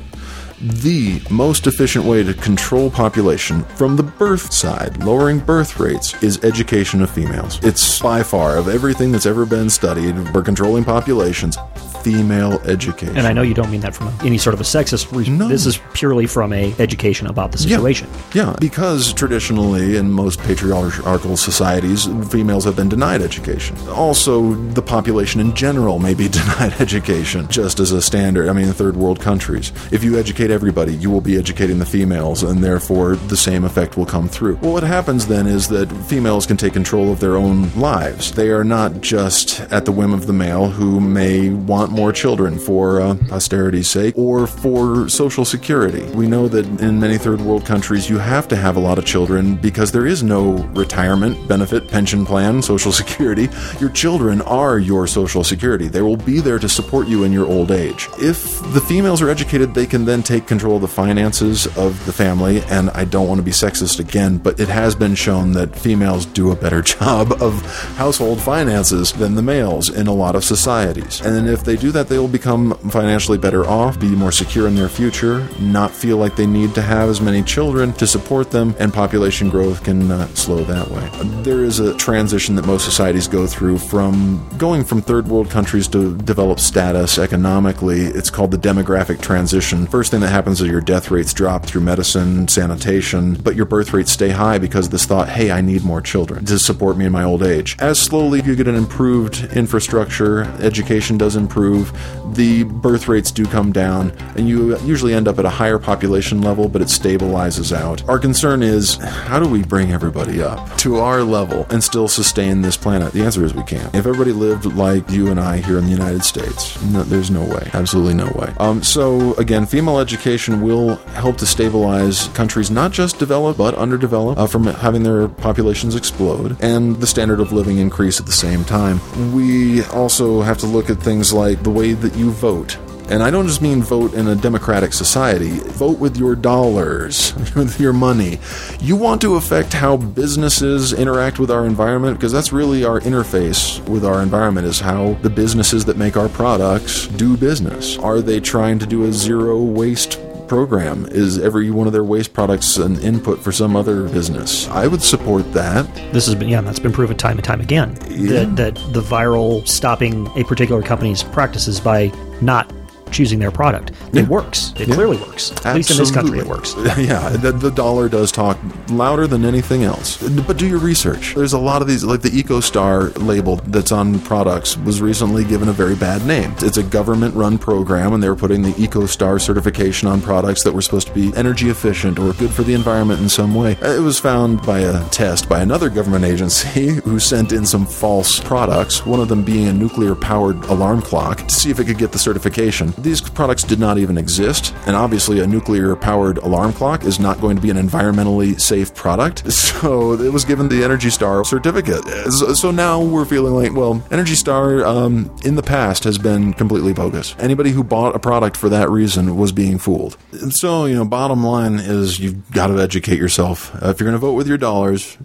the 0.63 1.21
most 1.29 1.67
efficient 1.67 2.05
way 2.05 2.23
to 2.23 2.33
control 2.33 2.89
population 2.89 3.63
from 3.75 3.97
the 3.97 4.03
birth 4.03 4.53
side, 4.53 5.03
lowering 5.03 5.39
birth 5.39 5.77
rates, 5.77 6.21
is 6.23 6.41
education 6.43 7.01
of 7.01 7.11
females. 7.11 7.59
It's 7.63 7.99
by 7.99 8.23
far 8.23 8.55
of 8.57 8.69
everything 8.69 9.11
that's 9.11 9.25
ever 9.25 9.45
been 9.45 9.69
studied 9.69 10.15
for 10.29 10.41
controlling 10.41 10.85
populations, 10.85 11.57
female 12.03 12.59
education. 12.65 13.17
And 13.17 13.27
I 13.27 13.33
know 13.33 13.41
you 13.41 13.53
don't 13.53 13.71
mean 13.71 13.81
that 13.81 13.95
from 13.95 14.13
any 14.23 14.37
sort 14.37 14.53
of 14.53 14.59
a 14.59 14.63
sexist 14.63 15.15
reason. 15.15 15.37
No. 15.37 15.47
This 15.47 15.65
is 15.65 15.79
purely 15.93 16.27
from 16.27 16.53
a 16.53 16.73
education 16.79 17.27
about 17.27 17.51
the 17.51 17.57
situation. 17.57 18.07
Yeah. 18.33 18.47
yeah, 18.47 18.55
because 18.59 19.13
traditionally 19.13 19.97
in 19.97 20.11
most 20.11 20.39
patriarchal 20.41 21.37
societies, 21.37 22.05
females 22.29 22.65
have 22.65 22.75
been 22.75 22.89
denied 22.89 23.21
education. 23.21 23.77
Also, 23.89 24.53
the 24.53 24.81
population 24.81 25.39
in 25.39 25.55
general 25.55 25.99
may 25.99 26.13
be 26.13 26.27
denied 26.39 26.73
education, 26.79 27.47
just 27.47 27.79
as 27.79 27.91
a 27.91 28.01
standard. 28.01 28.49
I 28.49 28.53
mean, 28.53 28.67
in 28.67 28.73
third 28.73 28.97
world 28.97 29.19
countries, 29.19 29.71
if 29.91 30.03
you 30.03 30.19
educate 30.19 30.51
everybody, 30.51 30.93
you 30.95 31.09
will 31.09 31.21
be 31.21 31.37
educating 31.37 31.79
the 31.79 31.85
females, 31.85 32.43
and 32.43 32.63
therefore 32.63 33.15
the 33.15 33.37
same 33.37 33.63
effect 33.63 33.97
will 33.97 34.05
come 34.05 34.27
through. 34.27 34.55
Well, 34.57 34.73
what 34.73 34.83
happens 34.83 35.27
then 35.27 35.47
is 35.47 35.67
that 35.69 35.91
females 36.07 36.45
can 36.45 36.57
take 36.57 36.73
control 36.73 37.11
of 37.11 37.19
their 37.19 37.37
own 37.37 37.73
lives. 37.75 38.31
They 38.33 38.49
are 38.49 38.63
not 38.63 39.01
just 39.01 39.61
at 39.71 39.85
the 39.85 39.91
whim 39.91 40.13
of 40.13 40.27
the 40.27 40.33
male 40.33 40.69
who 40.69 40.99
may 40.99 41.49
want 41.49 41.92
more 41.93 42.11
children 42.11 42.57
for 42.57 43.01
uh, 43.01 43.15
posterity's 43.29 43.89
sake 43.89 44.17
or 44.17 44.47
for 44.47 45.07
social 45.09 45.45
security. 45.45 46.03
We 46.11 46.27
know 46.27 46.47
that 46.47 46.65
in 46.81 46.99
many 46.99 47.17
third 47.17 47.41
world 47.41 47.65
countries 47.65 48.09
you 48.09 48.17
have 48.17 48.47
to 48.49 48.55
have 48.55 48.75
a 48.75 48.79
lot 48.79 48.97
of 48.97 49.05
children 49.05 49.55
because 49.55 49.91
there 49.91 50.05
is 50.05 50.23
no 50.23 50.53
retirement 50.73 51.47
benefit, 51.47 51.87
pension 51.87 52.25
plan, 52.25 52.61
social 52.73 52.91
security. 52.91 53.49
Your 53.79 53.89
children 53.89 54.41
are 54.41 54.79
your 54.79 55.07
social 55.07 55.43
security. 55.43 55.87
They 55.87 56.01
will 56.01 56.17
be 56.17 56.39
there 56.39 56.59
to 56.59 56.69
support 56.69 57.07
you 57.07 57.23
in 57.23 57.31
your 57.31 57.47
old 57.47 57.71
age. 57.71 58.09
If 58.19 58.59
the 58.73 58.81
females 58.81 59.21
are 59.21 59.29
educated, 59.29 59.73
they 59.73 59.85
can 59.85 60.05
then 60.05 60.23
take 60.23 60.47
control 60.47 60.75
of 60.75 60.81
the 60.81 60.87
finances 60.87 61.65
of 61.77 62.03
the 62.05 62.13
family. 62.13 62.61
And 62.63 62.89
I 62.91 63.05
don't 63.05 63.27
want 63.27 63.39
to 63.39 63.43
be 63.43 63.51
sexist 63.51 63.99
again, 63.99 64.37
but 64.37 64.59
it 64.59 64.69
has 64.69 64.95
been 64.95 65.15
shown 65.15 65.53
that 65.53 65.75
females 65.75 66.25
do 66.25 66.51
a 66.51 66.55
better 66.55 66.81
job 66.95 67.33
of 67.41 67.53
household 67.95 68.41
finances 68.41 69.11
than 69.13 69.35
the 69.35 69.41
males 69.41 69.89
in 69.89 70.07
a 70.07 70.13
lot 70.13 70.35
of 70.35 70.43
societies. 70.43 71.21
And 71.21 71.47
if 71.47 71.63
they 71.63 71.77
do 71.83 71.91
that, 71.91 72.07
they 72.07 72.17
will 72.17 72.29
become 72.29 72.73
financially 72.89 73.37
better 73.37 73.65
off, 73.65 73.99
be 73.99 74.07
more 74.07 74.31
secure 74.31 74.69
in 74.69 74.75
their 74.75 74.87
future, 74.87 75.45
not 75.59 75.91
feel 75.91 76.15
like 76.15 76.37
they 76.37 76.47
need 76.47 76.73
to 76.73 76.81
have 76.81 77.09
as 77.09 77.19
many 77.19 77.43
children 77.43 77.91
to 77.93 78.07
support 78.07 78.51
them, 78.51 78.73
and 78.79 78.93
population 78.93 79.49
growth 79.49 79.83
can 79.83 80.09
uh, 80.09 80.25
slow 80.27 80.63
that 80.63 80.87
way. 80.89 81.05
There 81.43 81.65
is 81.65 81.79
a 81.79 81.93
transition 81.97 82.55
that 82.55 82.65
most 82.65 82.85
societies 82.85 83.27
go 83.27 83.45
through 83.45 83.79
from 83.79 84.47
going 84.57 84.85
from 84.85 85.01
third 85.01 85.27
world 85.27 85.49
countries 85.49 85.89
to 85.89 86.15
develop 86.19 86.61
status 86.61 87.17
economically. 87.17 88.03
It's 88.05 88.29
called 88.29 88.51
the 88.51 88.57
demographic 88.57 89.21
transition. 89.21 89.85
First 89.85 90.11
thing 90.11 90.21
that 90.21 90.29
happens 90.29 90.61
is 90.61 90.69
your 90.69 90.79
death 90.79 91.11
rates 91.11 91.33
drop 91.33 91.65
through 91.65 91.81
medicine, 91.81 92.47
sanitation, 92.47 93.33
but 93.33 93.57
your 93.57 93.65
birth 93.65 93.91
rates 93.91 94.11
stay 94.13 94.29
high 94.29 94.57
because 94.57 94.87
this 94.87 95.05
thought, 95.05 95.27
hey, 95.27 95.51
I 95.51 95.59
need 95.59 95.83
more 95.83 95.99
children 95.99 96.45
to 96.45 96.57
support 96.59 96.95
me 96.95 97.07
in 97.07 97.11
my 97.11 97.25
old 97.25 97.43
age. 97.43 97.75
As 97.79 97.99
slowly 97.99 98.41
you 98.41 98.55
get 98.55 98.69
an 98.69 98.75
improved 98.75 99.53
infrastructure, 99.53 100.43
education 100.61 101.17
does 101.17 101.35
improve 101.35 101.72
improve, 101.73 102.35
the 102.35 102.63
birth 102.63 103.07
rates 103.07 103.31
do 103.31 103.45
come 103.45 103.71
down, 103.71 104.11
and 104.35 104.47
you 104.47 104.77
usually 104.79 105.13
end 105.13 105.27
up 105.27 105.39
at 105.39 105.45
a 105.45 105.49
higher 105.49 105.77
population 105.77 106.41
level, 106.41 106.67
but 106.67 106.81
it 106.81 106.87
stabilizes 106.87 107.75
out. 107.75 108.07
Our 108.09 108.19
concern 108.19 108.63
is 108.63 108.95
how 108.95 109.39
do 109.39 109.47
we 109.47 109.63
bring 109.63 109.91
everybody 109.91 110.41
up 110.41 110.77
to 110.77 110.97
our 110.97 111.21
level 111.21 111.67
and 111.69 111.83
still 111.83 112.07
sustain 112.07 112.61
this 112.61 112.77
planet? 112.77 113.13
The 113.13 113.23
answer 113.23 113.43
is 113.43 113.53
we 113.53 113.63
can't. 113.63 113.93
If 113.93 114.05
everybody 114.05 114.31
lived 114.31 114.65
like 114.65 115.09
you 115.09 115.29
and 115.29 115.39
I 115.39 115.57
here 115.57 115.77
in 115.77 115.85
the 115.85 115.91
United 115.91 116.23
States, 116.23 116.81
no, 116.85 117.03
there's 117.03 117.29
no 117.29 117.43
way. 117.43 117.69
Absolutely 117.73 118.15
no 118.15 118.31
way. 118.35 118.53
Um, 118.59 118.81
so, 118.81 119.33
again, 119.35 119.65
female 119.65 119.99
education 119.99 120.61
will 120.61 120.95
help 121.13 121.37
to 121.37 121.45
stabilize 121.45 122.27
countries 122.29 122.71
not 122.71 122.91
just 122.91 123.19
developed, 123.19 123.57
but 123.57 123.75
underdeveloped 123.75 124.39
uh, 124.39 124.47
from 124.47 124.65
having 124.65 125.03
their 125.03 125.27
populations 125.27 125.95
explode 125.95 126.57
and 126.61 126.97
the 126.97 127.07
standard 127.07 127.39
of 127.39 127.51
living 127.51 127.77
increase 127.77 128.19
at 128.19 128.25
the 128.25 128.31
same 128.31 128.63
time. 128.63 128.99
We 129.33 129.83
also 129.85 130.41
have 130.41 130.57
to 130.59 130.65
look 130.65 130.89
at 130.89 130.97
things 130.97 131.33
like 131.33 131.52
the 131.55 131.69
way 131.69 131.93
that 131.93 132.15
you 132.15 132.31
vote. 132.31 132.77
And 133.09 133.21
I 133.21 133.29
don't 133.29 133.47
just 133.47 133.61
mean 133.61 133.83
vote 133.83 134.13
in 134.13 134.27
a 134.27 134.35
democratic 134.35 134.93
society. 134.93 135.59
Vote 135.59 135.99
with 135.99 136.15
your 136.15 136.35
dollars, 136.35 137.33
with 137.55 137.79
your 137.79 137.93
money. 137.93 138.39
You 138.79 138.95
want 138.95 139.21
to 139.21 139.35
affect 139.35 139.73
how 139.73 139.97
businesses 139.97 140.93
interact 140.93 141.37
with 141.37 141.51
our 141.51 141.65
environment 141.65 142.17
because 142.17 142.31
that's 142.31 142.53
really 142.53 142.85
our 142.85 143.01
interface 143.01 143.85
with 143.89 144.05
our 144.05 144.21
environment 144.21 144.67
is 144.67 144.79
how 144.79 145.13
the 145.15 145.29
businesses 145.29 145.83
that 145.85 145.97
make 145.97 146.15
our 146.15 146.29
products 146.29 147.07
do 147.07 147.35
business. 147.35 147.97
Are 147.97 148.21
they 148.21 148.39
trying 148.39 148.79
to 148.79 148.85
do 148.85 149.03
a 149.03 149.11
zero 149.11 149.61
waste 149.61 150.19
program? 150.47 151.05
Is 151.07 151.39
every 151.39 151.71
one 151.71 151.87
of 151.87 151.93
their 151.93 152.03
waste 152.03 152.33
products 152.33 152.77
an 152.77 152.99
input 152.99 153.39
for 153.39 153.51
some 153.51 153.75
other 153.75 154.07
business? 154.09 154.67
I 154.69 154.87
would 154.87 155.01
support 155.01 155.51
that. 155.53 155.85
This 156.13 156.25
has 156.25 156.35
been, 156.35 156.49
yeah, 156.49 156.61
that's 156.61 156.79
been 156.79 156.91
proven 156.91 157.17
time 157.17 157.37
and 157.37 157.43
time 157.43 157.61
again. 157.61 157.97
Yeah. 158.09 158.45
That, 158.45 158.55
that 158.57 158.93
the 158.93 159.01
viral 159.01 159.67
stopping 159.67 160.27
a 160.37 160.43
particular 160.43 160.81
company's 160.81 161.23
practices 161.23 161.79
by 161.79 162.11
not 162.41 162.71
choosing 163.13 163.39
their 163.39 163.51
product. 163.51 163.91
It 163.91 164.15
yeah. 164.15 164.27
works. 164.27 164.73
It 164.77 164.87
yeah. 164.87 164.95
clearly 164.95 165.17
works. 165.17 165.51
At 165.51 165.57
Absolutely. 165.57 165.79
least 165.79 165.91
in 165.91 165.97
this 165.97 166.11
country, 166.11 166.39
it 166.39 166.45
works. 166.45 166.75
Yeah, 167.03 167.29
the, 167.29 167.51
the, 167.51 167.71
dollar 167.71 168.07
does 168.07 168.31
talk 168.31 168.57
louder 168.89 169.27
than 169.27 169.43
anything 169.43 169.83
else. 169.83 170.17
But 170.47 170.57
do 170.57 170.67
your 170.67 170.79
research. 170.79 171.33
There's 171.35 171.53
a 171.53 171.59
lot 171.59 171.81
of 171.81 171.87
these, 171.87 172.03
like 172.03 172.21
the 172.21 172.29
EcoStar 172.29 173.17
label 173.25 173.57
that's 173.57 173.91
on 173.91 174.19
products 174.21 174.77
was 174.77 175.01
recently 175.01 175.43
given 175.43 175.69
a 175.69 175.73
very 175.73 175.95
bad 175.95 176.25
name. 176.25 176.53
It's 176.59 176.77
a 176.77 176.83
government 176.83 177.35
run 177.35 177.57
program, 177.57 178.13
and 178.13 178.23
they 178.23 178.29
were 178.29 178.35
putting 178.35 178.61
the 178.61 178.71
EcoStar 178.71 179.41
certification 179.41 180.07
on 180.07 180.21
products 180.21 180.63
that 180.63 180.71
were 180.71 180.81
supposed 180.81 181.07
to 181.07 181.13
be 181.13 181.35
energy 181.35 181.69
efficient 181.69 182.19
or 182.19 182.33
good 182.33 182.51
for 182.51 182.63
the 182.63 182.73
environment 182.73 183.19
in 183.21 183.27
some 183.27 183.53
way. 183.53 183.75
Uh, 183.81 183.93
it 183.93 184.01
was 184.01 184.19
found 184.19 184.61
by 184.65 184.79
a 184.79 185.09
test 185.09 185.49
by 185.49 185.61
another 185.61 185.89
government 185.89 186.23
agency 186.33 186.89
who 187.03 187.19
sent 187.19 187.51
in 187.51 187.65
some 187.65 187.85
false 187.85 188.39
products, 188.39 189.05
one 189.05 189.19
of 189.19 189.27
them 189.27 189.43
being 189.43 189.67
a 189.67 189.73
nuclear 189.73 190.15
powered 190.15 190.63
alarm 190.65 191.01
clock, 191.01 191.39
to 191.39 191.53
see 191.53 191.69
if 191.69 191.79
it 191.79 191.85
could 191.85 191.97
get 191.97 192.11
the 192.11 192.19
certification 192.19 192.93
these 193.03 193.21
products 193.21 193.63
did 193.63 193.79
not 193.79 193.97
even 193.97 194.17
exist. 194.17 194.73
And 194.87 194.95
obviously, 194.95 195.39
a 195.39 195.47
nuclear 195.47 195.95
powered 195.95 196.37
alarm 196.37 196.73
clock 196.73 197.03
is 197.03 197.19
not 197.19 197.39
going 197.39 197.55
to 197.55 197.61
be 197.61 197.69
an 197.69 197.77
environmentally 197.77 198.59
safe 198.59 198.93
product. 198.93 199.43
So 199.83 200.13
it 200.13 200.31
was 200.31 200.45
given 200.45 200.69
the 200.69 200.83
Energy 200.83 201.09
Star 201.09 201.43
certificate. 201.43 202.05
So 202.31 202.71
now 202.71 203.01
we're 203.01 203.25
feeling 203.25 203.53
like, 203.53 203.73
well, 203.73 204.05
Energy 204.11 204.35
Star 204.35 204.85
um, 204.85 205.35
in 205.43 205.55
the 205.55 205.63
past 205.63 206.03
has 206.03 206.17
been 206.17 206.53
completely 206.53 206.93
bogus. 206.93 207.35
Anybody 207.39 207.71
who 207.71 207.83
bought 207.83 208.15
a 208.15 208.19
product 208.19 208.55
for 208.55 208.69
that 208.69 208.89
reason 208.89 209.35
was 209.35 209.51
being 209.51 209.79
fooled. 209.79 210.17
So, 210.51 210.85
you 210.85 210.95
know, 210.95 211.05
bottom 211.05 211.43
line 211.43 211.79
is 211.79 212.19
you've 212.19 212.51
got 212.51 212.67
to 212.67 212.79
educate 212.79 213.17
yourself. 213.17 213.73
Uh, 213.83 213.89
if 213.89 213.99
you're 213.99 214.05
going 214.07 214.19
to 214.19 214.25
vote 214.25 214.33
with 214.33 214.47
your 214.47 214.57
dollars, 214.57 215.17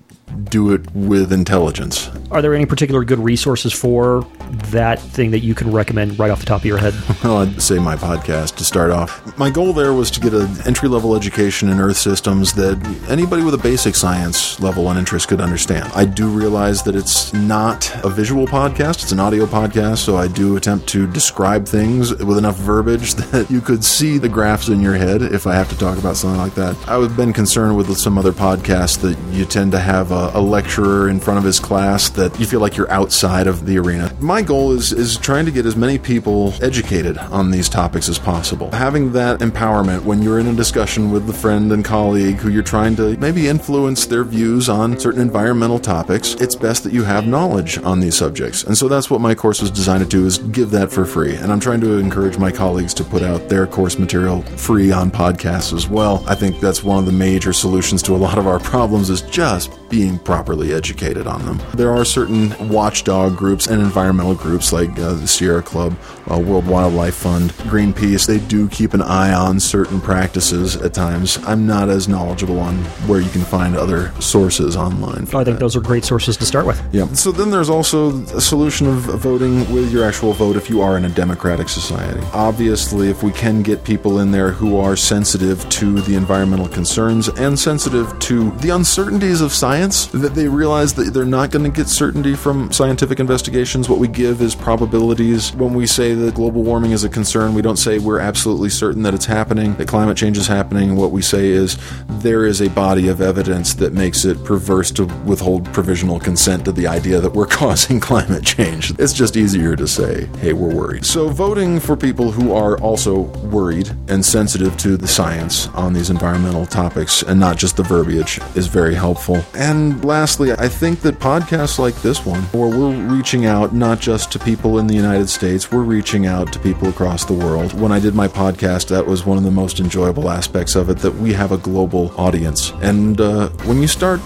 do 0.44 0.72
it 0.72 0.82
with 0.94 1.32
intelligence. 1.32 2.10
Are 2.30 2.42
there 2.42 2.54
any 2.54 2.66
particular 2.66 3.04
good 3.04 3.18
resources 3.18 3.72
for 3.72 4.26
that 4.70 5.00
thing 5.00 5.30
that 5.30 5.40
you 5.40 5.54
can 5.54 5.70
recommend 5.72 6.18
right 6.18 6.30
off 6.30 6.40
the 6.40 6.46
top 6.46 6.60
of 6.62 6.66
your 6.66 6.78
head? 6.78 6.94
Well, 7.24 7.38
I'd 7.38 7.60
say 7.60 7.78
my 7.78 7.96
podcast 7.96 8.56
to 8.56 8.64
start 8.64 8.90
off. 8.90 9.36
My 9.36 9.50
goal 9.50 9.72
there 9.72 9.92
was 9.92 10.10
to 10.12 10.20
get 10.20 10.32
an 10.32 10.48
entry 10.64 10.88
level 10.88 11.16
education 11.16 11.68
in 11.68 11.80
Earth 11.80 11.96
systems 11.96 12.52
that 12.54 12.78
anybody 13.08 13.42
with 13.42 13.54
a 13.54 13.58
basic 13.58 13.96
science 13.96 14.58
level 14.60 14.88
and 14.88 14.98
interest 14.98 15.28
could 15.28 15.40
understand. 15.40 15.90
I 15.94 16.04
do 16.04 16.28
realize 16.28 16.82
that 16.84 16.94
it's 16.94 17.32
not 17.34 17.92
a 18.04 18.08
visual 18.08 18.46
podcast, 18.46 19.02
it's 19.02 19.12
an 19.12 19.20
audio 19.20 19.46
podcast, 19.46 19.98
so 19.98 20.16
I 20.16 20.28
do 20.28 20.56
attempt 20.56 20.86
to 20.90 21.06
describe 21.08 21.66
things 21.66 22.14
with 22.14 22.38
enough 22.38 22.56
verbiage 22.56 23.14
that 23.32 23.50
you 23.50 23.60
could 23.60 23.84
see 23.84 24.16
the 24.16 24.28
graphs 24.28 24.68
in 24.68 24.80
your 24.80 24.94
head 24.94 25.20
if 25.20 25.46
I 25.46 25.54
have 25.54 25.68
to 25.70 25.76
talk 25.76 25.98
about 25.98 26.16
something 26.16 26.40
like 26.40 26.54
that. 26.54 26.76
I've 26.88 27.16
been 27.16 27.32
concerned 27.32 27.76
with 27.76 27.94
some 27.98 28.16
other 28.16 28.32
podcasts 28.32 29.00
that 29.00 29.18
you 29.34 29.44
tend 29.44 29.72
to 29.72 29.80
have 29.80 30.12
a, 30.12 30.17
a 30.34 30.40
lecturer 30.40 31.08
in 31.08 31.20
front 31.20 31.38
of 31.38 31.44
his 31.44 31.60
class 31.60 32.08
that 32.10 32.38
you 32.38 32.46
feel 32.46 32.60
like 32.60 32.76
you're 32.76 32.90
outside 32.90 33.46
of 33.46 33.66
the 33.66 33.78
arena. 33.78 34.14
My 34.20 34.42
goal 34.42 34.72
is 34.72 34.92
is 34.92 35.16
trying 35.16 35.46
to 35.46 35.50
get 35.50 35.66
as 35.66 35.76
many 35.76 35.98
people 35.98 36.52
educated 36.60 37.18
on 37.18 37.50
these 37.50 37.68
topics 37.68 38.08
as 38.08 38.18
possible. 38.18 38.70
Having 38.72 39.12
that 39.12 39.40
empowerment 39.40 40.02
when 40.04 40.22
you're 40.22 40.38
in 40.38 40.46
a 40.46 40.54
discussion 40.54 41.10
with 41.10 41.26
the 41.26 41.32
friend 41.32 41.72
and 41.72 41.84
colleague 41.84 42.36
who 42.36 42.50
you're 42.50 42.62
trying 42.62 42.96
to 42.96 43.16
maybe 43.18 43.48
influence 43.48 44.06
their 44.06 44.24
views 44.24 44.68
on 44.68 44.98
certain 44.98 45.20
environmental 45.20 45.78
topics, 45.78 46.34
it's 46.34 46.54
best 46.54 46.84
that 46.84 46.92
you 46.92 47.04
have 47.04 47.26
knowledge 47.26 47.78
on 47.78 48.00
these 48.00 48.16
subjects. 48.16 48.64
And 48.64 48.76
so 48.76 48.88
that's 48.88 49.10
what 49.10 49.20
my 49.20 49.34
course 49.34 49.60
was 49.60 49.70
designed 49.70 50.02
to 50.02 50.08
do 50.08 50.26
is 50.26 50.38
give 50.38 50.70
that 50.70 50.90
for 50.90 51.04
free. 51.04 51.34
And 51.36 51.52
I'm 51.52 51.60
trying 51.60 51.80
to 51.82 51.98
encourage 51.98 52.38
my 52.38 52.50
colleagues 52.50 52.94
to 52.94 53.04
put 53.04 53.22
out 53.22 53.48
their 53.48 53.66
course 53.66 53.98
material 53.98 54.42
free 54.42 54.92
on 54.92 55.10
podcasts 55.10 55.72
as 55.72 55.88
well. 55.88 56.24
I 56.26 56.34
think 56.34 56.60
that's 56.60 56.82
one 56.82 56.98
of 56.98 57.06
the 57.06 57.12
major 57.12 57.52
solutions 57.52 58.02
to 58.04 58.14
a 58.14 58.18
lot 58.18 58.38
of 58.38 58.46
our 58.46 58.58
problems 58.58 59.10
is 59.10 59.22
just 59.22 59.70
being 59.88 60.18
properly 60.18 60.72
educated 60.72 61.26
on 61.26 61.44
them. 61.44 61.60
There 61.74 61.90
are 61.90 62.04
certain 62.04 62.68
watchdog 62.68 63.36
groups 63.36 63.66
and 63.66 63.80
environmental 63.80 64.34
groups 64.34 64.72
like 64.72 64.90
uh, 64.98 65.14
the 65.14 65.26
Sierra 65.26 65.62
Club, 65.62 65.94
uh, 66.30 66.38
World 66.38 66.66
Wildlife 66.66 67.14
Fund, 67.14 67.52
Greenpeace. 67.70 68.26
They 68.26 68.38
do 68.38 68.68
keep 68.68 68.94
an 68.94 69.02
eye 69.02 69.32
on 69.32 69.60
certain 69.60 70.00
practices 70.00 70.76
at 70.76 70.94
times. 70.94 71.38
I'm 71.46 71.66
not 71.66 71.88
as 71.88 72.08
knowledgeable 72.08 72.58
on 72.60 72.76
where 73.06 73.20
you 73.20 73.30
can 73.30 73.42
find 73.42 73.76
other 73.76 74.12
sources 74.20 74.76
online. 74.76 75.22
I 75.22 75.24
think 75.24 75.44
that. 75.44 75.60
those 75.60 75.76
are 75.76 75.80
great 75.80 76.04
sources 76.04 76.36
to 76.36 76.46
start 76.46 76.66
with. 76.66 76.82
Yeah. 76.92 77.06
So 77.12 77.32
then 77.32 77.50
there's 77.50 77.70
also 77.70 78.22
a 78.26 78.40
solution 78.40 78.86
of 78.86 78.98
voting 78.98 79.60
with 79.72 79.92
your 79.92 80.04
actual 80.04 80.32
vote 80.32 80.56
if 80.56 80.68
you 80.68 80.80
are 80.82 80.96
in 80.96 81.04
a 81.04 81.08
democratic 81.08 81.68
society. 81.68 82.20
Obviously, 82.32 83.08
if 83.08 83.22
we 83.22 83.32
can 83.32 83.62
get 83.62 83.84
people 83.84 84.20
in 84.20 84.30
there 84.30 84.50
who 84.50 84.78
are 84.78 84.96
sensitive 84.96 85.68
to 85.70 86.00
the 86.02 86.14
environmental 86.14 86.68
concerns 86.68 87.28
and 87.28 87.58
sensitive 87.58 88.18
to 88.20 88.50
the 88.58 88.70
uncertainties 88.70 89.40
of 89.40 89.52
science, 89.52 90.06
that 90.06 90.34
they 90.34 90.48
realize 90.48 90.94
that 90.94 91.12
they're 91.14 91.24
not 91.24 91.50
going 91.50 91.64
to 91.64 91.70
get 91.70 91.88
certainty 91.88 92.34
from 92.34 92.70
scientific 92.72 93.20
investigations. 93.20 93.88
What 93.88 93.98
we 93.98 94.08
give 94.08 94.42
is 94.42 94.54
probabilities. 94.54 95.52
When 95.54 95.74
we 95.74 95.86
say 95.86 96.14
that 96.18 96.34
global 96.34 96.62
warming 96.62 96.92
is 96.92 97.04
a 97.04 97.08
concern, 97.08 97.54
we 97.54 97.62
don't 97.62 97.76
say 97.76 97.98
we're 97.98 98.20
absolutely 98.20 98.70
certain 98.70 99.02
that 99.02 99.14
it's 99.14 99.26
happening, 99.26 99.74
that 99.76 99.88
climate 99.88 100.16
change 100.16 100.36
is 100.36 100.46
happening. 100.46 100.96
What 100.96 101.10
we 101.10 101.22
say 101.22 101.48
is 101.48 101.78
there 102.08 102.46
is 102.46 102.60
a 102.60 102.68
body 102.70 103.08
of 103.08 103.20
evidence 103.20 103.74
that 103.74 103.92
makes 103.92 104.24
it 104.24 104.42
perverse 104.44 104.90
to 104.92 105.04
withhold 105.24 105.64
provisional 105.72 106.18
consent 106.18 106.64
to 106.64 106.72
the 106.72 106.86
idea 106.86 107.20
that 107.20 107.32
we're 107.32 107.46
causing 107.62 108.00
climate 108.00 108.44
change. 108.44 108.90
It's 108.98 109.12
just 109.12 109.36
easier 109.36 109.76
to 109.76 109.86
say, 109.86 110.26
hey, 110.38 110.52
we're 110.52 110.74
worried. 110.74 111.06
So, 111.06 111.28
voting 111.28 111.80
for 111.80 111.96
people 111.96 112.30
who 112.30 112.52
are 112.52 112.78
also 112.80 113.20
worried 113.48 113.90
and 114.08 114.24
sensitive 114.24 114.76
to 114.78 114.96
the 114.96 115.08
science 115.08 115.68
on 115.68 115.92
these 115.92 116.10
environmental 116.10 116.66
topics 116.66 117.22
and 117.22 117.38
not 117.38 117.56
just 117.56 117.76
the 117.76 117.82
verbiage 117.82 118.40
is 118.54 118.66
very 118.66 118.94
helpful. 118.94 119.42
And 119.54 120.04
lastly, 120.04 120.52
I 120.52 120.68
think 120.68 121.00
that 121.00 121.18
podcasts 121.18 121.78
like 121.78 121.94
this 122.02 122.24
one, 122.26 122.42
where 122.52 122.68
we're 122.68 122.94
reaching 123.14 123.46
out 123.46 123.74
not 123.74 124.00
just 124.00 124.32
to 124.32 124.38
people 124.38 124.78
in 124.78 124.86
the 124.86 124.94
United 124.94 125.28
States, 125.28 125.70
we're 125.70 125.82
reaching 125.82 126.07
out 126.16 126.52
to 126.52 126.58
people 126.58 126.88
across 126.88 127.24
the 127.26 127.34
world. 127.34 127.78
When 127.78 127.92
I 127.92 128.00
did 128.00 128.14
my 128.14 128.28
podcast, 128.28 128.88
that 128.88 129.06
was 129.06 129.26
one 129.26 129.36
of 129.36 129.44
the 129.44 129.50
most 129.50 129.78
enjoyable 129.78 130.30
aspects 130.30 130.74
of 130.74 130.88
it 130.88 130.98
that 130.98 131.14
we 131.14 131.34
have 131.34 131.52
a 131.52 131.58
global 131.58 132.12
audience. 132.18 132.72
And 132.80 133.20
uh, 133.20 133.48
when 133.66 133.82
you 133.82 133.86
start 133.86 134.20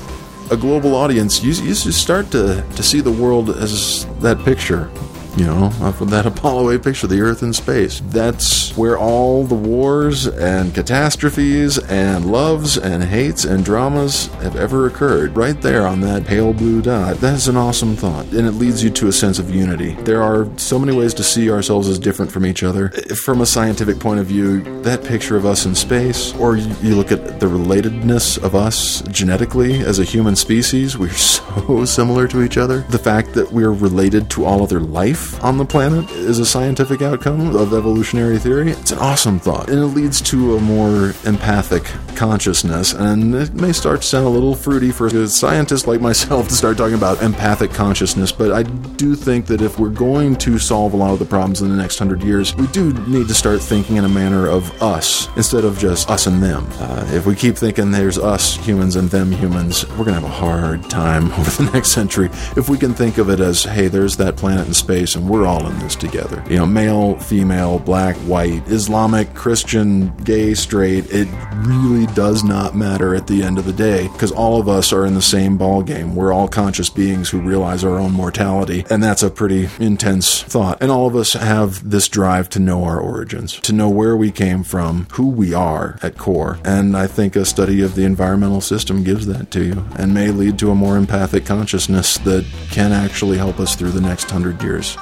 a 0.53 0.57
global 0.57 0.95
audience, 0.95 1.43
you, 1.43 1.53
you 1.53 1.75
start 1.75 2.31
to, 2.31 2.65
to 2.77 2.83
see 2.83 3.01
the 3.01 3.11
world 3.11 3.51
as 3.51 4.07
that 4.21 4.39
picture. 4.45 4.91
You 5.37 5.47
know, 5.47 5.65
off 5.81 6.01
of 6.03 6.11
that 6.11 6.27
Apollo 6.33 6.73
8 6.73 6.83
picture, 6.83 7.07
the 7.07 7.21
Earth 7.21 7.43
in 7.43 7.53
space. 7.55 8.03
That's 8.07 8.77
where 8.77 8.99
all 8.99 9.45
the 9.45 9.55
wars 9.55 10.27
and 10.27 10.75
catastrophes 10.75 11.79
and 11.79 12.31
loves 12.31 12.77
and 12.77 13.03
hates 13.03 13.45
and 13.45 13.65
dramas 13.65 14.27
have 14.43 14.57
ever 14.57 14.87
occurred. 14.87 15.35
Right 15.37 15.61
there 15.61 15.87
on 15.87 16.01
that 16.03 16.27
pale 16.27 16.53
blue 16.53 16.83
dot. 16.83 17.17
That's 17.17 17.47
an 17.47 17.57
awesome 17.57 17.97
thought. 17.97 18.27
And 18.27 18.47
it 18.47 18.53
leads 18.53 18.85
you 18.85 18.91
to 18.91 19.09
a 19.09 19.13
sense 19.13 19.39
of 19.39 19.55
unity. 19.55 19.93
There 20.03 20.23
are 20.23 20.49
so 20.59 20.79
many 20.79 20.97
ways 20.97 21.15
to 21.15 21.23
see 21.23 21.51
ourselves 21.51 21.89
as 21.89 21.99
different 21.99 22.31
from 22.31 22.45
each 22.45 22.63
other. 22.63 22.91
From 23.25 23.41
a 23.41 23.47
scientific 23.47 23.99
point 23.99 24.21
of 24.21 24.27
view, 24.27 24.61
that 24.83 25.03
picture 25.03 25.37
of 25.37 25.47
us 25.47 25.65
in 25.65 25.75
space, 25.75 26.35
or 26.35 26.57
you 26.57 26.95
look 26.95 27.11
at 27.11 27.41
the 27.41 27.47
relatedness 27.47 28.43
of 28.43 28.55
us 28.55 29.01
genetically 29.03 29.81
as 29.81 29.99
a 29.99 30.05
human 30.05 30.37
species, 30.37 30.99
we're 30.99 31.11
so 31.13 31.85
similar 31.87 32.29
to 32.29 32.43
each 32.43 32.59
other. 32.59 32.81
The 32.91 32.99
fact 32.99 33.33
that 33.35 33.51
we're 33.51 33.73
related 33.73 34.29
to 34.31 34.45
all 34.45 34.63
other 34.63 34.81
life 34.81 35.22
on 35.43 35.59
the 35.59 35.65
planet 35.65 36.11
is 36.11 36.39
a 36.39 36.47
scientific 36.47 37.03
outcome 37.03 37.57
of 37.57 37.75
evolutionary 37.75 38.39
theory. 38.39 38.71
It's 38.71 38.93
an 38.93 38.99
awesome 38.99 39.39
thought. 39.39 39.69
And 39.69 39.79
it 39.79 39.87
leads 39.87 40.21
to 40.23 40.57
a 40.57 40.61
more 40.61 41.15
empathic 41.25 41.85
consciousness. 42.17 42.93
And 42.93 43.35
it 43.35 43.55
may 43.55 43.73
start 43.73 44.03
to 44.03 44.07
sound 44.07 44.27
a 44.27 44.31
little 44.31 44.55
fruity 44.55 44.91
for 44.91 45.07
a 45.07 45.29
scientist 45.29 45.87
like 45.87 46.01
myself 46.01 46.49
to 46.49 46.55
start 46.55 46.77
talking 46.77 46.95
about 46.95 47.23
empathic 47.23 47.73
consciousness, 47.73 48.33
but 48.33 48.53
I 48.53 48.63
do 48.63 49.15
think 49.15 49.47
that 49.47 49.61
if 49.61 49.79
we're 49.79 49.89
going 49.89 50.37
to 50.37 50.59
solve 50.59 50.95
a 50.95 50.97
lot 50.97 51.13
of 51.13 51.19
the 51.19 51.25
problems 51.25 51.63
in 51.63 51.69
the 51.69 51.77
next 51.77 51.99
hundred 51.99 52.23
years, 52.23 52.55
we 52.55 52.67
do 52.69 52.93
need 53.09 53.29
to 53.29 53.35
start 53.35 53.61
thinking 53.61 53.97
in 53.97 54.05
a 54.05 54.09
manner 54.09 54.49
of 54.49 54.71
us 54.83 55.29
instead 55.37 55.65
of 55.65 55.79
just 55.79 56.11
us 56.11 56.27
and 56.27 56.43
them. 56.43 56.67
Uh, 56.75 57.09
if 57.13 57.27
we 57.27 57.35
keep 57.35 57.57
thinking 57.57 57.91
there's 57.91 58.19
us 58.19 58.57
humans 58.57 58.97
and 58.97 59.11
them 59.11 59.33
humans, 59.33 59.89
we're 59.91 60.05
going 60.05 60.15
to 60.15 60.21
have 60.21 60.25
a 60.25 60.29
hard 60.29 60.89
time 60.89 61.33
over 61.39 61.51
the 61.63 61.71
next 61.73 61.91
century. 61.91 62.27
If 62.57 62.69
we 62.69 62.79
can 62.79 62.95
think 62.95 63.19
of 63.19 63.31
it 63.31 63.41
as, 63.41 63.65
hey, 63.65 63.89
there's 63.89 64.17
that 64.19 64.37
planet 64.37 64.67
in 64.67 64.75
space 64.75 65.12
and 65.15 65.29
we're 65.29 65.47
all 65.47 65.67
in 65.67 65.79
this 65.79 65.97
together. 65.97 66.43
You 66.49 66.59
know, 66.59 66.67
male, 66.67 67.19
female, 67.19 67.79
black, 67.79 68.17
white, 68.17 68.67
Islamic, 68.69 69.35
Christian, 69.35 70.15
gay, 70.19 70.55
straight, 70.55 71.11
it 71.11 71.29
really 71.67 72.07
does 72.15 72.45
not 72.45 72.75
matter 72.75 73.15
at 73.15 73.27
the 73.27 73.43
end 73.43 73.59
of 73.59 73.65
the 73.65 73.73
day 73.73 74.09
because 74.09 74.33
all 74.33 74.61
of 74.61 74.69
us 74.69 74.93
are 74.93 75.07
in 75.07 75.15
the 75.15 75.23
same 75.23 75.57
ball 75.57 75.83
game. 75.83 76.15
We're 76.15 76.33
all 76.33 76.49
conscious 76.49 76.91
beings 76.91 77.31
who 77.31 77.41
realize 77.41 77.85
our 77.85 77.99
own 77.99 78.13
mortality, 78.13 78.85
and 78.91 79.03
that's 79.03 79.23
a 79.23 79.31
pretty 79.31 79.69
intense 79.79 80.43
thought. 80.43 80.79
And 80.81 80.91
all 80.91 81.07
of 81.07 81.17
us 81.17 81.33
have 81.35 81.89
this 81.89 82.09
drive 82.09 82.49
to 82.51 82.59
know 82.59 82.85
our 82.85 83.01
origins, 83.01 83.59
to 83.61 83.73
know 83.73 83.89
where 83.89 84.17
we 84.17 84.31
came 84.31 84.63
from, 84.63 85.07
who 85.13 85.29
we 85.29 85.55
are 85.55 85.99
at 86.03 86.19
core. 86.19 86.59
And 86.65 86.97
I 86.97 87.07
think 87.07 87.37
a 87.37 87.45
study 87.45 87.83
of 87.83 87.95
the 87.95 88.05
environmental 88.05 88.61
system 88.61 89.05
gives 89.05 89.27
that 89.27 89.51
to 89.53 89.65
you 89.65 89.85
and 89.97 90.15
may 90.15 90.31
lead 90.31 90.59
to 90.61 90.71
a 90.71 90.75
more 90.75 90.97
empathic 90.97 91.45
consciousness 91.47 92.19
that 92.19 92.45
can 92.71 92.93
actually 92.93 93.39
help 93.39 93.61
us 93.61 93.77
through 93.77 93.91
the 93.91 94.01
next 94.01 94.31
hundred 94.31 94.63
years. 94.63 94.97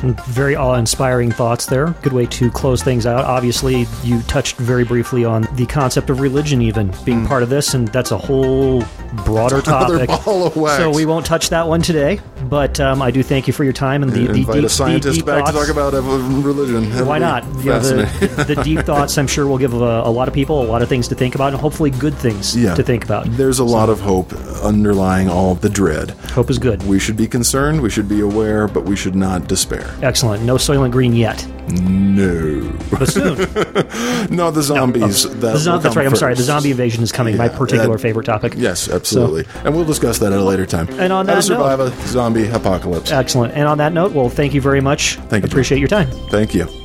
Some 0.00 0.14
very 0.28 0.56
awe 0.56 0.76
inspiring 0.76 1.30
thoughts 1.30 1.66
there. 1.66 1.90
Good 2.00 2.14
way 2.14 2.24
to 2.26 2.50
close 2.50 2.82
things 2.82 3.04
out. 3.04 3.26
Obviously, 3.26 3.86
you 4.02 4.22
touched 4.22 4.56
very 4.56 4.82
briefly 4.82 5.26
on 5.26 5.46
the 5.56 5.66
concept 5.66 6.08
of 6.08 6.20
religion, 6.20 6.62
even 6.62 6.90
being 7.04 7.24
mm. 7.24 7.28
part 7.28 7.42
of 7.42 7.50
this, 7.50 7.74
and 7.74 7.86
that's 7.88 8.10
a 8.10 8.16
whole 8.16 8.82
broader 9.26 9.60
topic. 9.62 10.08
ball 10.08 10.46
of 10.46 10.56
wax. 10.56 10.82
So 10.82 10.90
we 10.90 11.04
won't 11.04 11.26
touch 11.26 11.50
that 11.50 11.68
one 11.68 11.82
today, 11.82 12.18
but 12.48 12.80
um, 12.80 13.02
I 13.02 13.10
do 13.10 13.22
thank 13.22 13.46
you 13.46 13.52
for 13.52 13.64
your 13.64 13.72
time 13.72 14.02
and 14.02 14.12
the, 14.12 14.26
the 14.26 14.30
invite 14.40 14.56
deep, 14.56 14.64
a 14.64 14.68
scientist 14.68 15.16
deep, 15.16 15.24
deep 15.24 15.26
back 15.26 15.44
to 15.46 15.52
thoughts. 15.52 15.66
talk 15.68 15.74
about 15.76 15.94
uh, 15.94 16.00
religion. 16.02 16.88
That'll 16.90 17.06
Why 17.06 17.18
not? 17.18 17.44
You 17.58 17.64
know, 17.70 17.78
the, 17.80 18.44
the 18.54 18.62
deep 18.62 18.80
thoughts, 18.86 19.16
I'm 19.18 19.26
sure, 19.26 19.46
will 19.46 19.58
give 19.58 19.74
a, 19.74 19.76
a 20.02 20.10
lot 20.10 20.28
of 20.28 20.34
people 20.34 20.62
a 20.62 20.66
lot 20.66 20.82
of 20.82 20.88
things 20.88 21.08
to 21.08 21.14
think 21.14 21.34
about, 21.34 21.52
and 21.52 21.60
hopefully 21.60 21.90
good 21.90 22.14
things 22.14 22.56
Yeah. 22.56 22.74
to 22.74 22.82
think 22.82 23.04
about. 23.04 23.26
There's 23.30 23.58
a 23.58 23.64
lot 23.64 23.88
of 23.88 24.00
hope 24.00 24.32
underlying 24.62 25.28
all 25.28 25.54
the 25.54 25.68
dread. 25.68 26.10
Hope 26.32 26.50
is 26.50 26.58
good. 26.58 26.82
We 26.84 26.98
should 26.98 27.16
be 27.16 27.26
concerned, 27.26 27.80
we 27.82 27.90
should 27.90 28.08
be 28.08 28.20
aware, 28.20 28.68
but 28.68 28.84
we 28.84 28.96
should 28.96 29.14
not 29.16 29.48
despair. 29.48 29.94
Excellent. 30.02 30.42
No 30.44 30.56
Soylent 30.56 30.92
Green 30.92 31.14
yet, 31.14 31.46
No. 31.70 32.72
but 32.90 33.06
soon. 33.06 33.36
no, 34.30 34.50
the 34.50 34.62
zombies. 34.62 35.22
that 35.24 35.40
the 35.40 35.56
zo- 35.58 35.72
will 35.72 35.78
that's 35.80 35.96
right. 35.96 36.06
I'm 36.06 36.16
sorry. 36.16 36.34
The 36.34 36.42
zombie 36.42 36.70
invasion 36.70 37.02
is 37.02 37.10
coming. 37.12 37.36
my 37.36 37.48
particular 37.48 37.96
that- 37.96 38.02
favorite 38.02 38.24
topic. 38.24 38.54
Yes, 38.56 38.88
absolutely. 38.88 39.46
and 39.64 39.74
we'll 39.74 39.84
discuss 39.84 40.18
that 40.18 40.32
at 40.32 40.38
a 40.38 40.44
later 40.44 40.66
time. 40.66 40.88
And 41.00 41.12
on 41.12 41.26
How 41.26 41.34
that 41.34 41.40
to 41.40 41.42
survive 41.42 41.80
a 41.80 41.90
zombie 42.06 42.29
apocalypse. 42.52 43.10
Excellent. 43.10 43.54
And 43.54 43.66
on 43.66 43.78
that 43.78 43.92
note, 43.92 44.12
well, 44.12 44.28
thank 44.28 44.54
you 44.54 44.60
very 44.60 44.80
much. 44.80 45.16
Thank 45.28 45.44
you. 45.44 45.48
Appreciate 45.48 45.78
your 45.78 45.88
time. 45.88 46.10
Thank 46.30 46.54
you. 46.54 46.79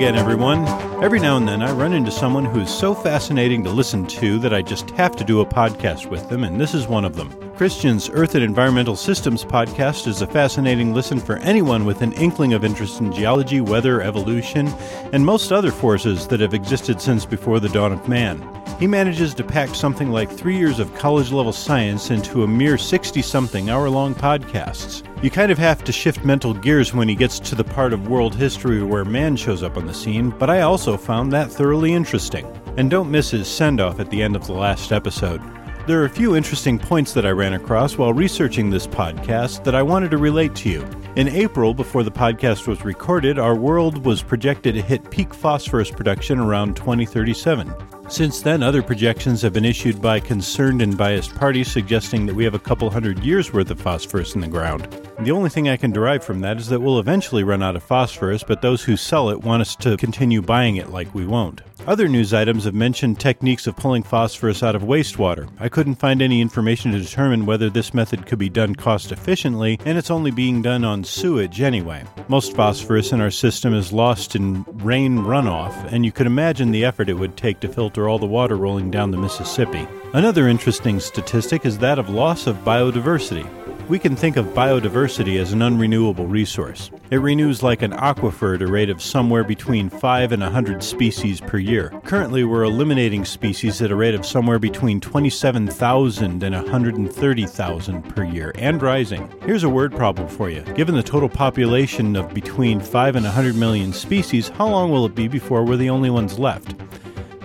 Again, 0.00 0.16
everyone. 0.16 0.66
Every 1.04 1.20
now 1.20 1.36
and 1.36 1.46
then 1.46 1.60
I 1.60 1.72
run 1.72 1.92
into 1.92 2.10
someone 2.10 2.46
who 2.46 2.60
is 2.60 2.70
so 2.70 2.94
fascinating 2.94 3.62
to 3.64 3.70
listen 3.70 4.06
to 4.06 4.38
that 4.38 4.54
I 4.54 4.62
just 4.62 4.88
have 4.92 5.14
to 5.16 5.24
do 5.24 5.42
a 5.42 5.44
podcast 5.44 6.06
with 6.06 6.26
them, 6.30 6.42
and 6.42 6.58
this 6.58 6.72
is 6.72 6.88
one 6.88 7.04
of 7.04 7.16
them. 7.16 7.30
Christian's 7.54 8.08
Earth 8.08 8.34
and 8.34 8.42
Environmental 8.42 8.96
Systems 8.96 9.44
podcast 9.44 10.06
is 10.06 10.22
a 10.22 10.26
fascinating 10.26 10.94
listen 10.94 11.20
for 11.20 11.36
anyone 11.40 11.84
with 11.84 12.00
an 12.00 12.14
inkling 12.14 12.54
of 12.54 12.64
interest 12.64 13.02
in 13.02 13.12
geology, 13.12 13.60
weather, 13.60 14.00
evolution, 14.00 14.68
and 15.12 15.26
most 15.26 15.52
other 15.52 15.70
forces 15.70 16.26
that 16.28 16.40
have 16.40 16.54
existed 16.54 16.98
since 16.98 17.26
before 17.26 17.60
the 17.60 17.68
dawn 17.68 17.92
of 17.92 18.08
man. 18.08 18.59
He 18.80 18.86
manages 18.86 19.34
to 19.34 19.44
pack 19.44 19.74
something 19.74 20.10
like 20.10 20.30
three 20.30 20.56
years 20.56 20.78
of 20.78 20.94
college 20.94 21.32
level 21.32 21.52
science 21.52 22.10
into 22.10 22.44
a 22.44 22.48
mere 22.48 22.78
60 22.78 23.20
something 23.20 23.68
hour 23.68 23.90
long 23.90 24.14
podcasts. 24.14 25.02
You 25.22 25.30
kind 25.30 25.52
of 25.52 25.58
have 25.58 25.84
to 25.84 25.92
shift 25.92 26.24
mental 26.24 26.54
gears 26.54 26.94
when 26.94 27.06
he 27.06 27.14
gets 27.14 27.38
to 27.40 27.54
the 27.54 27.62
part 27.62 27.92
of 27.92 28.08
world 28.08 28.34
history 28.34 28.82
where 28.82 29.04
man 29.04 29.36
shows 29.36 29.62
up 29.62 29.76
on 29.76 29.84
the 29.84 29.92
scene, 29.92 30.30
but 30.30 30.48
I 30.48 30.62
also 30.62 30.96
found 30.96 31.30
that 31.30 31.52
thoroughly 31.52 31.92
interesting. 31.92 32.46
And 32.78 32.90
don't 32.90 33.10
miss 33.10 33.32
his 33.32 33.48
send 33.48 33.82
off 33.82 34.00
at 34.00 34.08
the 34.08 34.22
end 34.22 34.34
of 34.34 34.46
the 34.46 34.54
last 34.54 34.92
episode. 34.92 35.42
There 35.86 36.00
are 36.00 36.06
a 36.06 36.08
few 36.08 36.34
interesting 36.34 36.78
points 36.78 37.12
that 37.12 37.26
I 37.26 37.32
ran 37.32 37.52
across 37.52 37.98
while 37.98 38.14
researching 38.14 38.70
this 38.70 38.86
podcast 38.86 39.62
that 39.64 39.74
I 39.74 39.82
wanted 39.82 40.10
to 40.12 40.16
relate 40.16 40.54
to 40.54 40.70
you. 40.70 40.88
In 41.16 41.28
April, 41.28 41.74
before 41.74 42.02
the 42.02 42.10
podcast 42.10 42.66
was 42.66 42.82
recorded, 42.82 43.38
our 43.38 43.54
world 43.54 44.06
was 44.06 44.22
projected 44.22 44.74
to 44.74 44.80
hit 44.80 45.10
peak 45.10 45.34
phosphorus 45.34 45.90
production 45.90 46.38
around 46.38 46.76
2037. 46.76 47.99
Since 48.10 48.42
then, 48.42 48.64
other 48.64 48.82
projections 48.82 49.40
have 49.42 49.52
been 49.52 49.64
issued 49.64 50.02
by 50.02 50.18
concerned 50.18 50.82
and 50.82 50.98
biased 50.98 51.32
parties 51.36 51.70
suggesting 51.70 52.26
that 52.26 52.34
we 52.34 52.42
have 52.42 52.54
a 52.54 52.58
couple 52.58 52.90
hundred 52.90 53.20
years 53.20 53.52
worth 53.52 53.70
of 53.70 53.80
phosphorus 53.80 54.34
in 54.34 54.40
the 54.40 54.48
ground. 54.48 54.88
The 55.22 55.32
only 55.32 55.50
thing 55.50 55.68
I 55.68 55.76
can 55.76 55.92
derive 55.92 56.24
from 56.24 56.40
that 56.40 56.56
is 56.56 56.68
that 56.68 56.80
we'll 56.80 56.98
eventually 56.98 57.44
run 57.44 57.62
out 57.62 57.76
of 57.76 57.82
phosphorus, 57.82 58.42
but 58.42 58.62
those 58.62 58.82
who 58.82 58.96
sell 58.96 59.28
it 59.28 59.42
want 59.44 59.60
us 59.60 59.76
to 59.76 59.98
continue 59.98 60.40
buying 60.40 60.76
it 60.76 60.88
like 60.88 61.14
we 61.14 61.26
won't. 61.26 61.60
Other 61.86 62.08
news 62.08 62.32
items 62.32 62.64
have 62.64 62.74
mentioned 62.74 63.20
techniques 63.20 63.66
of 63.66 63.76
pulling 63.76 64.02
phosphorus 64.02 64.62
out 64.62 64.74
of 64.74 64.82
wastewater. 64.82 65.50
I 65.60 65.68
couldn't 65.68 65.96
find 65.96 66.22
any 66.22 66.40
information 66.40 66.92
to 66.92 66.98
determine 66.98 67.44
whether 67.44 67.68
this 67.68 67.92
method 67.92 68.24
could 68.26 68.38
be 68.38 68.48
done 68.48 68.74
cost 68.74 69.12
efficiently, 69.12 69.78
and 69.84 69.98
it's 69.98 70.10
only 70.10 70.30
being 70.30 70.62
done 70.62 70.84
on 70.84 71.04
sewage 71.04 71.60
anyway. 71.60 72.02
Most 72.28 72.56
phosphorus 72.56 73.12
in 73.12 73.20
our 73.20 73.30
system 73.30 73.74
is 73.74 73.92
lost 73.92 74.36
in 74.36 74.64
rain 74.78 75.18
runoff, 75.18 75.74
and 75.92 76.06
you 76.06 76.12
could 76.12 76.26
imagine 76.28 76.70
the 76.70 76.86
effort 76.86 77.10
it 77.10 77.14
would 77.14 77.36
take 77.36 77.60
to 77.60 77.68
filter 77.68 78.08
all 78.08 78.18
the 78.18 78.24
water 78.24 78.56
rolling 78.56 78.90
down 78.90 79.10
the 79.10 79.18
Mississippi. 79.18 79.86
Another 80.14 80.48
interesting 80.48 80.98
statistic 80.98 81.66
is 81.66 81.78
that 81.78 81.98
of 81.98 82.08
loss 82.08 82.46
of 82.46 82.56
biodiversity. 82.64 83.46
We 83.90 83.98
can 83.98 84.14
think 84.14 84.36
of 84.36 84.46
biodiversity 84.46 85.40
as 85.40 85.52
an 85.52 85.58
unrenewable 85.58 86.30
resource. 86.30 86.92
It 87.10 87.16
renews 87.16 87.64
like 87.64 87.82
an 87.82 87.90
aquifer 87.90 88.54
at 88.54 88.62
a 88.62 88.68
rate 88.68 88.88
of 88.88 89.02
somewhere 89.02 89.42
between 89.42 89.90
5 89.90 90.30
and 90.30 90.40
100 90.44 90.80
species 90.80 91.40
per 91.40 91.58
year. 91.58 91.90
Currently, 92.04 92.44
we're 92.44 92.62
eliminating 92.62 93.24
species 93.24 93.82
at 93.82 93.90
a 93.90 93.96
rate 93.96 94.14
of 94.14 94.24
somewhere 94.24 94.60
between 94.60 95.00
27,000 95.00 96.44
and 96.44 96.54
130,000 96.54 98.02
per 98.14 98.22
year, 98.22 98.52
and 98.54 98.80
rising. 98.80 99.28
Here's 99.44 99.64
a 99.64 99.68
word 99.68 99.90
problem 99.90 100.28
for 100.28 100.48
you. 100.48 100.60
Given 100.76 100.94
the 100.94 101.02
total 101.02 101.28
population 101.28 102.14
of 102.14 102.32
between 102.32 102.78
5 102.78 103.16
and 103.16 103.24
100 103.24 103.56
million 103.56 103.92
species, 103.92 104.50
how 104.50 104.68
long 104.68 104.92
will 104.92 105.04
it 105.04 105.16
be 105.16 105.26
before 105.26 105.64
we're 105.64 105.74
the 105.74 105.90
only 105.90 106.10
ones 106.10 106.38
left? 106.38 106.76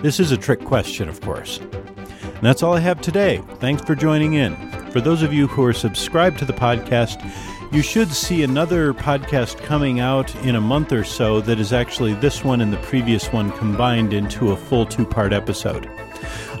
This 0.00 0.20
is 0.20 0.30
a 0.30 0.36
trick 0.36 0.62
question, 0.62 1.08
of 1.08 1.20
course. 1.22 1.58
And 1.58 2.42
that's 2.42 2.62
all 2.62 2.74
I 2.74 2.80
have 2.80 3.00
today. 3.00 3.42
Thanks 3.58 3.82
for 3.82 3.96
joining 3.96 4.34
in. 4.34 4.75
For 4.96 5.02
those 5.02 5.22
of 5.22 5.30
you 5.30 5.46
who 5.46 5.62
are 5.62 5.74
subscribed 5.74 6.38
to 6.38 6.46
the 6.46 6.54
podcast, 6.54 7.22
you 7.70 7.82
should 7.82 8.10
see 8.10 8.42
another 8.42 8.94
podcast 8.94 9.58
coming 9.58 10.00
out 10.00 10.34
in 10.36 10.54
a 10.54 10.60
month 10.62 10.90
or 10.90 11.04
so 11.04 11.42
that 11.42 11.60
is 11.60 11.74
actually 11.74 12.14
this 12.14 12.42
one 12.42 12.62
and 12.62 12.72
the 12.72 12.78
previous 12.78 13.30
one 13.30 13.52
combined 13.58 14.14
into 14.14 14.52
a 14.52 14.56
full 14.56 14.86
two 14.86 15.04
part 15.04 15.34
episode. 15.34 15.86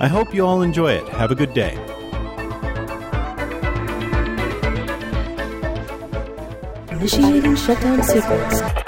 I 0.00 0.06
hope 0.08 0.34
you 0.34 0.44
all 0.44 0.60
enjoy 0.60 0.92
it. 0.92 1.08
Have 1.08 1.30
a 1.30 1.34
good 1.34 1.54
day. 1.54 1.72
Initiating 6.90 7.56
shutdown 7.56 8.02
sequence. 8.02 8.85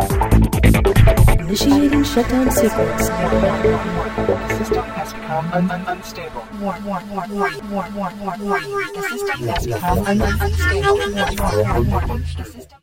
Initiating 1.54 2.02
shutdown 2.02 2.50
sequence. 2.50 3.02
system 4.58 4.84
has 4.98 5.12
become 5.12 5.46
un- 5.52 5.70
un- 5.70 5.84
unstable. 5.86 6.42
Warn, 6.60 6.84
warn, 6.84 7.08
warn, 7.10 7.30
warn, 7.30 7.70
warn, 7.70 7.94
warn, 7.94 8.18
warn, 8.18 8.40
warn. 8.42 8.62
The 8.94 9.02
system 9.08 9.46
has 9.46 9.64
become 9.64 9.98
un- 10.00 10.20
un- 10.22 10.40
unstable. 10.40 10.96
Warn, 10.98 11.14
warn, 11.14 11.90
warn, 11.90 12.08
warn. 12.08 12.22
The 12.22 12.44
system 12.44 12.66